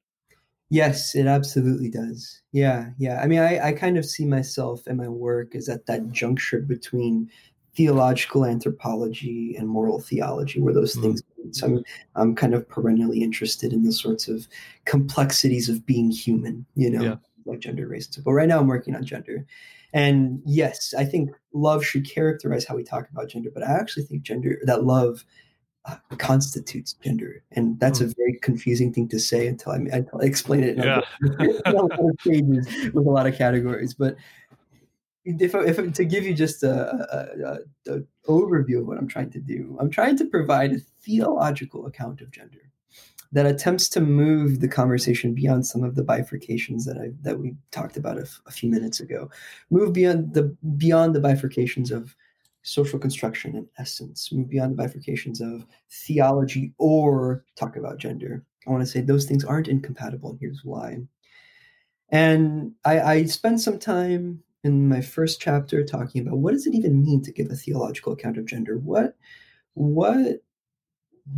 Yes, 0.69 1.15
it 1.15 1.25
absolutely 1.25 1.89
does. 1.89 2.39
Yeah, 2.51 2.89
yeah. 2.99 3.19
I 3.19 3.25
mean, 3.25 3.39
I, 3.39 3.67
I 3.67 3.71
kind 3.73 3.97
of 3.97 4.05
see 4.05 4.25
myself 4.25 4.85
and 4.85 4.97
my 4.97 5.07
work 5.07 5.55
is 5.55 5.69
at 5.69 5.87
that 5.87 6.11
juncture 6.11 6.61
between 6.61 7.31
theological 7.75 8.45
anthropology 8.45 9.55
and 9.57 9.67
moral 9.67 9.99
theology 9.99 10.61
where 10.61 10.73
those 10.73 10.93
mm-hmm. 10.93 11.13
things 11.13 11.23
so 11.51 11.67
I'm, 11.67 11.83
I'm 12.15 12.35
kind 12.35 12.53
of 12.53 12.67
perennially 12.67 13.21
interested 13.21 13.73
in 13.73 13.83
the 13.83 13.91
sorts 13.91 14.27
of 14.27 14.47
complexities 14.85 15.69
of 15.69 15.85
being 15.85 16.11
human 16.11 16.65
you 16.75 16.89
know 16.89 17.01
yeah. 17.01 17.15
like 17.45 17.59
gender 17.59 17.87
race 17.87 18.05
and 18.07 18.15
so. 18.15 18.21
but 18.23 18.33
right 18.33 18.47
now 18.47 18.59
i'm 18.59 18.67
working 18.67 18.95
on 18.95 19.03
gender 19.03 19.45
and 19.91 20.41
yes 20.45 20.93
i 20.97 21.03
think 21.03 21.31
love 21.53 21.83
should 21.83 22.09
characterize 22.09 22.65
how 22.65 22.75
we 22.75 22.83
talk 22.83 23.09
about 23.09 23.29
gender 23.29 23.49
but 23.53 23.63
i 23.63 23.71
actually 23.71 24.03
think 24.03 24.21
gender 24.21 24.59
that 24.63 24.83
love 24.83 25.25
uh, 25.85 25.95
constitutes 26.17 26.93
gender 27.03 27.43
and 27.51 27.77
that's 27.79 27.99
mm. 27.99 28.09
a 28.09 28.13
very 28.15 28.39
confusing 28.41 28.93
thing 28.93 29.05
to 29.09 29.19
say 29.19 29.47
until 29.47 29.73
I, 29.73 29.75
until 29.91 30.21
I 30.21 30.25
explain 30.25 30.63
it 30.63 30.77
in 30.77 30.83
yeah. 30.83 31.01
a, 31.39 31.45
a 31.65 31.71
lot 31.73 31.91
of 31.91 32.17
pages 32.25 32.67
with 32.93 33.05
a 33.05 33.11
lot 33.11 33.27
of 33.27 33.35
categories 33.35 33.93
but 33.93 34.15
if, 35.25 35.55
if 35.55 35.93
to 35.93 36.05
give 36.05 36.25
you 36.25 36.33
just 36.33 36.63
a, 36.63 37.59
a, 37.87 37.91
a, 37.91 37.95
a, 37.95 38.01
overview 38.27 38.79
of 38.79 38.87
what 38.87 38.97
I'm 38.97 39.07
trying 39.07 39.31
to 39.31 39.39
do, 39.39 39.77
I'm 39.79 39.89
trying 39.89 40.17
to 40.17 40.25
provide 40.25 40.73
a 40.73 40.79
theological 41.03 41.85
account 41.85 42.21
of 42.21 42.31
gender 42.31 42.59
that 43.31 43.45
attempts 43.47 43.89
to 43.89 43.99
move 43.99 44.59
the 44.59 44.67
conversation 44.67 45.33
beyond 45.33 45.65
some 45.65 45.83
of 45.83 45.95
the 45.95 46.03
bifurcations 46.03 46.85
that 46.85 46.97
I 46.97 47.09
that 47.21 47.39
we 47.39 47.55
talked 47.71 47.97
about 47.97 48.17
a, 48.17 48.51
few 48.51 48.69
minutes 48.69 48.99
ago, 48.99 49.29
move 49.71 49.93
beyond 49.93 50.33
the 50.33 50.55
beyond 50.77 51.15
the 51.15 51.19
bifurcations 51.19 51.91
of 51.91 52.15
social 52.61 52.99
construction 52.99 53.55
and 53.55 53.67
essence, 53.77 54.31
move 54.31 54.49
beyond 54.49 54.77
the 54.77 54.83
bifurcations 54.83 55.41
of 55.41 55.65
theology 55.89 56.73
or 56.77 57.43
talk 57.55 57.75
about 57.75 57.97
gender. 57.97 58.45
I 58.67 58.71
want 58.71 58.81
to 58.83 58.87
say 58.87 59.01
those 59.01 59.25
things 59.25 59.43
aren't 59.43 59.67
incompatible, 59.67 60.31
and 60.31 60.39
here's 60.39 60.61
why. 60.63 60.99
And 62.09 62.73
I, 62.85 63.01
I 63.01 63.25
spend 63.25 63.59
some 63.59 63.79
time 63.79 64.43
in 64.63 64.87
my 64.87 65.01
first 65.01 65.41
chapter 65.41 65.83
talking 65.83 66.21
about 66.21 66.37
what 66.37 66.51
does 66.51 66.65
it 66.65 66.73
even 66.73 67.03
mean 67.03 67.21
to 67.23 67.31
give 67.31 67.51
a 67.51 67.55
theological 67.55 68.13
account 68.13 68.37
of 68.37 68.45
gender? 68.45 68.77
What 68.77 69.15
what 69.73 70.43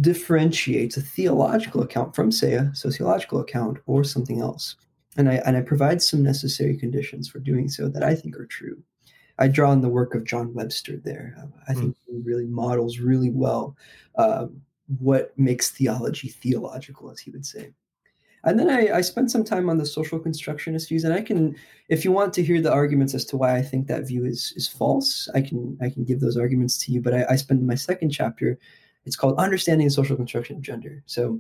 differentiates 0.01 0.97
a 0.97 1.01
theological 1.01 1.81
account 1.81 2.15
from, 2.15 2.31
say, 2.31 2.53
a 2.53 2.71
sociological 2.73 3.39
account 3.39 3.77
or 3.85 4.03
something 4.03 4.41
else? 4.41 4.75
And 5.17 5.29
I 5.29 5.35
and 5.45 5.57
I 5.57 5.61
provide 5.61 6.01
some 6.01 6.21
necessary 6.21 6.77
conditions 6.77 7.27
for 7.27 7.39
doing 7.39 7.69
so 7.69 7.87
that 7.89 8.03
I 8.03 8.15
think 8.15 8.37
are 8.37 8.45
true. 8.45 8.81
I 9.37 9.47
draw 9.47 9.71
on 9.71 9.81
the 9.81 9.89
work 9.89 10.15
of 10.15 10.23
John 10.23 10.53
Webster 10.53 10.97
there. 10.97 11.35
I 11.67 11.73
hmm. 11.73 11.79
think 11.79 11.95
mm. 11.95 11.99
he 12.07 12.21
really 12.23 12.45
models 12.45 12.99
really 12.99 13.31
well 13.31 13.75
um, 14.17 14.61
what 14.99 15.37
makes 15.37 15.71
theology 15.71 16.29
theological, 16.29 17.11
as 17.11 17.19
he 17.19 17.31
would 17.31 17.45
say. 17.45 17.71
And 18.45 18.59
then 18.59 18.69
I, 18.69 18.97
I 18.97 19.01
spent 19.01 19.31
some 19.31 19.43
time 19.43 19.69
on 19.69 19.79
the 19.79 19.85
social 19.85 20.19
constructionist 20.19 20.89
views, 20.89 21.03
and 21.03 21.13
I 21.13 21.21
can, 21.21 21.55
if 21.89 22.05
you 22.05 22.11
want 22.11 22.31
to 22.35 22.43
hear 22.43 22.61
the 22.61 22.71
arguments 22.71 23.15
as 23.15 23.25
to 23.25 23.37
why 23.37 23.55
I 23.55 23.63
think 23.63 23.87
that 23.87 24.07
view 24.07 24.23
is 24.23 24.53
is 24.55 24.67
false, 24.67 25.27
I 25.33 25.41
can 25.41 25.77
I 25.81 25.89
can 25.89 26.03
give 26.05 26.19
those 26.19 26.37
arguments 26.37 26.77
to 26.85 26.91
you. 26.91 27.01
But 27.01 27.15
I, 27.15 27.25
I 27.31 27.35
spend 27.35 27.65
my 27.65 27.75
second 27.75 28.11
chapter, 28.11 28.59
it's 29.05 29.15
called 29.15 29.37
Understanding 29.37 29.87
the 29.87 29.91
Social 29.91 30.15
Construction 30.15 30.57
of 30.57 30.61
Gender. 30.61 31.03
So 31.07 31.39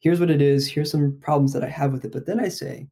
here's 0.00 0.20
what 0.20 0.30
it 0.30 0.42
is, 0.42 0.68
here's 0.68 0.90
some 0.90 1.18
problems 1.20 1.52
that 1.54 1.64
I 1.64 1.68
have 1.68 1.92
with 1.92 2.04
it. 2.04 2.12
But 2.12 2.26
then 2.26 2.38
I 2.38 2.48
say, 2.48 2.88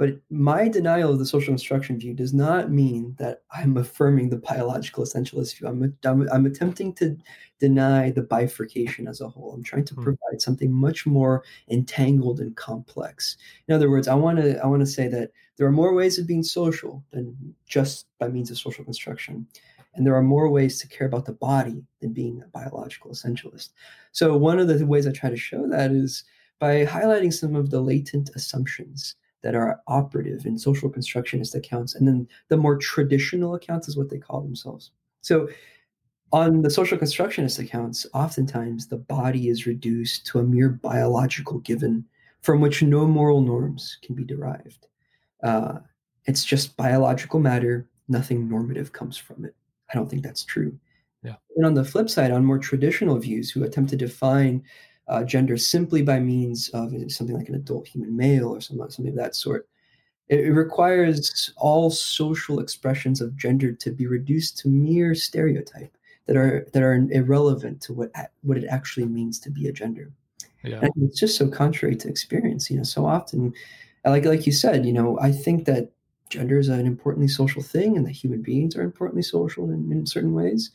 but 0.00 0.16
my 0.30 0.66
denial 0.66 1.12
of 1.12 1.18
the 1.18 1.26
social 1.26 1.52
construction 1.52 1.98
view 1.98 2.14
does 2.14 2.32
not 2.32 2.70
mean 2.70 3.14
that 3.18 3.42
I'm 3.52 3.76
affirming 3.76 4.30
the 4.30 4.38
biological 4.38 5.04
essentialist 5.04 5.58
view. 5.58 5.68
I'm, 5.68 5.94
I'm, 6.04 6.26
I'm 6.32 6.46
attempting 6.46 6.94
to 6.94 7.18
deny 7.58 8.10
the 8.10 8.22
bifurcation 8.22 9.06
as 9.06 9.20
a 9.20 9.28
whole. 9.28 9.52
I'm 9.52 9.62
trying 9.62 9.84
to 9.84 9.94
hmm. 9.94 10.02
provide 10.04 10.40
something 10.40 10.72
much 10.72 11.04
more 11.04 11.44
entangled 11.68 12.40
and 12.40 12.56
complex. 12.56 13.36
In 13.68 13.74
other 13.74 13.90
words, 13.90 14.08
I 14.08 14.14
want 14.14 14.38
to 14.38 14.58
I 14.64 14.66
want 14.66 14.80
to 14.80 14.86
say 14.86 15.06
that 15.08 15.32
there 15.58 15.66
are 15.66 15.70
more 15.70 15.92
ways 15.92 16.18
of 16.18 16.26
being 16.26 16.44
social 16.44 17.04
than 17.10 17.36
just 17.68 18.06
by 18.18 18.28
means 18.28 18.50
of 18.50 18.56
social 18.56 18.86
construction. 18.86 19.46
And 19.92 20.06
there 20.06 20.16
are 20.16 20.22
more 20.22 20.48
ways 20.48 20.80
to 20.80 20.88
care 20.88 21.08
about 21.08 21.26
the 21.26 21.32
body 21.32 21.84
than 22.00 22.14
being 22.14 22.40
a 22.40 22.48
biological 22.48 23.10
essentialist. 23.10 23.68
So, 24.12 24.34
one 24.38 24.58
of 24.58 24.68
the 24.68 24.86
ways 24.86 25.06
I 25.06 25.12
try 25.12 25.28
to 25.28 25.36
show 25.36 25.68
that 25.68 25.90
is 25.90 26.24
by 26.58 26.86
highlighting 26.86 27.34
some 27.34 27.54
of 27.54 27.68
the 27.68 27.82
latent 27.82 28.30
assumptions 28.34 29.16
that 29.42 29.54
are 29.54 29.80
operative 29.86 30.46
in 30.46 30.58
social 30.58 30.88
constructionist 30.88 31.54
accounts. 31.54 31.94
And 31.94 32.06
then 32.06 32.28
the 32.48 32.56
more 32.56 32.76
traditional 32.76 33.54
accounts 33.54 33.88
is 33.88 33.96
what 33.96 34.10
they 34.10 34.18
call 34.18 34.42
themselves. 34.42 34.90
So 35.22 35.48
on 36.32 36.62
the 36.62 36.70
social 36.70 36.98
constructionist 36.98 37.58
accounts, 37.58 38.06
oftentimes 38.14 38.86
the 38.86 38.98
body 38.98 39.48
is 39.48 39.66
reduced 39.66 40.26
to 40.26 40.38
a 40.38 40.44
mere 40.44 40.68
biological 40.68 41.58
given 41.60 42.04
from 42.42 42.60
which 42.60 42.82
no 42.82 43.06
moral 43.06 43.40
norms 43.40 43.98
can 44.02 44.14
be 44.14 44.24
derived. 44.24 44.86
Uh, 45.42 45.78
it's 46.26 46.44
just 46.44 46.76
biological 46.76 47.40
matter, 47.40 47.88
nothing 48.08 48.48
normative 48.48 48.92
comes 48.92 49.16
from 49.16 49.44
it. 49.44 49.54
I 49.90 49.96
don't 49.96 50.08
think 50.08 50.22
that's 50.22 50.44
true. 50.44 50.78
Yeah. 51.22 51.36
And 51.56 51.66
on 51.66 51.74
the 51.74 51.84
flip 51.84 52.08
side, 52.08 52.30
on 52.30 52.44
more 52.44 52.58
traditional 52.58 53.18
views 53.18 53.50
who 53.50 53.64
attempt 53.64 53.90
to 53.90 53.96
define 53.96 54.62
uh, 55.10 55.24
gender 55.24 55.56
simply 55.56 56.02
by 56.02 56.20
means 56.20 56.68
of 56.70 56.92
something 57.08 57.36
like 57.36 57.48
an 57.48 57.56
adult 57.56 57.86
human 57.86 58.16
male 58.16 58.48
or 58.48 58.60
something, 58.60 58.88
something 58.90 59.12
of 59.12 59.16
that 59.16 59.34
sort. 59.34 59.68
It, 60.28 60.40
it 60.40 60.52
requires 60.52 61.52
all 61.56 61.90
social 61.90 62.60
expressions 62.60 63.20
of 63.20 63.36
gender 63.36 63.72
to 63.72 63.90
be 63.90 64.06
reduced 64.06 64.58
to 64.58 64.68
mere 64.68 65.14
stereotype 65.16 65.94
that 66.26 66.36
are 66.36 66.66
that 66.72 66.82
are 66.82 66.94
irrelevant 66.94 67.80
to 67.82 67.92
what 67.92 68.12
what 68.42 68.56
it 68.56 68.66
actually 68.70 69.06
means 69.06 69.40
to 69.40 69.50
be 69.50 69.66
a 69.66 69.72
gender. 69.72 70.12
Yeah. 70.62 70.78
And 70.80 70.92
it's 71.02 71.18
just 71.18 71.36
so 71.36 71.48
contrary 71.48 71.96
to 71.96 72.08
experience. 72.08 72.70
You 72.70 72.76
know, 72.76 72.84
so 72.84 73.04
often, 73.04 73.52
like 74.04 74.24
like 74.24 74.46
you 74.46 74.52
said, 74.52 74.86
you 74.86 74.92
know, 74.92 75.18
I 75.20 75.32
think 75.32 75.64
that 75.64 75.90
gender 76.28 76.60
is 76.60 76.68
an 76.68 76.86
importantly 76.86 77.26
social 77.26 77.62
thing, 77.62 77.96
and 77.96 78.06
that 78.06 78.12
human 78.12 78.42
beings 78.42 78.76
are 78.76 78.82
importantly 78.82 79.22
social 79.22 79.64
in, 79.70 79.90
in 79.90 80.06
certain 80.06 80.34
ways 80.34 80.70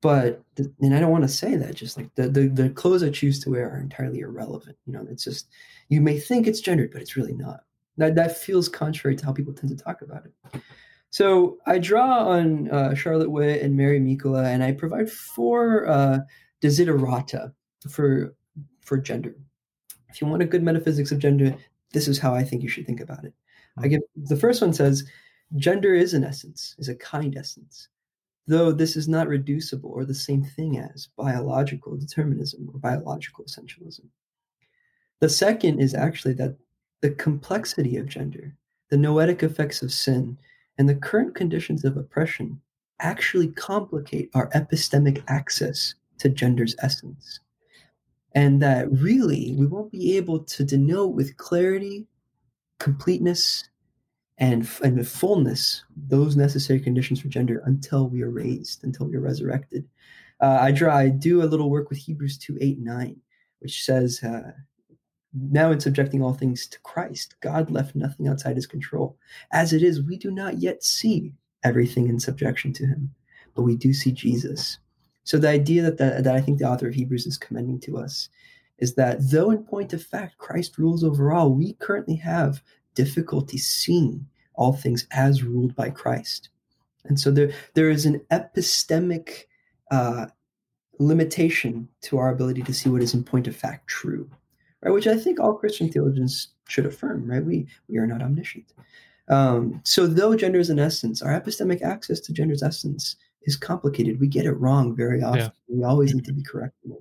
but 0.00 0.42
and 0.80 0.94
I 0.94 1.00
don't 1.00 1.10
want 1.10 1.24
to 1.24 1.28
say 1.28 1.56
that 1.56 1.74
just 1.74 1.96
like 1.96 2.14
the, 2.14 2.28
the 2.28 2.48
the 2.48 2.70
clothes 2.70 3.02
I 3.02 3.10
choose 3.10 3.38
to 3.40 3.50
wear 3.50 3.70
are 3.70 3.80
entirely 3.80 4.20
irrelevant. 4.20 4.76
You 4.86 4.94
know, 4.94 5.06
it's 5.10 5.24
just 5.24 5.48
you 5.88 6.00
may 6.00 6.18
think 6.18 6.46
it's 6.46 6.60
gendered, 6.60 6.92
but 6.92 7.02
it's 7.02 7.16
really 7.16 7.34
not. 7.34 7.64
That 7.98 8.14
that 8.14 8.38
feels 8.38 8.68
contrary 8.68 9.16
to 9.16 9.26
how 9.26 9.32
people 9.32 9.52
tend 9.52 9.76
to 9.76 9.84
talk 9.84 10.02
about 10.02 10.24
it. 10.24 10.62
So 11.10 11.58
I 11.66 11.78
draw 11.78 12.28
on 12.28 12.70
uh, 12.70 12.94
Charlotte 12.94 13.30
Witt 13.30 13.62
and 13.62 13.76
Mari 13.76 14.00
Mikkola, 14.00 14.46
and 14.46 14.62
I 14.62 14.72
provide 14.72 15.10
four 15.10 15.86
uh, 15.86 16.20
desiderata 16.62 17.52
for 17.90 18.34
for 18.80 18.96
gender. 18.96 19.36
If 20.08 20.20
you 20.20 20.26
want 20.26 20.42
a 20.42 20.46
good 20.46 20.62
metaphysics 20.62 21.12
of 21.12 21.18
gender, 21.18 21.54
this 21.92 22.08
is 22.08 22.18
how 22.18 22.34
I 22.34 22.42
think 22.42 22.62
you 22.62 22.68
should 22.68 22.86
think 22.86 23.00
about 23.00 23.24
it. 23.24 23.34
I 23.76 23.88
give 23.88 24.00
the 24.16 24.36
first 24.36 24.62
one 24.62 24.72
says 24.72 25.04
gender 25.56 25.94
is 25.94 26.14
an 26.14 26.24
essence, 26.24 26.74
is 26.78 26.88
a 26.88 26.94
kind 26.94 27.36
essence 27.36 27.88
though 28.46 28.72
this 28.72 28.96
is 28.96 29.08
not 29.08 29.28
reducible 29.28 29.90
or 29.90 30.04
the 30.04 30.14
same 30.14 30.42
thing 30.42 30.78
as 30.78 31.08
biological 31.16 31.96
determinism 31.96 32.68
or 32.72 32.78
biological 32.78 33.44
essentialism. 33.44 34.06
The 35.20 35.28
second 35.28 35.80
is 35.80 35.94
actually 35.94 36.34
that 36.34 36.56
the 37.00 37.10
complexity 37.10 37.96
of 37.96 38.08
gender, 38.08 38.54
the 38.88 38.96
noetic 38.96 39.42
effects 39.42 39.82
of 39.82 39.92
sin, 39.92 40.38
and 40.78 40.88
the 40.88 40.94
current 40.94 41.34
conditions 41.34 41.84
of 41.84 41.96
oppression 41.96 42.60
actually 43.00 43.48
complicate 43.48 44.30
our 44.34 44.48
epistemic 44.50 45.22
access 45.28 45.94
to 46.18 46.28
gender's 46.28 46.74
essence. 46.82 47.40
And 48.34 48.62
that 48.62 48.90
really 48.90 49.54
we 49.56 49.66
won't 49.66 49.92
be 49.92 50.16
able 50.16 50.40
to 50.40 50.64
denote 50.64 51.14
with 51.14 51.36
clarity, 51.36 52.06
completeness, 52.78 53.68
and, 54.40 54.68
and 54.82 54.96
with 54.96 55.08
fullness 55.08 55.84
those 55.94 56.34
necessary 56.34 56.80
conditions 56.80 57.20
for 57.20 57.28
gender 57.28 57.62
until 57.66 58.08
we 58.08 58.22
are 58.22 58.30
raised, 58.30 58.82
until 58.82 59.06
we 59.06 59.16
are 59.16 59.20
resurrected. 59.20 59.86
Uh, 60.40 60.58
I 60.60 60.72
draw, 60.72 60.96
I 60.96 61.10
do 61.10 61.42
a 61.42 61.44
little 61.44 61.70
work 61.70 61.90
with 61.90 61.98
Hebrews 61.98 62.38
2 62.38 62.56
8 62.60 62.78
9, 62.80 63.16
which 63.60 63.84
says, 63.84 64.22
uh, 64.24 64.52
Now 65.34 65.70
in 65.70 65.80
subjecting 65.80 66.22
all 66.22 66.32
things 66.32 66.66
to 66.68 66.80
Christ, 66.80 67.34
God 67.42 67.70
left 67.70 67.94
nothing 67.94 68.26
outside 68.26 68.56
his 68.56 68.66
control. 68.66 69.18
As 69.52 69.74
it 69.74 69.82
is, 69.82 70.02
we 70.02 70.16
do 70.16 70.30
not 70.30 70.58
yet 70.58 70.82
see 70.82 71.34
everything 71.62 72.08
in 72.08 72.18
subjection 72.18 72.72
to 72.72 72.86
him, 72.86 73.14
but 73.54 73.62
we 73.62 73.76
do 73.76 73.92
see 73.92 74.10
Jesus. 74.10 74.78
So 75.24 75.36
the 75.36 75.50
idea 75.50 75.82
that, 75.82 75.98
the, 75.98 76.22
that 76.22 76.34
I 76.34 76.40
think 76.40 76.58
the 76.58 76.68
author 76.68 76.88
of 76.88 76.94
Hebrews 76.94 77.26
is 77.26 77.36
commending 77.36 77.78
to 77.80 77.98
us 77.98 78.30
is 78.78 78.94
that 78.94 79.18
though 79.30 79.50
in 79.50 79.62
point 79.62 79.92
of 79.92 80.02
fact 80.02 80.38
Christ 80.38 80.78
rules 80.78 81.04
over 81.04 81.32
all, 81.32 81.52
we 81.52 81.74
currently 81.74 82.16
have 82.16 82.62
difficulty 82.94 83.58
seeing 83.58 84.26
all 84.54 84.72
things 84.72 85.06
as 85.12 85.42
ruled 85.42 85.74
by 85.74 85.90
Christ. 85.90 86.50
And 87.04 87.18
so 87.18 87.30
there, 87.30 87.50
there 87.74 87.90
is 87.90 88.04
an 88.04 88.20
epistemic 88.30 89.44
uh, 89.90 90.26
limitation 90.98 91.88
to 92.02 92.18
our 92.18 92.30
ability 92.30 92.62
to 92.62 92.74
see 92.74 92.90
what 92.90 93.02
is 93.02 93.14
in 93.14 93.24
point 93.24 93.48
of 93.48 93.56
fact 93.56 93.88
true, 93.88 94.30
right? 94.82 94.92
Which 94.92 95.06
I 95.06 95.16
think 95.16 95.40
all 95.40 95.54
Christian 95.54 95.90
theologians 95.90 96.48
should 96.68 96.86
affirm, 96.86 97.28
right? 97.28 97.44
We, 97.44 97.66
we 97.88 97.96
are 97.96 98.06
not 98.06 98.22
omniscient. 98.22 98.72
Um, 99.28 99.80
so 99.84 100.06
though 100.06 100.36
gender 100.36 100.58
is 100.58 100.70
an 100.70 100.78
essence, 100.78 101.22
our 101.22 101.40
epistemic 101.40 101.82
access 101.82 102.20
to 102.20 102.32
gender's 102.32 102.62
essence 102.62 103.16
is 103.42 103.56
complicated. 103.56 104.20
We 104.20 104.26
get 104.26 104.44
it 104.44 104.52
wrong 104.52 104.94
very 104.94 105.22
often. 105.22 105.40
Yeah. 105.40 105.50
We 105.68 105.84
always 105.84 106.14
need 106.14 106.26
to 106.26 106.32
be 106.32 106.42
corrected. 106.42 106.92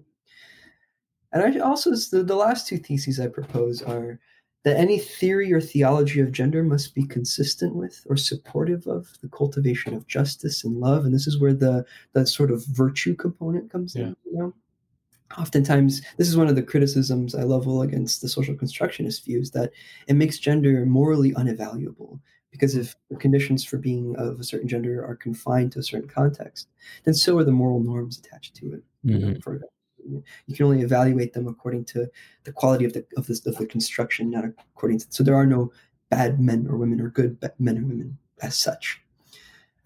And 1.31 1.43
I 1.43 1.59
also, 1.59 1.91
the, 1.91 2.23
the 2.23 2.35
last 2.35 2.67
two 2.67 2.77
theses 2.77 3.19
I 3.19 3.27
propose 3.27 3.81
are 3.81 4.19
that 4.63 4.77
any 4.77 4.99
theory 4.99 5.53
or 5.53 5.61
theology 5.61 6.19
of 6.19 6.31
gender 6.31 6.63
must 6.63 6.93
be 6.93 7.05
consistent 7.05 7.75
with 7.75 8.05
or 8.09 8.17
supportive 8.17 8.85
of 8.87 9.07
the 9.21 9.29
cultivation 9.29 9.93
of 9.93 10.07
justice 10.07 10.63
and 10.63 10.79
love 10.79 11.05
and 11.05 11.13
this 11.13 11.27
is 11.27 11.39
where 11.39 11.53
the 11.53 11.85
the 12.13 12.25
sort 12.25 12.51
of 12.51 12.65
virtue 12.67 13.15
component 13.15 13.71
comes 13.71 13.95
yeah. 13.95 14.03
in 14.03 14.15
you 14.25 14.37
know 14.37 14.53
oftentimes 15.37 16.01
this 16.17 16.27
is 16.27 16.35
one 16.35 16.47
of 16.47 16.55
the 16.55 16.63
criticisms 16.63 17.35
i 17.35 17.43
level 17.43 17.81
against 17.81 18.21
the 18.21 18.29
social 18.29 18.55
constructionist 18.55 19.25
views 19.25 19.51
that 19.51 19.71
it 20.07 20.15
makes 20.15 20.39
gender 20.39 20.85
morally 20.85 21.31
unevaluable 21.33 22.19
because 22.51 22.75
if 22.75 22.95
the 23.11 23.15
conditions 23.15 23.63
for 23.63 23.77
being 23.77 24.15
of 24.17 24.39
a 24.39 24.43
certain 24.43 24.67
gender 24.67 25.05
are 25.05 25.15
confined 25.15 25.71
to 25.71 25.79
a 25.79 25.83
certain 25.83 26.09
context 26.09 26.67
then 27.03 27.13
so 27.13 27.37
are 27.37 27.43
the 27.43 27.51
moral 27.51 27.79
norms 27.79 28.17
attached 28.17 28.55
to 28.55 28.73
it 28.73 28.83
mm-hmm. 29.05 29.09
you 29.09 29.33
know, 29.33 29.39
for 29.41 29.61
you 30.47 30.55
can 30.55 30.65
only 30.65 30.81
evaluate 30.81 31.33
them 31.33 31.47
according 31.47 31.85
to 31.85 32.07
the 32.43 32.51
quality 32.51 32.85
of 32.85 32.93
the 32.93 33.05
of 33.17 33.29
of 33.29 33.55
the 33.57 33.65
construction, 33.65 34.31
not 34.31 34.45
according 34.45 34.99
to. 34.99 35.05
So 35.09 35.23
there 35.23 35.35
are 35.35 35.45
no 35.45 35.71
bad 36.09 36.39
men 36.39 36.67
or 36.69 36.77
women 36.77 37.01
or 37.01 37.09
good 37.09 37.37
men 37.59 37.77
and 37.77 37.87
women 37.87 38.17
as 38.41 38.57
such. 38.57 39.01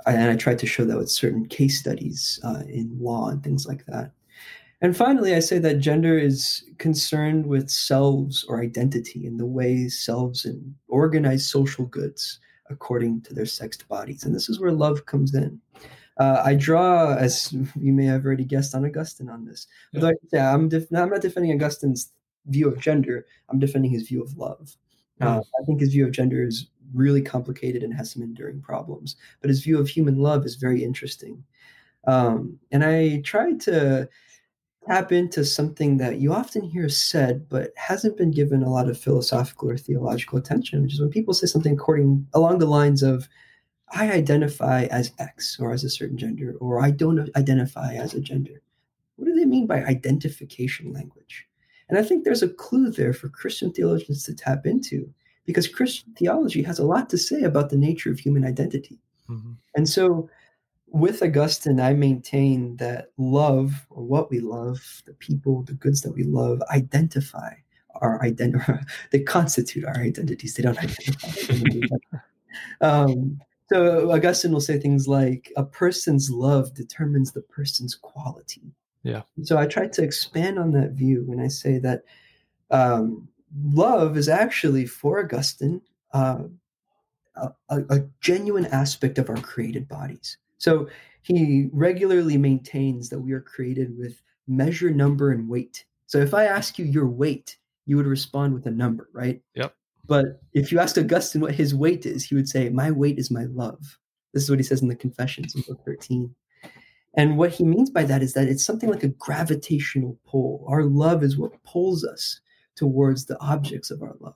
And 0.05 0.29
I 0.29 0.35
tried 0.35 0.59
to 0.59 0.67
show 0.67 0.83
that 0.85 0.97
with 0.97 1.09
certain 1.09 1.45
case 1.45 1.79
studies 1.79 2.39
uh, 2.43 2.63
in 2.67 2.97
law 2.99 3.29
and 3.29 3.41
things 3.41 3.65
like 3.65 3.85
that. 3.85 4.11
And 4.81 4.97
finally, 4.97 5.33
I 5.33 5.39
say 5.39 5.59
that 5.59 5.79
gender 5.79 6.17
is 6.17 6.65
concerned 6.77 7.45
with 7.45 7.69
selves 7.69 8.43
or 8.43 8.61
identity 8.61 9.25
in 9.25 9.37
the 9.37 9.45
way 9.45 9.87
selves 9.87 10.43
and 10.43 10.75
organize 10.89 11.49
social 11.49 11.85
goods 11.85 12.39
according 12.69 13.21
to 13.21 13.33
their 13.33 13.45
sexed 13.45 13.87
bodies. 13.87 14.25
And 14.25 14.35
this 14.35 14.49
is 14.49 14.59
where 14.59 14.73
love 14.73 15.05
comes 15.05 15.33
in. 15.35 15.61
Uh, 16.17 16.41
I 16.45 16.55
draw, 16.55 17.15
as 17.15 17.53
you 17.75 17.93
may 17.93 18.05
have 18.05 18.25
already 18.25 18.45
guessed, 18.45 18.75
on 18.75 18.85
Augustine 18.85 19.29
on 19.29 19.45
this. 19.45 19.67
Yeah. 19.91 20.11
Yeah, 20.31 20.53
I'm, 20.53 20.69
def- 20.69 20.91
I'm 20.95 21.09
not 21.09 21.21
defending 21.21 21.51
Augustine's 21.51 22.11
view 22.47 22.67
of 22.67 22.79
gender. 22.79 23.25
I'm 23.49 23.59
defending 23.59 23.91
his 23.91 24.07
view 24.07 24.21
of 24.21 24.37
love. 24.37 24.75
Uh, 25.21 25.39
I 25.39 25.65
think 25.65 25.79
his 25.79 25.91
view 25.91 26.05
of 26.05 26.11
gender 26.11 26.45
is 26.45 26.67
really 26.93 27.21
complicated 27.21 27.81
and 27.81 27.93
has 27.93 28.11
some 28.11 28.21
enduring 28.21 28.61
problems. 28.61 29.15
But 29.41 29.49
his 29.49 29.63
view 29.63 29.79
of 29.79 29.87
human 29.87 30.17
love 30.17 30.45
is 30.45 30.55
very 30.55 30.83
interesting. 30.83 31.43
Um, 32.05 32.59
and 32.71 32.83
I 32.83 33.21
tried 33.21 33.61
to 33.61 34.09
tap 34.87 35.13
into 35.13 35.45
something 35.45 35.97
that 35.97 36.19
you 36.19 36.33
often 36.33 36.61
hear 36.61 36.89
said, 36.89 37.47
but 37.47 37.71
hasn't 37.77 38.17
been 38.17 38.31
given 38.31 38.63
a 38.63 38.69
lot 38.69 38.89
of 38.89 38.99
philosophical 38.99 39.69
or 39.69 39.77
theological 39.77 40.37
attention, 40.37 40.81
which 40.81 40.93
is 40.93 40.99
when 40.99 41.09
people 41.09 41.33
say 41.33 41.47
something 41.47 41.73
according 41.73 42.27
along 42.33 42.59
the 42.59 42.65
lines 42.65 43.01
of 43.01 43.29
I 43.93 44.11
identify 44.11 44.85
as 44.85 45.11
X 45.19 45.57
or 45.59 45.71
as 45.71 45.83
a 45.83 45.89
certain 45.89 46.17
gender, 46.17 46.55
or 46.59 46.81
I 46.81 46.91
don't 46.91 47.29
identify 47.35 47.93
as 47.93 48.13
a 48.13 48.19
gender. 48.19 48.61
What 49.15 49.25
do 49.25 49.35
they 49.35 49.45
mean 49.45 49.67
by 49.67 49.83
identification 49.83 50.91
language? 50.91 51.47
And 51.89 51.97
I 51.97 52.03
think 52.03 52.23
there's 52.23 52.43
a 52.43 52.49
clue 52.49 52.89
there 52.89 53.13
for 53.13 53.29
Christian 53.29 53.71
theologians 53.71 54.23
to 54.23 54.33
tap 54.33 54.65
into 54.65 55.13
because 55.45 55.67
Christian 55.67 56.13
theology 56.13 56.63
has 56.63 56.79
a 56.79 56.85
lot 56.85 57.09
to 57.09 57.17
say 57.17 57.43
about 57.43 57.69
the 57.69 57.77
nature 57.77 58.11
of 58.11 58.19
human 58.19 58.45
identity. 58.45 58.97
Mm-hmm. 59.29 59.51
And 59.75 59.87
so 59.87 60.29
with 60.87 61.21
Augustine, 61.21 61.79
I 61.79 61.93
maintain 61.93 62.77
that 62.77 63.11
love, 63.17 63.85
or 63.89 64.03
what 64.03 64.29
we 64.29 64.39
love, 64.39 65.03
the 65.05 65.13
people, 65.13 65.63
the 65.63 65.73
goods 65.73 66.01
that 66.01 66.13
we 66.13 66.23
love, 66.23 66.61
identify 66.71 67.53
our 67.95 68.23
identity. 68.23 68.73
they 69.11 69.19
constitute 69.19 69.85
our 69.85 69.97
identities. 69.97 70.55
They 70.55 70.63
don't 70.63 70.77
identify. 70.77 71.97
um, 72.81 73.39
so 73.69 74.11
Augustine 74.11 74.51
will 74.51 74.61
say 74.61 74.79
things 74.79 75.07
like, 75.07 75.51
"A 75.55 75.63
person's 75.63 76.29
love 76.29 76.73
determines 76.73 77.31
the 77.31 77.41
person's 77.41 77.95
quality." 77.95 78.73
Yeah. 79.03 79.23
So 79.43 79.57
I 79.57 79.67
try 79.67 79.87
to 79.87 80.03
expand 80.03 80.57
on 80.57 80.71
that 80.71 80.91
view 80.91 81.23
when 81.25 81.39
I 81.39 81.47
say 81.47 81.77
that 81.79 82.03
um, 82.71 83.27
love 83.61 84.17
is 84.17 84.29
actually, 84.29 84.85
for 84.85 85.19
Augustine, 85.19 85.81
uh, 86.13 86.43
a, 87.35 87.51
a, 87.69 87.99
genuine 88.21 88.65
aspect 88.67 89.17
of 89.17 89.29
our 89.29 89.37
created 89.37 89.87
bodies. 89.87 90.37
So 90.57 90.87
he 91.23 91.69
regularly 91.71 92.37
maintains 92.37 93.09
that 93.09 93.19
we 93.19 93.33
are 93.33 93.41
created 93.41 93.97
with 93.97 94.21
measure, 94.47 94.91
number, 94.91 95.31
and 95.31 95.49
weight. 95.49 95.85
So 96.05 96.19
if 96.19 96.33
I 96.33 96.45
ask 96.45 96.77
you 96.77 96.85
your 96.85 97.07
weight, 97.07 97.57
you 97.85 97.97
would 97.97 98.05
respond 98.05 98.53
with 98.53 98.65
a 98.65 98.71
number, 98.71 99.09
right? 99.13 99.41
Yep. 99.55 99.75
But 100.05 100.41
if 100.53 100.71
you 100.71 100.79
asked 100.79 100.97
Augustine 100.97 101.41
what 101.41 101.55
his 101.55 101.73
weight 101.73 102.05
is, 102.05 102.25
he 102.25 102.35
would 102.35 102.49
say, 102.49 102.69
My 102.69 102.91
weight 102.91 103.17
is 103.17 103.31
my 103.31 103.45
love. 103.45 103.97
This 104.33 104.43
is 104.43 104.49
what 104.49 104.59
he 104.59 104.63
says 104.63 104.81
in 104.81 104.87
the 104.87 104.95
Confessions 104.95 105.55
in 105.55 105.61
Book 105.61 105.81
13. 105.85 106.33
And 107.15 107.37
what 107.37 107.51
he 107.51 107.63
means 107.63 107.91
by 107.91 108.03
that 108.05 108.23
is 108.23 108.33
that 108.33 108.47
it's 108.47 108.65
something 108.65 108.89
like 108.89 109.03
a 109.03 109.09
gravitational 109.09 110.19
pull. 110.25 110.65
Our 110.67 110.83
love 110.83 111.23
is 111.23 111.37
what 111.37 111.61
pulls 111.63 112.03
us 112.03 112.41
towards 112.75 113.25
the 113.25 113.39
objects 113.39 113.91
of 113.91 114.01
our 114.01 114.15
love. 114.19 114.35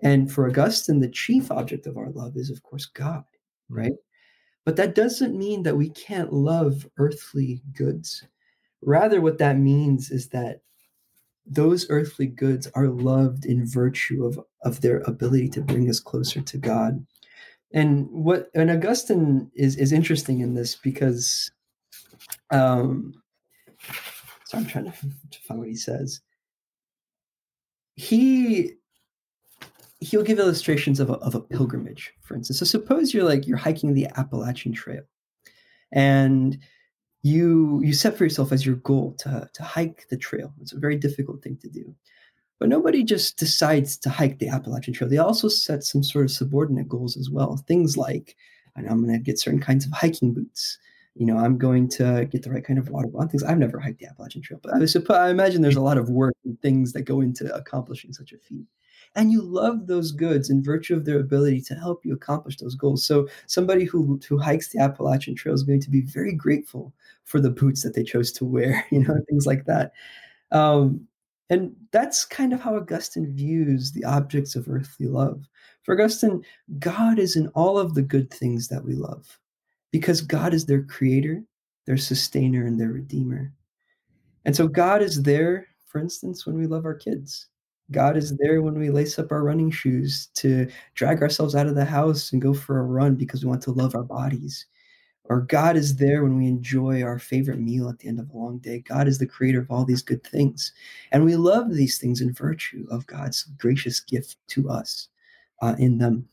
And 0.00 0.32
for 0.32 0.48
Augustine, 0.48 1.00
the 1.00 1.08
chief 1.08 1.50
object 1.50 1.86
of 1.86 1.96
our 1.98 2.10
love 2.10 2.36
is, 2.36 2.50
of 2.50 2.62
course, 2.62 2.86
God, 2.86 3.24
mm-hmm. 3.70 3.74
right? 3.76 3.92
But 4.64 4.76
that 4.76 4.94
doesn't 4.94 5.36
mean 5.36 5.62
that 5.62 5.76
we 5.76 5.90
can't 5.90 6.32
love 6.32 6.86
earthly 6.98 7.62
goods. 7.74 8.24
Rather, 8.82 9.20
what 9.20 9.38
that 9.38 9.58
means 9.58 10.10
is 10.10 10.28
that 10.28 10.62
those 11.48 11.86
earthly 11.90 12.26
goods 12.26 12.68
are 12.74 12.88
loved 12.88 13.46
in 13.46 13.66
virtue 13.66 14.24
of, 14.24 14.40
of 14.62 14.80
their 14.80 15.00
ability 15.00 15.48
to 15.50 15.60
bring 15.60 15.88
us 15.88 16.00
closer 16.00 16.40
to 16.40 16.58
God. 16.58 17.04
And 17.72 18.08
what 18.10 18.50
and 18.54 18.70
Augustine 18.70 19.50
is 19.54 19.76
is 19.76 19.92
interesting 19.92 20.40
in 20.40 20.54
this 20.54 20.74
because 20.76 21.50
um 22.50 23.14
so 24.46 24.56
I'm 24.56 24.66
trying 24.66 24.86
to, 24.86 24.92
to 24.92 25.38
find 25.46 25.60
what 25.60 25.68
he 25.68 25.76
says. 25.76 26.20
He 27.96 28.72
he'll 30.00 30.22
give 30.22 30.38
illustrations 30.38 31.00
of 31.00 31.10
a, 31.10 31.14
of 31.14 31.34
a 31.34 31.40
pilgrimage, 31.40 32.14
for 32.22 32.34
instance. 32.34 32.58
So 32.58 32.64
suppose 32.64 33.12
you're 33.12 33.24
like 33.24 33.46
you're 33.46 33.58
hiking 33.58 33.92
the 33.92 34.06
Appalachian 34.16 34.72
Trail, 34.72 35.02
and 35.92 36.58
you 37.22 37.80
you 37.82 37.92
set 37.92 38.16
for 38.16 38.24
yourself 38.24 38.52
as 38.52 38.64
your 38.64 38.76
goal 38.76 39.14
to 39.18 39.48
to 39.52 39.62
hike 39.62 40.06
the 40.10 40.16
trail. 40.16 40.52
It's 40.60 40.72
a 40.72 40.78
very 40.78 40.96
difficult 40.96 41.42
thing 41.42 41.58
to 41.62 41.68
do, 41.68 41.94
but 42.58 42.68
nobody 42.68 43.02
just 43.02 43.38
decides 43.38 43.96
to 43.98 44.10
hike 44.10 44.38
the 44.38 44.48
Appalachian 44.48 44.94
Trail. 44.94 45.10
They 45.10 45.18
also 45.18 45.48
set 45.48 45.82
some 45.84 46.02
sort 46.02 46.26
of 46.26 46.30
subordinate 46.30 46.88
goals 46.88 47.16
as 47.16 47.30
well. 47.30 47.56
Things 47.68 47.96
like 47.96 48.36
I'm 48.76 49.04
going 49.04 49.12
to 49.12 49.18
get 49.18 49.40
certain 49.40 49.60
kinds 49.60 49.86
of 49.86 49.92
hiking 49.92 50.32
boots. 50.32 50.78
You 51.14 51.26
know, 51.26 51.36
I'm 51.36 51.58
going 51.58 51.88
to 51.90 52.26
get 52.30 52.44
the 52.44 52.50
right 52.50 52.64
kind 52.64 52.78
of 52.78 52.90
water 52.90 53.08
bottle. 53.08 53.28
Things 53.28 53.42
I've 53.42 53.58
never 53.58 53.80
hiked 53.80 53.98
the 53.98 54.06
Appalachian 54.06 54.42
Trail, 54.42 54.60
but 54.62 54.72
I, 54.72 54.84
suppose, 54.86 55.16
I 55.16 55.30
imagine 55.30 55.62
there's 55.62 55.74
a 55.74 55.80
lot 55.80 55.98
of 55.98 56.08
work 56.10 56.36
and 56.44 56.60
things 56.62 56.92
that 56.92 57.02
go 57.02 57.20
into 57.20 57.52
accomplishing 57.52 58.12
such 58.12 58.32
a 58.32 58.38
feat 58.38 58.66
and 59.14 59.32
you 59.32 59.42
love 59.42 59.86
those 59.86 60.12
goods 60.12 60.50
in 60.50 60.62
virtue 60.62 60.94
of 60.94 61.04
their 61.04 61.20
ability 61.20 61.60
to 61.62 61.74
help 61.74 62.04
you 62.04 62.12
accomplish 62.12 62.56
those 62.56 62.74
goals. 62.74 63.04
So 63.04 63.28
somebody 63.46 63.84
who 63.84 64.20
who 64.28 64.38
hikes 64.38 64.68
the 64.68 64.80
Appalachian 64.80 65.34
Trail 65.34 65.54
is 65.54 65.62
going 65.62 65.80
to 65.80 65.90
be 65.90 66.02
very 66.02 66.32
grateful 66.32 66.92
for 67.24 67.40
the 67.40 67.50
boots 67.50 67.82
that 67.82 67.94
they 67.94 68.04
chose 68.04 68.32
to 68.32 68.44
wear, 68.44 68.86
you 68.90 69.00
know, 69.00 69.18
things 69.28 69.46
like 69.46 69.64
that. 69.66 69.92
Um, 70.50 71.06
and 71.50 71.74
that's 71.92 72.24
kind 72.24 72.52
of 72.52 72.60
how 72.60 72.76
Augustine 72.76 73.34
views 73.34 73.92
the 73.92 74.04
objects 74.04 74.54
of 74.54 74.68
earthly 74.68 75.06
love. 75.06 75.48
For 75.82 75.94
Augustine, 75.94 76.44
God 76.78 77.18
is 77.18 77.36
in 77.36 77.48
all 77.48 77.78
of 77.78 77.94
the 77.94 78.02
good 78.02 78.30
things 78.30 78.68
that 78.68 78.84
we 78.84 78.94
love 78.94 79.38
because 79.90 80.20
God 80.20 80.52
is 80.52 80.66
their 80.66 80.82
creator, 80.82 81.42
their 81.86 81.96
sustainer, 81.96 82.66
and 82.66 82.78
their 82.78 82.90
redeemer. 82.90 83.52
And 84.44 84.54
so 84.54 84.68
God 84.68 85.02
is 85.02 85.22
there, 85.22 85.66
for 85.86 86.00
instance, 86.00 86.46
when 86.46 86.56
we 86.58 86.66
love 86.66 86.84
our 86.84 86.94
kids. 86.94 87.46
God 87.90 88.16
is 88.16 88.36
there 88.36 88.60
when 88.60 88.78
we 88.78 88.90
lace 88.90 89.18
up 89.18 89.32
our 89.32 89.42
running 89.42 89.70
shoes 89.70 90.28
to 90.34 90.68
drag 90.94 91.22
ourselves 91.22 91.54
out 91.54 91.66
of 91.66 91.74
the 91.74 91.84
house 91.84 92.32
and 92.32 92.42
go 92.42 92.52
for 92.52 92.78
a 92.78 92.84
run 92.84 93.14
because 93.14 93.42
we 93.42 93.48
want 93.48 93.62
to 93.62 93.72
love 93.72 93.94
our 93.94 94.02
bodies. 94.02 94.66
Or 95.24 95.42
God 95.42 95.76
is 95.76 95.96
there 95.96 96.22
when 96.22 96.38
we 96.38 96.46
enjoy 96.46 97.02
our 97.02 97.18
favorite 97.18 97.60
meal 97.60 97.88
at 97.88 97.98
the 97.98 98.08
end 98.08 98.18
of 98.18 98.30
a 98.30 98.36
long 98.36 98.58
day. 98.58 98.80
God 98.80 99.06
is 99.06 99.18
the 99.18 99.26
creator 99.26 99.60
of 99.60 99.70
all 99.70 99.84
these 99.84 100.02
good 100.02 100.24
things. 100.24 100.72
And 101.12 101.24
we 101.24 101.36
love 101.36 101.74
these 101.74 101.98
things 101.98 102.20
in 102.20 102.32
virtue 102.32 102.86
of 102.90 103.06
God's 103.06 103.44
gracious 103.58 104.00
gift 104.00 104.36
to 104.48 104.70
us 104.70 105.08
uh, 105.60 105.74
in 105.78 105.98
them. 105.98 106.28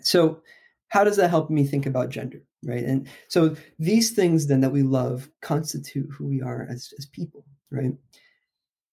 So, 0.00 0.42
how 0.88 1.04
does 1.04 1.16
that 1.16 1.30
help 1.30 1.48
me 1.48 1.64
think 1.64 1.86
about 1.86 2.10
gender? 2.10 2.42
Right. 2.64 2.84
And 2.84 3.08
so 3.28 3.56
these 3.78 4.10
things 4.10 4.46
then 4.46 4.60
that 4.60 4.70
we 4.70 4.82
love 4.82 5.28
constitute 5.40 6.08
who 6.12 6.26
we 6.26 6.42
are 6.42 6.66
as, 6.70 6.92
as 6.98 7.06
people, 7.06 7.44
right? 7.70 7.92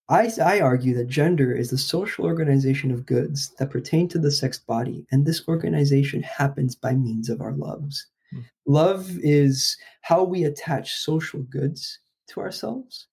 I, 0.09 0.31
I 0.43 0.59
argue 0.59 0.95
that 0.95 1.07
gender 1.07 1.55
is 1.55 1.69
the 1.69 1.77
social 1.77 2.25
organization 2.25 2.89
of 2.91 3.05
goods 3.05 3.53
that 3.59 3.69
pertain 3.69 4.07
to 4.09 4.17
the 4.17 4.31
sexed 4.31 4.65
body, 4.65 5.05
and 5.11 5.25
this 5.25 5.47
organization 5.47 6.23
happens 6.23 6.75
by 6.75 6.95
means 6.95 7.29
of 7.29 7.41
our 7.41 7.53
loves. 7.53 8.07
Mm. 8.33 8.43
Love 8.65 9.07
is 9.21 9.77
how 10.01 10.23
we 10.23 10.43
attach 10.45 10.95
social 10.95 11.41
goods 11.43 11.99
to 12.29 12.39
ourselves, 12.39 13.05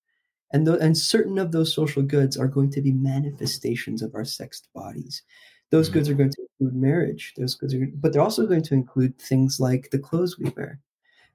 and, 0.52 0.64
th- 0.64 0.78
and 0.80 0.96
certain 0.96 1.38
of 1.38 1.52
those 1.52 1.74
social 1.74 2.02
goods 2.02 2.36
are 2.38 2.48
going 2.48 2.70
to 2.70 2.80
be 2.80 2.92
manifestations 2.92 4.00
of 4.00 4.14
our 4.14 4.24
sexed 4.24 4.68
bodies. 4.74 5.22
Those 5.70 5.90
mm. 5.90 5.94
goods 5.94 6.08
are 6.08 6.14
going 6.14 6.30
to 6.30 6.46
include 6.60 6.80
marriage. 6.80 7.34
Those 7.36 7.54
goods 7.56 7.74
are, 7.74 7.86
but 7.94 8.14
they're 8.14 8.22
also 8.22 8.46
going 8.46 8.62
to 8.62 8.74
include 8.74 9.18
things 9.20 9.60
like 9.60 9.90
the 9.90 9.98
clothes 9.98 10.38
we 10.38 10.50
wear, 10.56 10.80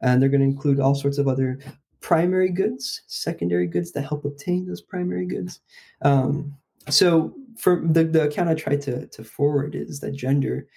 and 0.01 0.20
they're 0.20 0.30
going 0.30 0.41
to 0.41 0.47
include 0.47 0.80
all 0.80 0.95
sorts 0.95 1.20
of 1.20 1.28
other 1.28 1.59
primary 2.02 2.49
goods, 2.49 3.04
secondary 3.08 3.68
goods 3.68 3.91
that 3.91 4.02
help 4.02 4.26
obtain 4.26 4.66
those 4.66 4.82
primary 4.82 5.26
goods. 5.26 5.60
Um, 6.02 6.56
so, 6.89 7.34
for 7.58 7.82
the, 7.86 8.04
the 8.04 8.24
account 8.24 8.49
I 8.49 8.56
tried 8.56 8.82
to, 8.82 9.08
to 9.08 9.24
forward 9.24 9.76
is 9.76 9.99
that 9.99 10.12
gender 10.12 10.68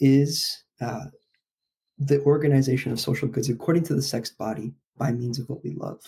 is 0.00 0.64
uh, 0.80 1.06
the 1.98 2.20
organization 2.22 2.90
of 2.92 3.00
social 3.00 3.28
goods 3.28 3.48
according 3.48 3.84
to 3.84 3.94
the 3.94 4.02
sexed 4.02 4.36
body 4.36 4.72
by 4.96 5.12
means 5.12 5.38
of 5.38 5.48
what 5.48 5.62
we 5.62 5.70
love. 5.70 6.00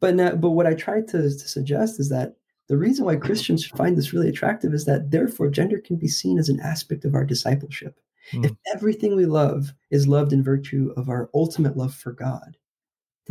But 0.00 0.14
now, 0.14 0.34
but 0.34 0.50
what 0.50 0.66
I 0.66 0.74
tried 0.74 1.08
to, 1.08 1.22
to 1.22 1.30
suggest 1.30 2.00
is 2.00 2.08
that 2.10 2.36
the 2.68 2.76
reason 2.76 3.04
why 3.04 3.16
Christians 3.16 3.66
find 3.66 3.96
this 3.96 4.12
really 4.12 4.28
attractive 4.28 4.72
is 4.72 4.84
that 4.84 5.10
therefore 5.10 5.50
gender 5.50 5.78
can 5.78 5.96
be 5.96 6.08
seen 6.08 6.38
as 6.38 6.48
an 6.48 6.60
aspect 6.60 7.04
of 7.04 7.14
our 7.14 7.24
discipleship. 7.24 7.98
Mm. 8.32 8.44
If 8.46 8.52
everything 8.72 9.16
we 9.16 9.26
love 9.26 9.72
is 9.90 10.06
loved 10.06 10.32
in 10.32 10.42
virtue 10.42 10.92
of 10.96 11.08
our 11.08 11.28
ultimate 11.34 11.76
love 11.76 11.94
for 11.94 12.12
God, 12.12 12.56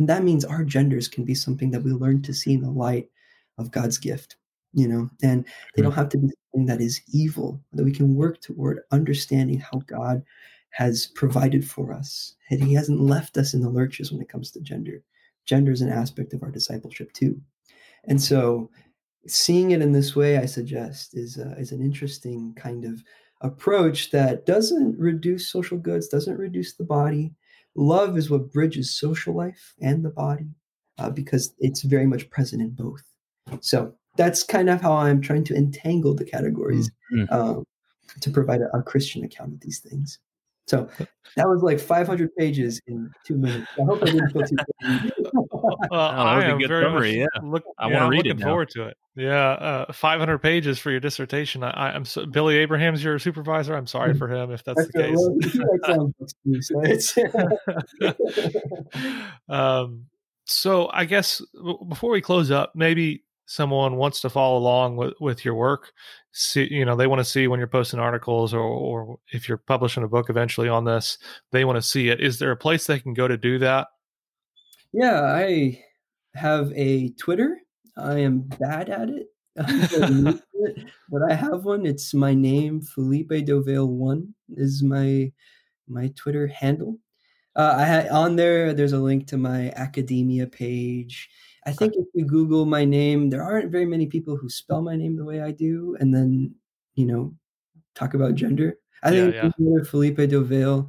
then 0.00 0.06
that 0.06 0.24
means 0.24 0.44
our 0.44 0.64
genders 0.64 1.08
can 1.08 1.24
be 1.24 1.34
something 1.34 1.70
that 1.70 1.82
we 1.82 1.92
learn 1.92 2.22
to 2.22 2.32
see 2.32 2.54
in 2.54 2.62
the 2.62 2.70
light 2.70 3.10
of 3.58 3.70
God's 3.70 3.98
gift, 3.98 4.36
you 4.72 4.88
know, 4.88 5.10
and 5.22 5.44
they 5.76 5.82
don't 5.82 5.92
have 5.92 6.08
to 6.10 6.18
be 6.18 6.28
something 6.52 6.66
that 6.66 6.80
is 6.80 7.02
evil, 7.12 7.60
that 7.72 7.84
we 7.84 7.92
can 7.92 8.14
work 8.14 8.40
toward 8.40 8.80
understanding 8.90 9.60
how 9.60 9.80
God 9.86 10.22
has 10.70 11.08
provided 11.08 11.68
for 11.68 11.92
us. 11.92 12.34
And 12.50 12.62
he 12.62 12.72
hasn't 12.72 13.00
left 13.00 13.36
us 13.36 13.54
in 13.54 13.60
the 13.60 13.68
lurches 13.68 14.10
when 14.10 14.22
it 14.22 14.28
comes 14.28 14.50
to 14.52 14.60
gender. 14.60 15.02
Gender 15.44 15.72
is 15.72 15.82
an 15.82 15.90
aspect 15.90 16.32
of 16.32 16.42
our 16.42 16.50
discipleship 16.50 17.12
too. 17.12 17.40
And 18.04 18.20
so 18.22 18.70
seeing 19.26 19.72
it 19.72 19.82
in 19.82 19.92
this 19.92 20.16
way, 20.16 20.38
I 20.38 20.46
suggest, 20.46 21.14
is, 21.14 21.38
uh, 21.38 21.54
is 21.58 21.72
an 21.72 21.82
interesting 21.82 22.54
kind 22.54 22.84
of 22.84 23.02
approach 23.42 24.10
that 24.12 24.46
doesn't 24.46 24.98
reduce 24.98 25.50
social 25.50 25.76
goods, 25.76 26.08
doesn't 26.08 26.38
reduce 26.38 26.74
the 26.74 26.84
body, 26.84 27.34
Love 27.76 28.18
is 28.18 28.30
what 28.30 28.52
bridges 28.52 28.98
social 28.98 29.34
life 29.34 29.74
and 29.80 30.04
the 30.04 30.10
body 30.10 30.48
uh, 30.98 31.10
because 31.10 31.54
it's 31.58 31.82
very 31.82 32.06
much 32.06 32.28
present 32.30 32.60
in 32.60 32.70
both. 32.70 33.02
So 33.60 33.94
that's 34.16 34.42
kind 34.42 34.68
of 34.68 34.80
how 34.80 34.92
I'm 34.92 35.20
trying 35.20 35.44
to 35.44 35.54
entangle 35.54 36.14
the 36.14 36.24
categories 36.24 36.90
mm-hmm. 37.12 37.32
um, 37.32 37.64
to 38.20 38.30
provide 38.30 38.60
a, 38.60 38.76
a, 38.76 38.82
Christian 38.82 39.24
account 39.24 39.52
of 39.52 39.60
these 39.60 39.80
things. 39.80 40.18
So 40.66 40.88
that 41.36 41.48
was 41.48 41.62
like 41.62 41.80
500 41.80 42.34
pages 42.36 42.80
in 42.86 43.10
two 43.24 43.36
minutes. 43.36 43.66
I 43.78 43.84
hope 43.84 44.02
I 44.02 44.06
didn't 44.06 44.30
feel 44.30 44.46
too. 44.46 44.56
well, 45.90 46.00
I 46.00 46.44
am 46.44 46.58
very 46.66 46.90
much 46.90 47.10
yeah. 47.10 47.26
Look, 47.42 47.62
I 47.78 47.88
yeah, 47.88 47.94
want 47.94 48.04
to 48.04 48.10
read 48.10 48.26
it. 48.26 48.30
Looking 48.30 48.44
forward 48.44 48.70
to 48.70 48.86
it. 48.88 48.96
Yeah, 49.16 49.50
uh, 49.50 49.92
500 49.92 50.38
pages 50.38 50.78
for 50.78 50.90
your 50.90 51.00
dissertation. 51.00 51.62
I, 51.64 51.94
am 51.94 52.04
so, 52.04 52.26
Billy 52.26 52.56
Abraham's 52.58 53.02
your 53.02 53.18
supervisor. 53.18 53.76
I'm 53.76 53.86
sorry 53.86 54.14
for 54.14 54.28
him 54.28 54.50
if 54.50 54.62
that's, 54.64 54.86
the 54.86 55.02
case. 56.78 57.18
um, 59.48 60.06
so 60.44 60.88
I 60.92 61.04
guess 61.04 61.42
before 61.88 62.12
we 62.12 62.20
close 62.20 62.50
up, 62.50 62.72
maybe 62.74 63.24
someone 63.50 63.96
wants 63.96 64.20
to 64.20 64.30
follow 64.30 64.56
along 64.56 64.96
with, 64.96 65.14
with 65.20 65.44
your 65.44 65.56
work. 65.56 65.92
See, 66.32 66.68
you 66.70 66.84
know, 66.84 66.94
they 66.94 67.08
want 67.08 67.18
to 67.18 67.24
see 67.24 67.48
when 67.48 67.58
you're 67.58 67.66
posting 67.66 67.98
articles 67.98 68.54
or, 68.54 68.60
or 68.60 69.18
if 69.32 69.48
you're 69.48 69.58
publishing 69.58 70.04
a 70.04 70.08
book 70.08 70.30
eventually 70.30 70.68
on 70.68 70.84
this, 70.84 71.18
they 71.50 71.64
want 71.64 71.76
to 71.76 71.82
see 71.82 72.08
it. 72.08 72.20
Is 72.20 72.38
there 72.38 72.52
a 72.52 72.56
place 72.56 72.86
they 72.86 73.00
can 73.00 73.12
go 73.12 73.26
to 73.26 73.36
do 73.36 73.58
that? 73.58 73.88
Yeah, 74.92 75.22
I 75.22 75.82
have 76.34 76.72
a 76.74 77.10
Twitter. 77.10 77.60
I 77.96 78.18
am 78.18 78.40
bad 78.40 78.88
at 78.88 79.10
it, 79.10 79.28
but 81.10 81.22
I 81.28 81.34
have 81.34 81.64
one. 81.64 81.86
It's 81.86 82.14
my 82.14 82.34
name, 82.34 82.80
Fellipe 82.80 83.44
do 83.44 83.62
Vale 83.62 83.88
One 83.88 84.34
is 84.56 84.82
my 84.82 85.32
my 85.88 86.12
Twitter 86.16 86.46
handle. 86.46 86.98
Uh, 87.56 87.74
I 87.76 87.84
had 87.84 88.08
on 88.08 88.36
there. 88.36 88.72
There's 88.72 88.92
a 88.92 88.98
link 88.98 89.26
to 89.28 89.36
my 89.36 89.72
academia 89.76 90.46
page. 90.46 91.28
I 91.66 91.72
think 91.72 91.94
if 91.96 92.06
you 92.14 92.24
Google 92.24 92.64
my 92.64 92.84
name, 92.84 93.28
there 93.28 93.42
aren't 93.42 93.70
very 93.70 93.86
many 93.86 94.06
people 94.06 94.36
who 94.36 94.48
spell 94.48 94.82
my 94.82 94.96
name 94.96 95.16
the 95.16 95.24
way 95.24 95.42
I 95.42 95.50
do, 95.50 95.96
and 96.00 96.14
then 96.14 96.54
you 96.94 97.06
know 97.06 97.34
talk 97.94 98.14
about 98.14 98.34
gender. 98.34 98.78
I 99.02 99.10
think 99.10 99.34
yeah, 99.34 99.50
yeah. 99.58 99.82
Felipe 99.84 100.18
Dovale 100.18 100.88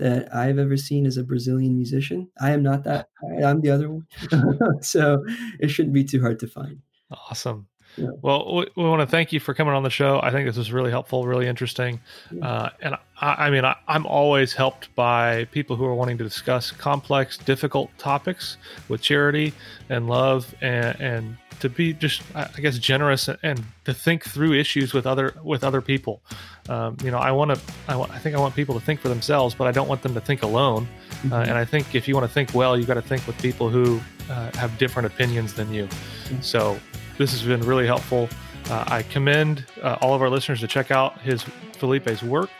that 0.00 0.34
I've 0.34 0.58
ever 0.58 0.76
seen 0.76 1.06
as 1.06 1.16
a 1.16 1.24
Brazilian 1.24 1.76
musician. 1.76 2.28
I 2.40 2.50
am 2.50 2.62
not 2.62 2.84
that. 2.84 3.08
I'm 3.44 3.60
the 3.60 3.70
other 3.70 3.90
one, 3.90 4.06
so 4.82 5.24
it 5.60 5.68
shouldn't 5.68 5.94
be 5.94 6.04
too 6.04 6.20
hard 6.20 6.38
to 6.40 6.48
find. 6.48 6.80
Awesome. 7.10 7.68
Yeah. 7.96 8.08
Well, 8.22 8.54
we, 8.54 8.66
we, 8.76 8.84
want 8.84 9.00
to 9.00 9.06
thank 9.06 9.32
you 9.32 9.40
for 9.40 9.54
coming 9.54 9.74
on 9.74 9.82
the 9.82 9.90
show. 9.90 10.20
I 10.22 10.30
think 10.30 10.46
this 10.46 10.56
was 10.56 10.72
really 10.72 10.90
helpful, 10.90 11.26
really 11.26 11.46
interesting. 11.46 12.00
Yeah. 12.30 12.46
Uh, 12.46 12.70
and 12.80 12.94
I, 13.20 13.46
I 13.46 13.50
mean, 13.50 13.64
I, 13.64 13.76
am 13.88 14.06
always 14.06 14.52
helped 14.52 14.94
by 14.94 15.46
people 15.46 15.76
who 15.76 15.84
are 15.84 15.94
wanting 15.94 16.18
to 16.18 16.24
discuss 16.24 16.70
complex, 16.70 17.36
difficult 17.36 17.90
topics 17.98 18.56
with 18.88 19.02
charity 19.02 19.52
and 19.88 20.08
love 20.08 20.54
and, 20.60 21.00
and 21.00 21.36
to 21.60 21.68
be 21.68 21.92
just, 21.92 22.22
I 22.34 22.48
guess, 22.60 22.78
generous 22.78 23.28
and, 23.28 23.38
and 23.42 23.64
to 23.84 23.92
think 23.92 24.24
through 24.24 24.54
issues 24.54 24.94
with 24.94 25.06
other 25.06 25.34
with 25.42 25.62
other 25.62 25.80
people. 25.80 26.22
Um, 26.68 26.96
you 27.02 27.10
know, 27.10 27.18
I 27.18 27.32
want 27.32 27.54
to, 27.54 27.60
I, 27.88 27.96
want, 27.96 28.12
I 28.12 28.18
think 28.18 28.34
I 28.34 28.38
want 28.38 28.54
people 28.54 28.78
to 28.78 28.84
think 28.84 29.00
for 29.00 29.08
themselves, 29.08 29.54
but 29.54 29.66
I 29.66 29.72
don't 29.72 29.88
want 29.88 30.02
them 30.02 30.14
to 30.14 30.20
think 30.20 30.42
alone. 30.42 30.88
Uh, 30.88 31.14
mm-hmm. 31.14 31.32
Uh, 31.32 31.40
and 31.42 31.52
I 31.52 31.64
think 31.64 31.94
if 31.94 32.08
you 32.08 32.14
want 32.14 32.26
to 32.26 32.32
think 32.32 32.54
well, 32.54 32.78
you 32.78 32.86
got 32.86 32.94
to 32.94 33.02
think 33.02 33.26
with 33.26 33.40
people 33.42 33.68
who 33.68 34.00
uh, 34.30 34.50
have 34.56 34.76
different 34.78 35.06
opinions 35.06 35.54
than 35.54 35.72
you. 35.72 35.84
Mm-hmm. 35.86 36.40
So 36.40 36.78
this 37.18 37.32
has 37.32 37.42
been 37.42 37.60
really 37.60 37.86
helpful. 37.86 38.28
Uh, 38.70 38.84
I 38.86 39.02
commend 39.02 39.66
uh, 39.82 39.98
all 40.00 40.14
of 40.14 40.22
our 40.22 40.30
listeners 40.30 40.60
to 40.60 40.68
check 40.68 40.90
out 40.90 41.20
his 41.20 41.42
Fellipe's 41.78 42.22
work. 42.22 42.50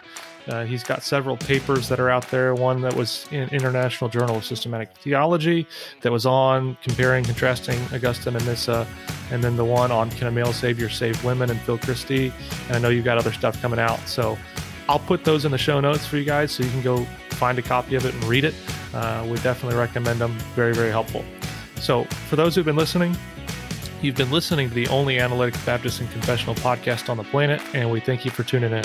Uh, 0.49 0.65
he's 0.65 0.83
got 0.83 1.03
several 1.03 1.37
papers 1.37 1.89
that 1.89 2.01
are 2.01 2.11
out 2.11 2.29
there. 2.31 2.55
One 2.55 2.81
that 2.81 2.95
was 2.95 3.27
in 3.31 3.49
International 3.51 4.11
Journal 4.11 4.37
of 4.37 4.45
Systematic 4.45 4.91
Theology 4.97 5.67
that 6.01 6.11
was 6.11 6.27
on 6.27 6.77
comparing, 6.83 7.25
contrasting 7.25 7.79
Augustine 7.93 8.35
and 8.35 8.45
Nyssa, 8.47 8.87
and 9.31 9.45
then 9.45 9.57
the 9.57 9.65
one 9.65 9.93
on 9.93 10.11
Can 10.11 10.27
a 10.27 10.31
Male 10.31 10.53
Savior 10.53 10.89
Save 10.89 11.23
Women 11.25 11.51
and 11.51 11.61
Philosophia 11.61 11.87
Christi. 11.87 12.33
And 12.67 12.77
I 12.77 12.79
know 12.81 12.89
you've 12.89 13.05
got 13.05 13.19
other 13.19 13.33
stuff 13.33 13.61
coming 13.63 13.79
out. 13.79 14.01
So 14.09 14.37
I'll 14.89 14.99
put 14.99 15.25
those 15.25 15.45
in 15.45 15.53
the 15.53 15.59
show 15.59 15.79
notes 15.79 16.07
for 16.07 16.17
you 16.17 16.25
guys 16.25 16.51
so 16.51 16.65
you 16.65 16.71
can 16.71 16.83
go 16.83 17.05
find 17.33 17.59
a 17.59 17.63
copy 17.63 17.95
of 17.95 18.05
it 18.05 18.15
and 18.15 18.25
read 18.25 18.45
it. 18.45 18.55
Uh, 18.93 19.25
we 19.31 19.37
definitely 19.39 19.79
recommend 19.79 20.21
them. 20.21 20.33
Very, 20.57 20.75
very 20.75 20.91
helpful. 20.91 21.25
So 21.81 22.05
for 22.29 22.37
those 22.37 22.55
who've 22.55 22.65
been 22.65 22.77
listening, 22.77 23.17
You've 24.03 24.17
been 24.17 24.31
listening 24.31 24.71
to 24.71 24.75
the 24.75 24.89
only 24.89 25.19
analytic 25.19 25.55
Baptist 25.67 26.01
and 26.01 26.11
confessional 26.11 26.55
podcast 26.55 27.11
on 27.11 27.19
the 27.19 27.25
planet, 27.25 27.61
and 27.75 27.91
we 27.91 28.01
thank 28.01 28.25
you 28.25 28.31
for 28.31 28.43
tuning 28.43 28.73
in. 28.73 28.85